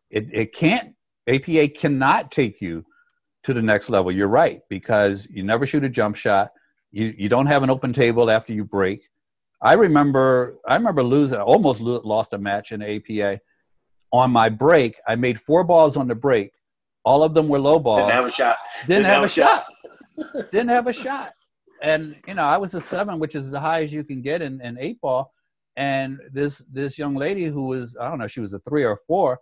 it 0.10 0.28
it 0.32 0.54
can't 0.54 0.96
APA 1.28 1.70
cannot 1.70 2.32
take 2.32 2.62
you 2.62 2.86
to 3.48 3.54
the 3.54 3.62
next 3.62 3.90
level. 3.90 4.12
You're 4.12 4.28
right 4.28 4.62
because 4.70 5.26
you 5.32 5.42
never 5.42 5.66
shoot 5.66 5.84
a 5.86 5.90
jump 5.90 6.18
shot. 6.18 6.52
You 6.92 7.16
you 7.18 7.30
don't 7.30 7.48
have 7.48 7.64
an 7.64 7.70
open 7.70 7.94
table 7.94 8.30
after 8.30 8.52
you 8.52 8.66
break. 8.66 9.10
I 9.62 9.74
remember 9.74 10.58
I 10.68 10.76
remember 10.76 11.02
losing 11.02 11.40
almost 11.40 11.80
lost 11.80 12.34
a 12.34 12.38
match 12.38 12.74
in 12.74 12.82
APA. 12.84 13.40
On 14.12 14.32
my 14.32 14.50
break, 14.50 14.96
I 15.08 15.16
made 15.16 15.40
four 15.42 15.64
balls 15.64 15.96
on 15.96 16.08
the 16.08 16.16
break. 16.16 16.52
All 17.06 17.24
of 17.24 17.34
them 17.34 17.48
were 17.48 17.60
low 17.60 17.80
balls. 17.80 18.02
Didn't 18.02 18.12
have 18.12 18.26
a 18.26 18.32
shot. 18.32 18.58
Didn't, 18.82 18.90
Didn't 18.90 19.06
have, 19.06 19.16
have, 19.16 19.24
a 19.24 19.30
shot. 19.30 19.66
shot. 20.20 20.52
Didn't 20.52 20.70
have 20.70 20.88
a 20.88 20.94
shot. 20.94 21.34
And 21.82 22.16
you 22.28 22.34
know, 22.34 22.44
I 22.44 22.58
was 22.58 22.74
a 22.74 22.82
seven, 22.82 23.18
which 23.18 23.36
is 23.36 23.50
the 23.50 23.62
highest 23.62 23.94
you 23.94 24.04
can 24.04 24.22
get 24.22 24.42
in, 24.42 24.60
in 24.62 24.78
eight 24.78 25.00
ball. 25.00 25.32
And 25.78 26.20
this 26.34 26.62
this 26.70 26.98
young 26.98 27.16
lady 27.16 27.46
who 27.46 27.68
was 27.68 27.96
I 27.96 28.10
don't 28.10 28.20
know, 28.20 28.28
she 28.28 28.42
was 28.42 28.54
a 28.54 28.60
three 28.60 28.84
or 28.84 29.00
four. 29.08 29.40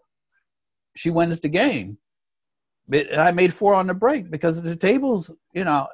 She 0.95 1.09
wins 1.09 1.39
the 1.39 1.49
game 1.49 1.97
and 2.91 3.21
I 3.21 3.31
made 3.31 3.53
four 3.53 3.73
on 3.73 3.87
the 3.87 3.93
break 3.93 4.29
because 4.29 4.61
the 4.61 4.75
tables, 4.75 5.31
you 5.53 5.63
know, 5.63 5.87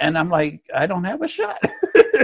and 0.00 0.16
I'm 0.16 0.30
like, 0.30 0.62
I 0.74 0.86
don't 0.86 1.04
have 1.04 1.22
a 1.22 1.28
shot. 1.28 1.60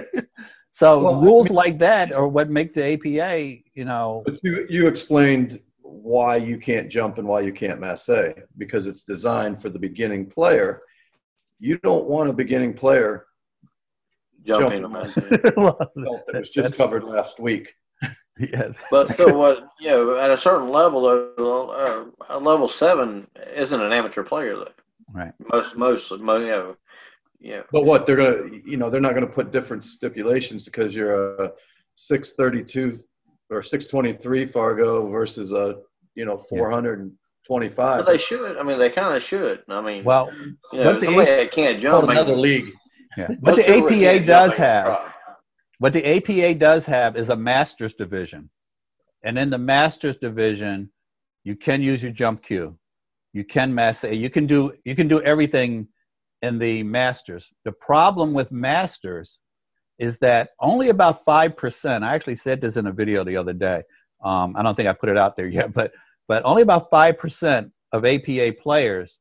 so 0.72 1.02
well, 1.02 1.22
rules 1.22 1.46
I 1.46 1.50
mean, 1.50 1.56
like 1.56 1.78
that 1.78 2.12
are 2.12 2.28
what 2.28 2.50
make 2.50 2.74
the 2.74 2.94
APA, 2.94 3.62
you 3.74 3.84
know. 3.84 4.22
But 4.24 4.38
you 4.42 4.66
you 4.68 4.86
explained 4.86 5.60
why 5.82 6.36
you 6.36 6.58
can't 6.58 6.90
jump 6.90 7.18
and 7.18 7.26
why 7.26 7.40
you 7.40 7.52
can't 7.52 7.80
masse 7.80 8.08
because 8.58 8.86
it's 8.86 9.02
designed 9.02 9.60
for 9.60 9.70
the 9.70 9.78
beginning 9.78 10.26
player. 10.26 10.82
You 11.60 11.78
don't 11.78 12.08
want 12.08 12.30
a 12.30 12.32
beginning 12.32 12.74
player 12.74 13.26
jumping. 14.44 14.82
jumping. 14.82 15.40
well, 15.56 15.78
that 15.96 16.34
was 16.34 16.50
just 16.50 16.74
covered 16.74 17.04
last 17.04 17.40
week. 17.40 17.74
Yeah. 18.38 18.70
but 18.90 19.14
so 19.16 19.32
what? 19.36 19.68
You 19.80 19.90
know, 19.90 20.16
at 20.16 20.30
a 20.30 20.36
certain 20.36 20.70
level, 20.70 21.06
uh, 21.06 22.04
a 22.28 22.38
level 22.38 22.68
seven 22.68 23.26
isn't 23.54 23.80
an 23.80 23.92
amateur 23.92 24.22
player 24.22 24.56
though. 24.56 24.72
Right. 25.12 25.32
Most, 25.52 25.76
most, 25.76 26.10
most 26.20 26.40
you 26.40 26.48
know, 26.48 26.76
yeah. 27.40 27.60
But 27.70 27.84
what 27.84 28.06
they're 28.06 28.16
gonna, 28.16 28.50
you 28.64 28.76
know, 28.76 28.90
they're 28.90 29.00
not 29.00 29.14
gonna 29.14 29.26
put 29.26 29.52
different 29.52 29.84
stipulations 29.84 30.64
because 30.64 30.94
you're 30.94 31.44
a 31.44 31.52
six 31.94 32.32
thirty-two 32.32 33.02
or 33.50 33.62
six 33.62 33.86
twenty-three 33.86 34.46
Fargo 34.46 35.08
versus 35.08 35.52
a, 35.52 35.76
you 36.14 36.24
know, 36.24 36.36
four 36.36 36.70
hundred 36.70 37.00
and 37.00 37.12
twenty-five. 37.46 38.04
But 38.04 38.10
they 38.10 38.18
should. 38.18 38.56
I 38.56 38.62
mean, 38.62 38.78
they 38.78 38.90
kind 38.90 39.14
of 39.14 39.22
should. 39.22 39.62
I 39.68 39.80
mean, 39.80 40.04
well, 40.04 40.30
you 40.72 40.78
know, 40.80 41.00
somebody 41.00 41.30
a- 41.30 41.36
that 41.36 41.52
can't 41.52 41.80
jump. 41.80 42.08
Another 42.08 42.34
league. 42.34 42.72
Yeah. 43.16 43.28
But 43.40 43.56
the 43.56 43.70
APA 43.70 44.26
does 44.26 44.56
have. 44.56 45.13
What 45.84 45.92
the 45.92 46.16
APA 46.16 46.54
does 46.54 46.86
have 46.86 47.14
is 47.14 47.28
a 47.28 47.36
master's 47.36 47.92
division. 47.92 48.48
And 49.22 49.38
in 49.38 49.50
the 49.50 49.58
master's 49.58 50.16
division, 50.16 50.88
you 51.42 51.56
can 51.56 51.82
use 51.82 52.02
your 52.02 52.10
jump 52.10 52.42
cue. 52.42 52.78
You 53.34 53.44
can 53.44 53.74
mass 53.74 54.02
you 54.02 54.30
can 54.30 54.46
do 54.46 54.72
you 54.86 54.96
can 54.96 55.08
do 55.08 55.20
everything 55.20 55.88
in 56.40 56.58
the 56.58 56.82
masters. 56.84 57.50
The 57.66 57.72
problem 57.72 58.32
with 58.32 58.50
masters 58.50 59.40
is 59.98 60.16
that 60.20 60.52
only 60.58 60.88
about 60.88 61.22
five 61.26 61.54
percent. 61.54 62.02
I 62.02 62.14
actually 62.14 62.36
said 62.36 62.62
this 62.62 62.78
in 62.78 62.86
a 62.86 62.92
video 62.92 63.22
the 63.22 63.36
other 63.36 63.52
day. 63.52 63.82
Um, 64.24 64.56
I 64.56 64.62
don't 64.62 64.76
think 64.76 64.88
I 64.88 64.94
put 64.94 65.10
it 65.10 65.18
out 65.18 65.36
there 65.36 65.48
yet, 65.48 65.74
but 65.74 65.92
but 66.26 66.42
only 66.46 66.62
about 66.62 66.88
five 66.88 67.18
percent 67.18 67.72
of 67.92 68.06
APA 68.06 68.54
players 68.54 69.18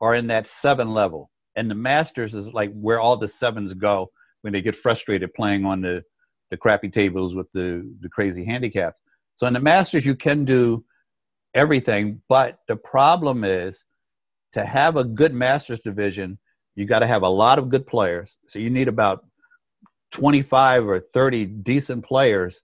are 0.00 0.14
in 0.14 0.28
that 0.28 0.46
seven 0.46 0.94
level, 0.94 1.30
and 1.56 1.70
the 1.70 1.74
masters 1.74 2.34
is 2.34 2.54
like 2.54 2.72
where 2.72 3.00
all 3.00 3.18
the 3.18 3.28
sevens 3.28 3.74
go 3.74 4.10
when 4.42 4.52
they 4.52 4.62
get 4.62 4.76
frustrated 4.76 5.34
playing 5.34 5.64
on 5.64 5.80
the 5.80 6.02
the 6.50 6.56
crappy 6.56 6.88
tables 6.88 7.34
with 7.34 7.50
the 7.52 7.88
the 8.00 8.08
crazy 8.08 8.44
handicaps. 8.44 9.00
So 9.36 9.46
in 9.46 9.52
the 9.52 9.60
masters, 9.60 10.06
you 10.06 10.14
can 10.14 10.44
do 10.44 10.84
everything, 11.54 12.22
but 12.28 12.58
the 12.68 12.76
problem 12.76 13.44
is 13.44 13.84
to 14.52 14.64
have 14.64 14.96
a 14.96 15.04
good 15.04 15.34
masters 15.34 15.80
division, 15.80 16.38
you 16.74 16.86
got 16.86 17.00
to 17.00 17.06
have 17.06 17.22
a 17.22 17.28
lot 17.28 17.58
of 17.58 17.68
good 17.68 17.86
players. 17.86 18.38
So 18.48 18.58
you 18.58 18.70
need 18.70 18.88
about 18.88 19.24
25 20.12 20.86
or 20.86 21.00
30 21.12 21.46
decent 21.46 22.04
players 22.04 22.62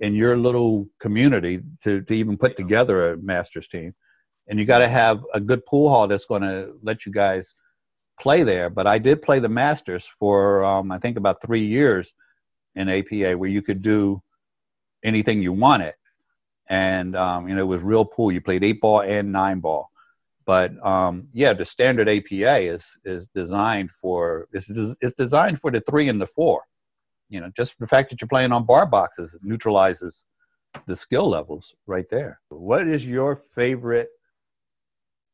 in 0.00 0.14
your 0.14 0.36
little 0.36 0.86
community 1.00 1.60
to, 1.82 2.02
to 2.02 2.14
even 2.14 2.36
put 2.36 2.56
together 2.56 3.12
a 3.12 3.16
masters 3.18 3.68
team. 3.68 3.94
And 4.48 4.58
you 4.58 4.64
got 4.64 4.78
to 4.78 4.88
have 4.88 5.22
a 5.32 5.40
good 5.40 5.64
pool 5.66 5.88
hall 5.88 6.06
that's 6.06 6.26
going 6.26 6.42
to 6.42 6.74
let 6.82 7.06
you 7.06 7.12
guys 7.12 7.54
play 8.20 8.42
there. 8.42 8.70
But 8.70 8.86
I 8.86 8.98
did 8.98 9.22
play 9.22 9.38
the 9.38 9.48
masters 9.48 10.06
for, 10.18 10.64
um, 10.64 10.90
I 10.90 10.98
think, 10.98 11.16
about 11.16 11.42
three 11.44 11.66
years 11.66 12.14
in 12.74 12.88
APA 12.88 13.36
where 13.36 13.50
you 13.50 13.62
could 13.62 13.82
do 13.82 14.22
anything 15.02 15.42
you 15.42 15.52
wanted. 15.52 15.94
And, 16.68 17.14
um, 17.14 17.48
you 17.48 17.54
know, 17.54 17.62
it 17.62 17.66
was 17.66 17.82
real 17.82 18.04
pool. 18.04 18.32
You 18.32 18.40
played 18.40 18.64
eight 18.64 18.80
ball 18.80 19.00
and 19.00 19.32
nine 19.32 19.60
ball. 19.60 19.90
But 20.46 20.84
um, 20.84 21.28
yeah, 21.32 21.54
the 21.54 21.64
standard 21.64 22.06
APA 22.06 22.60
is 22.60 22.98
is 23.02 23.28
designed 23.28 23.90
for 23.92 24.46
it's, 24.52 24.68
it's 25.00 25.14
designed 25.14 25.60
for 25.62 25.70
the 25.70 25.80
three 25.80 26.08
and 26.10 26.20
the 26.20 26.26
four 26.26 26.64
you 27.28 27.40
know, 27.40 27.50
just 27.56 27.78
the 27.78 27.86
fact 27.86 28.10
that 28.10 28.20
you're 28.20 28.28
playing 28.28 28.52
on 28.52 28.66
bar 28.66 28.86
boxes 28.86 29.38
neutralizes 29.42 30.24
the 30.86 30.96
skill 30.96 31.28
levels 31.28 31.74
right 31.86 32.08
there. 32.10 32.40
What 32.48 32.86
is 32.86 33.06
your 33.06 33.36
favorite 33.36 34.08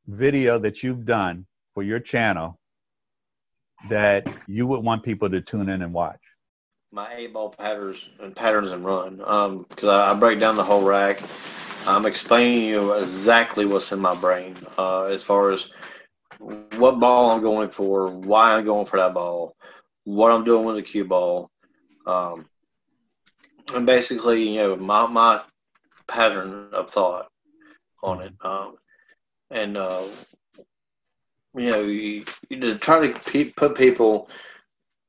video 0.07 0.59
that 0.59 0.83
you've 0.83 1.05
done 1.05 1.47
for 1.75 1.83
your 1.83 2.01
channel 2.01 2.60
that 3.89 4.27
you 4.47 4.67
would 4.67 4.85
want 4.85 5.03
people 5.03 5.31
to 5.31 5.41
tune 5.41 5.69
in 5.69 5.83
and 5.83 5.93
watch? 5.93 6.21
My 6.93 7.15
eight 7.15 7.33
ball 7.33 7.51
patterns 7.51 8.09
and 8.21 8.35
patterns 8.35 8.71
and 8.71 8.85
run. 8.85 9.17
because 9.17 9.85
um, 9.85 9.89
I, 9.89 10.11
I, 10.11 10.15
break 10.15 10.41
down 10.41 10.57
the 10.57 10.65
whole 10.65 10.83
rack. 10.83 11.23
I'm 11.87 12.05
explaining 12.05 12.65
you 12.65 12.93
exactly 12.95 13.65
what's 13.65 13.93
in 13.93 14.01
my 14.01 14.15
brain 14.15 14.57
uh, 14.77 15.05
as 15.05 15.23
far 15.23 15.51
as 15.51 15.69
what 16.39 16.99
ball 16.99 17.31
I'm 17.31 17.43
going 17.43 17.71
for, 17.71 18.09
why 18.09 18.55
I'm 18.55 18.65
going 18.65 18.87
for 18.87 18.99
that 18.99 19.15
ball, 19.15 19.55
what 20.05 20.33
I'm 20.33 20.45
doing 20.45 20.65
with 20.65 20.77
the 20.77 20.83
cue 20.83 21.05
ball, 21.05 21.51
um, 22.07 22.47
and 23.75 23.87
basically, 23.87 24.49
you 24.49 24.61
know, 24.61 24.77
my 24.77 25.07
my 25.07 25.43
pattern 26.07 26.69
of 26.73 26.91
thought 26.91 27.29
on 28.03 28.23
it, 28.23 28.33
um, 28.41 28.77
and 29.51 29.77
uh, 29.77 30.05
you 31.57 31.71
know, 31.71 31.83
you, 31.83 32.25
you 32.49 32.79
try 32.79 33.07
to 33.07 33.21
pe- 33.21 33.53
put 33.53 33.77
people, 33.77 34.29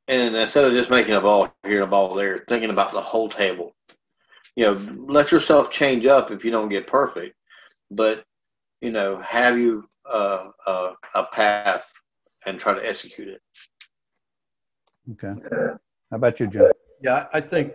and 0.08 0.36
instead 0.36 0.66
of 0.66 0.74
just 0.74 0.90
making 0.90 1.14
a 1.14 1.22
ball 1.22 1.54
here 1.64 1.76
and 1.76 1.84
a 1.84 1.88
ball 1.88 2.14
there, 2.16 2.44
thinking 2.48 2.70
about 2.70 2.94
the 2.94 3.02
whole 3.02 3.30
table. 3.30 3.74
You 4.56 4.66
know, 4.66 4.74
let 5.08 5.32
yourself 5.32 5.72
change 5.72 6.06
up 6.06 6.32
if 6.32 6.44
you 6.44 6.52
don't 6.52 6.70
get 6.70 6.88
perfect, 6.88 7.36
but 7.90 8.26
you 8.82 8.92
know, 8.92 9.18
have 9.18 9.58
you 9.58 9.88
uh, 10.12 10.50
uh, 10.66 10.94
a 11.16 11.26
path 11.26 11.86
and 12.46 12.60
try 12.60 12.74
to 12.74 12.88
execute 12.88 13.28
it. 13.28 13.42
Okay. 15.12 15.40
How 16.10 16.18
about 16.18 16.40
you, 16.40 16.48
Joe? 16.48 16.72
Yeah, 17.02 17.28
I 17.34 17.42
think 17.42 17.74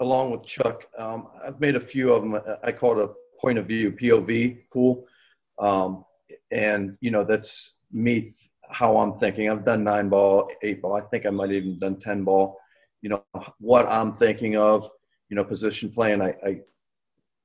along 0.00 0.30
with 0.30 0.44
Chuck, 0.44 0.86
um, 0.98 1.28
I've 1.46 1.60
made 1.60 1.76
a 1.76 1.80
few 1.80 2.12
of 2.12 2.22
them. 2.22 2.40
I 2.62 2.72
call 2.72 2.98
it 2.98 3.04
a 3.04 3.40
point 3.40 3.58
of 3.58 3.66
view 3.66 3.92
POV 3.92 4.58
pool, 4.72 5.06
um, 5.58 6.04
and 6.50 6.96
you 7.00 7.10
know 7.10 7.24
that's 7.24 7.77
me 7.92 8.32
how 8.70 8.96
I'm 8.96 9.18
thinking. 9.18 9.50
I've 9.50 9.64
done 9.64 9.84
nine 9.84 10.08
ball, 10.08 10.50
eight 10.62 10.82
ball. 10.82 10.96
I 10.96 11.00
think 11.02 11.26
I 11.26 11.30
might 11.30 11.50
have 11.50 11.64
even 11.64 11.78
done 11.78 11.96
ten 11.96 12.24
ball. 12.24 12.58
You 13.02 13.10
know 13.10 13.24
what 13.60 13.86
I'm 13.86 14.16
thinking 14.16 14.56
of. 14.56 14.88
You 15.28 15.36
know 15.36 15.44
position 15.44 15.90
playing. 15.90 16.22
I, 16.22 16.34
I 16.44 16.60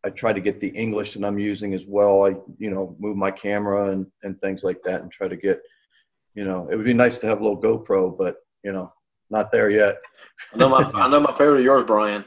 I 0.05 0.09
try 0.09 0.33
to 0.33 0.41
get 0.41 0.59
the 0.59 0.67
English 0.67 1.13
that 1.13 1.23
I'm 1.25 1.39
using 1.39 1.73
as 1.73 1.85
well. 1.85 2.25
I 2.25 2.35
you 2.57 2.69
know 2.69 2.95
move 2.99 3.17
my 3.17 3.31
camera 3.31 3.91
and 3.91 4.07
and 4.23 4.39
things 4.41 4.63
like 4.63 4.81
that, 4.85 5.01
and 5.01 5.11
try 5.11 5.27
to 5.27 5.37
get. 5.37 5.61
You 6.35 6.45
know, 6.45 6.67
it 6.71 6.75
would 6.75 6.85
be 6.85 6.95
nice 6.95 7.19
to 7.19 7.27
have 7.27 7.41
a 7.41 7.43
little 7.43 7.61
GoPro, 7.61 8.17
but 8.17 8.37
you 8.63 8.71
know, 8.71 8.91
not 9.29 9.51
there 9.51 9.69
yet. 9.69 9.97
I 10.51 10.57
know 10.57 10.69
my 10.69 10.89
I 10.95 11.07
know 11.07 11.19
my 11.19 11.31
favorite 11.37 11.59
of 11.59 11.63
yours, 11.63 11.83
Brian. 11.85 12.25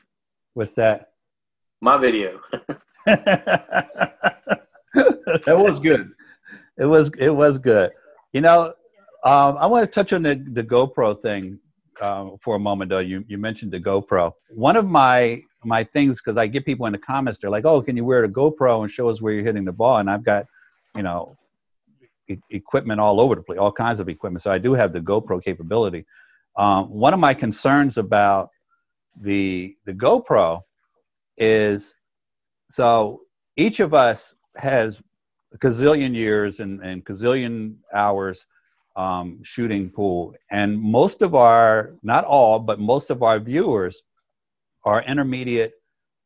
What's 0.55 0.73
that? 0.75 1.11
My 1.81 1.97
video. 1.97 2.41
that 3.07 3.89
was 5.47 5.81
good. 5.81 6.13
It 6.79 6.87
was 6.87 7.11
it 7.19 7.31
was 7.31 7.59
good. 7.59 7.91
You 8.37 8.43
know, 8.43 8.75
um, 9.25 9.57
I 9.57 9.65
want 9.65 9.91
to 9.91 9.91
touch 9.91 10.13
on 10.13 10.23
the, 10.23 10.35
the 10.35 10.63
GoPro 10.63 11.23
thing 11.23 11.59
um, 12.03 12.37
for 12.45 12.57
a 12.57 12.59
moment, 12.59 12.91
though. 12.91 12.99
You 12.99 13.25
you 13.29 13.39
mentioned 13.39 13.73
the 13.73 13.81
GoPro. 13.81 14.31
One 14.51 14.77
of 14.77 14.87
my 14.87 15.41
my 15.65 15.85
things 15.85 16.21
because 16.21 16.37
I 16.37 16.47
get 16.47 16.67
people 16.67 16.85
in 16.85 16.93
the 16.93 16.99
comments, 16.99 17.39
they're 17.39 17.49
like, 17.49 17.65
"Oh, 17.65 17.81
can 17.81 17.97
you 17.97 18.05
wear 18.05 18.25
a 18.25 18.29
GoPro 18.29 18.83
and 18.83 18.93
show 18.93 19.09
us 19.09 19.23
where 19.23 19.33
you're 19.33 19.43
hitting 19.43 19.65
the 19.65 19.73
ball?" 19.73 19.97
And 19.97 20.11
I've 20.11 20.23
got, 20.23 20.45
you 20.95 21.03
know, 21.03 21.35
e- 22.29 22.37
equipment 22.51 23.01
all 23.01 23.23
over 23.23 23.37
the 23.37 23.41
place, 23.41 23.59
all 23.59 23.73
kinds 23.73 24.01
of 24.01 24.09
equipment. 24.11 24.43
So 24.43 24.51
I 24.51 24.59
do 24.59 24.75
have 24.75 24.93
the 24.93 25.01
GoPro 25.01 25.43
capability. 25.43 26.05
Um, 26.59 26.91
one 26.91 27.15
of 27.15 27.21
my 27.21 27.33
concerns 27.33 27.97
about 27.97 28.51
the 29.19 29.75
the 29.87 29.95
GoPro 29.95 30.61
is 31.39 31.95
so 32.71 33.23
each 33.57 33.81
of 33.81 33.95
us 33.95 34.35
has 34.57 35.01
gazillion 35.59 36.15
years 36.15 36.61
and, 36.61 36.83
and 36.83 37.05
gazillion 37.05 37.77
hours 37.93 38.47
um, 38.97 39.41
shooting 39.43 39.91
pool, 39.91 40.35
and 40.51 40.81
most 40.81 41.23
of 41.23 41.35
our 41.35 41.95
not 42.03 42.25
all, 42.25 42.59
but 42.59 42.81
most 42.81 43.11
of 43.11 43.23
our 43.23 43.39
viewers 43.39 44.03
are 44.85 45.03
intermediate 45.03 45.75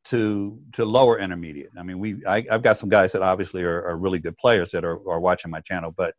to 0.05 0.59
to 0.73 0.85
lower 0.85 1.19
intermediate. 1.19 1.71
I 1.79 1.83
mean, 1.83 1.99
we 1.99 2.25
I, 2.27 2.45
have 2.51 2.63
got 2.63 2.79
some 2.79 2.89
guys 2.89 3.13
that 3.13 3.23
obviously 3.23 3.63
are, 3.63 3.83
are 3.85 3.97
really 3.97 4.19
good 4.19 4.37
players 4.39 4.71
that 4.71 4.85
are, 4.85 4.97
are 5.09 5.21
watching 5.21 5.51
my 5.51 5.61
channel, 5.61 5.93
but 5.97 6.15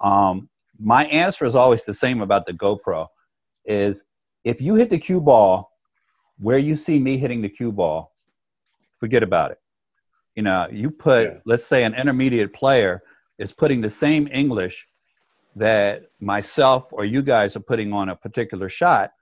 um, 0.00 0.48
my 0.78 1.06
answer 1.06 1.44
is 1.44 1.54
always 1.54 1.84
the 1.84 1.94
same 1.94 2.20
about 2.20 2.46
the 2.46 2.52
GoPro 2.52 3.06
is 3.64 4.04
if 4.44 4.60
you 4.60 4.74
hit 4.74 4.90
the 4.90 4.98
cue 4.98 5.20
ball 5.20 5.70
where 6.38 6.58
you 6.58 6.76
see 6.76 6.98
me 6.98 7.16
hitting 7.16 7.40
the 7.40 7.48
cue 7.48 7.72
ball, 7.72 8.12
forget 9.00 9.22
about 9.22 9.50
it. 9.50 9.58
You 10.36 10.42
know, 10.42 10.68
you 10.70 10.90
put, 10.90 11.24
yeah. 11.24 11.38
let's 11.44 11.66
say, 11.66 11.82
an 11.84 11.94
intermediate 11.94 12.52
player 12.52 13.02
is 13.38 13.52
putting 13.52 13.80
the 13.80 13.90
same 13.90 14.28
English 14.32 14.86
that 15.56 16.02
myself 16.20 16.84
or 16.92 17.04
you 17.04 17.22
guys 17.22 17.56
are 17.56 17.60
putting 17.60 17.92
on 17.92 18.10
a 18.10 18.16
particular 18.16 18.68
shot, 18.68 19.12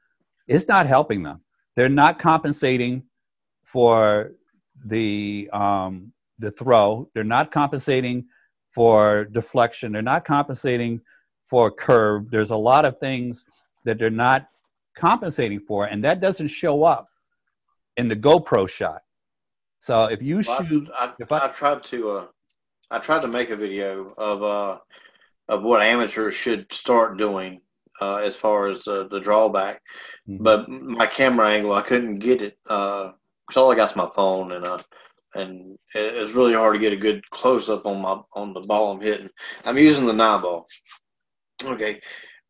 it's 0.48 0.68
not 0.68 0.86
helping 0.86 1.22
them. 1.22 1.40
They're 1.76 1.88
not 1.88 2.18
compensating 2.18 3.04
for 3.64 4.32
the 4.84 5.48
um, 5.52 6.12
the 6.38 6.50
throw. 6.50 7.08
They're 7.14 7.24
not 7.24 7.52
compensating 7.52 8.26
for 8.74 9.24
deflection. 9.24 9.92
They're 9.92 10.02
not 10.02 10.24
compensating 10.24 11.00
for 11.48 11.70
curve. 11.70 12.30
There's 12.30 12.50
a 12.50 12.56
lot 12.56 12.84
of 12.84 12.98
things 12.98 13.44
that 13.84 13.98
they're 13.98 14.10
not 14.10 14.48
compensating 14.96 15.60
for, 15.60 15.86
and 15.86 16.02
that 16.04 16.20
doesn't 16.20 16.48
show 16.48 16.84
up 16.84 17.08
in 17.96 18.08
the 18.08 18.16
GoPro 18.16 18.68
shot. 18.68 19.02
So 19.84 20.04
if 20.04 20.22
you 20.22 20.40
well, 20.48 20.64
shoot, 20.64 20.88
I, 20.98 21.04
I, 21.04 21.12
if 21.18 21.30
I, 21.30 21.44
I, 21.44 21.48
tried 21.48 21.84
to, 21.84 22.10
uh, 22.10 22.26
I 22.90 23.00
tried 23.00 23.20
to 23.20 23.28
make 23.28 23.50
a 23.50 23.56
video 23.56 24.14
of 24.16 24.42
uh, 24.42 24.78
of 25.50 25.62
what 25.62 25.82
amateurs 25.82 26.34
should 26.34 26.72
start 26.72 27.18
doing 27.18 27.60
uh, 28.00 28.16
as 28.16 28.34
far 28.34 28.68
as 28.68 28.88
uh, 28.88 29.06
the 29.10 29.20
drawback, 29.20 29.82
mm-hmm. 30.26 30.42
but 30.42 30.70
my 30.70 31.06
camera 31.06 31.50
angle 31.50 31.74
I 31.74 31.82
couldn't 31.82 32.20
get 32.20 32.40
it 32.40 32.56
because 32.64 33.12
uh, 33.56 33.60
all 33.60 33.70
I 33.70 33.76
got 33.76 33.90
is 33.90 33.96
my 33.96 34.08
phone 34.16 34.52
and 34.52 34.64
uh 34.64 34.78
and 35.34 35.78
it's 35.94 36.32
really 36.32 36.54
hard 36.54 36.72
to 36.74 36.80
get 36.80 36.94
a 36.94 36.96
good 36.96 37.28
close 37.28 37.68
up 37.68 37.84
on 37.84 38.00
my 38.00 38.22
on 38.32 38.54
the 38.54 38.60
ball 38.60 38.92
I'm 38.92 39.02
hitting. 39.02 39.28
I'm 39.66 39.76
using 39.76 40.06
the 40.06 40.14
nine 40.14 40.40
ball. 40.40 40.66
Okay, 41.62 42.00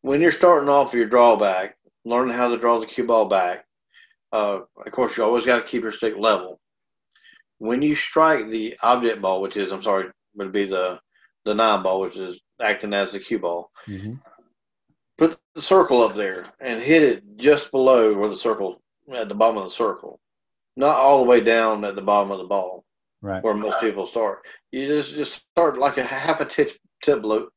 when 0.03 0.21
you're 0.21 0.31
starting 0.31 0.69
off 0.69 0.93
your 0.93 1.07
drawback, 1.07 1.75
learning 2.05 2.33
how 2.33 2.47
to 2.47 2.57
draw 2.57 2.79
the 2.79 2.85
cue 2.85 3.05
ball 3.05 3.27
back, 3.27 3.65
uh, 4.31 4.61
of 4.85 4.91
course, 4.93 5.17
you 5.17 5.23
always 5.25 5.45
got 5.45 5.57
to 5.57 5.67
keep 5.67 5.83
your 5.83 5.91
stick 5.91 6.15
level. 6.17 6.61
When 7.59 7.81
you 7.81 7.95
strike 7.95 8.49
the 8.49 8.75
object 8.81 9.21
ball, 9.21 9.41
which 9.41 9.57
is, 9.57 9.71
I'm 9.71 9.83
sorry, 9.83 10.09
would 10.35 10.51
be 10.51 10.65
the, 10.65 10.99
the 11.45 11.53
nine 11.53 11.83
ball, 11.83 12.01
which 12.01 12.17
is 12.17 12.39
acting 12.61 12.93
as 12.93 13.11
the 13.11 13.19
cue 13.19 13.39
ball, 13.39 13.71
mm-hmm. 13.87 14.13
put 15.17 15.37
the 15.53 15.61
circle 15.61 16.03
up 16.03 16.15
there 16.15 16.45
and 16.59 16.79
hit 16.79 17.03
it 17.03 17.23
just 17.37 17.71
below 17.71 18.13
where 18.13 18.29
the 18.29 18.37
circle, 18.37 18.81
at 19.15 19.29
the 19.29 19.35
bottom 19.35 19.57
of 19.57 19.65
the 19.65 19.69
circle, 19.69 20.19
not 20.75 20.97
all 20.97 21.19
the 21.19 21.29
way 21.29 21.39
down 21.39 21.85
at 21.85 21.95
the 21.95 22.01
bottom 22.01 22.31
of 22.31 22.39
the 22.39 22.45
ball, 22.45 22.83
right. 23.21 23.43
where 23.43 23.53
most 23.53 23.79
people 23.79 24.05
start. 24.05 24.41
You 24.71 24.87
just, 24.87 25.13
just 25.13 25.41
start 25.51 25.77
like 25.77 25.97
a 25.97 26.03
half 26.03 26.41
a 26.41 26.45
titch, 26.45 26.77
tip 27.01 27.21
below, 27.21 27.47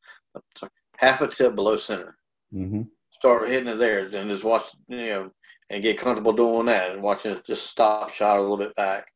half 0.97 1.21
a 1.21 1.29
tip 1.29 1.55
below 1.55 1.77
center. 1.77 2.17
Mm-hmm. 2.55 2.83
Start 3.11 3.49
hitting 3.49 3.69
it 3.69 3.79
there, 3.79 4.07
and 4.07 4.31
just 4.31 4.45
watch, 4.45 4.65
you 4.87 4.97
know, 4.97 5.31
and 5.71 5.83
get 5.83 5.99
comfortable 5.99 6.33
doing 6.33 6.67
that, 6.67 6.93
and 6.93 7.03
watching 7.03 7.33
it 7.33 7.45
just 7.45 7.67
stop 7.67 8.13
shot 8.13 8.39
a 8.39 8.41
little 8.41 8.57
bit 8.57 8.75
back, 8.77 9.09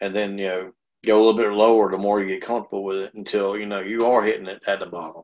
and 0.00 0.14
then 0.14 0.38
you 0.38 0.46
know 0.46 0.72
go 1.04 1.16
a 1.16 1.22
little 1.22 1.34
bit 1.34 1.50
lower 1.52 1.90
the 1.90 1.98
more 1.98 2.20
you 2.20 2.28
get 2.28 2.42
comfortable 2.42 2.84
with 2.84 2.98
it 2.98 3.14
until 3.14 3.58
you 3.58 3.66
know 3.66 3.80
you 3.80 4.06
are 4.06 4.22
hitting 4.22 4.46
it 4.46 4.62
at 4.66 4.80
the 4.80 4.86
bottom. 4.86 5.22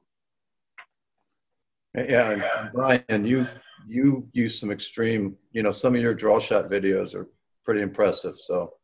Yeah, 1.94 2.68
Brian, 2.74 3.24
you 3.24 3.46
you 3.86 4.28
use 4.32 4.58
some 4.58 4.70
extreme, 4.70 5.36
you 5.52 5.62
know, 5.62 5.72
some 5.72 5.94
of 5.94 6.00
your 6.00 6.14
draw 6.14 6.40
shot 6.40 6.68
videos 6.68 7.14
are 7.14 7.28
pretty 7.64 7.80
impressive. 7.80 8.34
So 8.40 8.74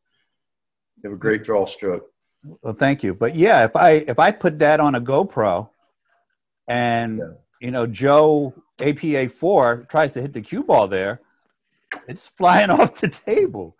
you 0.96 1.10
have 1.10 1.16
a 1.16 1.20
great 1.20 1.44
draw 1.44 1.66
stroke. 1.66 2.06
Well, 2.62 2.74
thank 2.74 3.02
you. 3.02 3.14
But 3.14 3.36
yeah, 3.36 3.64
if 3.64 3.76
I 3.76 3.90
if 4.08 4.18
I 4.18 4.30
put 4.30 4.58
that 4.60 4.80
on 4.80 4.94
a 4.94 5.00
GoPro, 5.00 5.68
and 6.68 7.18
yeah. 7.18 7.24
you 7.60 7.70
know 7.70 7.86
Joe 7.86 8.54
APA 8.80 9.28
four 9.30 9.86
tries 9.90 10.12
to 10.14 10.22
hit 10.22 10.32
the 10.32 10.40
cue 10.40 10.62
ball 10.62 10.88
there, 10.88 11.20
it's 12.08 12.26
flying 12.26 12.70
off 12.70 13.00
the 13.00 13.08
table. 13.08 13.76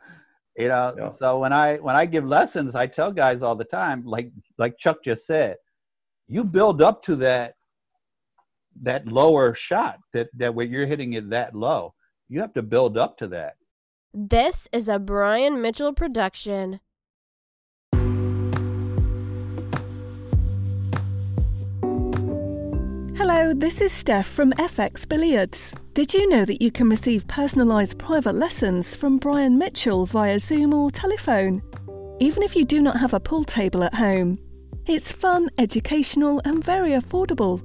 You 0.57 0.69
know, 0.69 0.95
yeah. 0.97 1.09
so 1.09 1.39
when 1.39 1.53
I 1.53 1.77
when 1.77 1.97
I 1.97 2.05
give 2.05 2.27
lessons, 2.27 2.75
I 2.75 2.87
tell 2.87 3.11
guys 3.11 3.43
all 3.43 3.57
the 3.57 3.65
time, 3.65 4.05
like 4.05 4.31
like 4.59 4.77
Chuck 4.79 4.99
just 5.05 5.27
said, 5.27 5.57
you 6.29 6.45
build 6.45 6.83
up 6.83 7.03
to 7.05 7.17
that 7.17 7.55
that 8.83 9.07
lower 9.07 9.55
shot 9.55 9.99
that 10.13 10.29
that 10.37 10.55
where 10.55 10.67
you're 10.67 10.87
hitting 10.87 11.15
it 11.15 11.31
that 11.31 11.55
low. 11.55 11.95
You 12.29 12.41
have 12.41 12.53
to 12.55 12.63
build 12.63 12.99
up 12.99 13.17
to 13.19 13.29
that. 13.29 13.57
This 14.15 14.69
is 14.73 14.89
a 14.89 14.99
Brian 14.99 15.63
Mitchell 15.63 15.95
production. 15.95 16.81
Hello, 23.15 23.53
this 23.53 23.83
is 23.83 23.93
Steph 23.93 24.27
from 24.27 24.53
FX 24.53 25.07
Billiards. 25.07 25.75
Did 25.93 26.15
you 26.15 26.27
know 26.31 26.47
that 26.47 26.63
you 26.63 26.71
can 26.73 26.89
receive 26.89 27.27
personalised 27.27 27.99
private 27.99 28.35
lessons 28.35 28.97
from 28.97 29.19
Brian 29.19 29.59
Mitchell 29.59 30.07
via 30.07 30.39
Zoom 30.39 30.73
or 30.73 30.91
telephone? 30.91 31.63
Even 32.21 32.43
if 32.43 32.57
you 32.57 32.65
do 32.65 32.81
not 32.81 32.99
have 32.99 33.13
a 33.13 33.21
pool 33.21 33.45
table 33.45 33.85
at 33.85 33.93
home. 33.93 34.37
It's 34.87 35.13
fun, 35.13 35.51
educational, 35.59 36.41
and 36.47 36.65
very 36.65 36.93
affordable. 36.93 37.61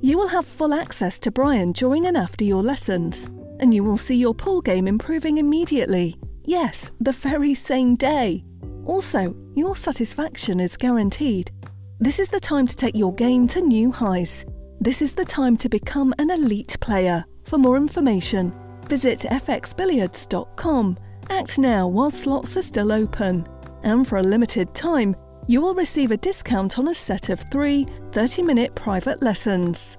You 0.00 0.16
will 0.16 0.28
have 0.28 0.46
full 0.46 0.72
access 0.72 1.18
to 1.20 1.32
Brian 1.32 1.72
during 1.72 2.06
and 2.06 2.16
after 2.16 2.44
your 2.44 2.62
lessons, 2.62 3.26
and 3.58 3.74
you 3.74 3.82
will 3.82 3.96
see 3.96 4.16
your 4.16 4.34
pool 4.34 4.60
game 4.60 4.86
improving 4.86 5.38
immediately. 5.38 6.16
Yes, 6.44 6.92
the 7.00 7.12
very 7.12 7.54
same 7.54 7.96
day. 7.96 8.44
Also, 8.86 9.34
your 9.56 9.74
satisfaction 9.74 10.60
is 10.60 10.76
guaranteed. 10.76 11.50
This 11.98 12.20
is 12.20 12.28
the 12.28 12.40
time 12.40 12.68
to 12.68 12.76
take 12.76 12.94
your 12.96 13.14
game 13.14 13.48
to 13.48 13.60
new 13.60 13.90
highs. 13.90 14.44
This 14.82 15.00
is 15.00 15.12
the 15.12 15.24
time 15.24 15.56
to 15.58 15.68
become 15.68 16.12
an 16.18 16.28
elite 16.28 16.76
player. 16.80 17.24
For 17.44 17.56
more 17.56 17.76
information, 17.76 18.52
visit 18.88 19.20
fxbilliards.com. 19.20 20.98
Act 21.30 21.58
now 21.60 21.86
while 21.86 22.10
slots 22.10 22.56
are 22.56 22.62
still 22.62 22.90
open. 22.90 23.46
And 23.84 24.08
for 24.08 24.18
a 24.18 24.22
limited 24.24 24.74
time, 24.74 25.14
you 25.46 25.60
will 25.60 25.76
receive 25.76 26.10
a 26.10 26.16
discount 26.16 26.80
on 26.80 26.88
a 26.88 26.94
set 26.96 27.28
of 27.28 27.44
three 27.52 27.86
30 28.10 28.42
minute 28.42 28.74
private 28.74 29.22
lessons. 29.22 29.98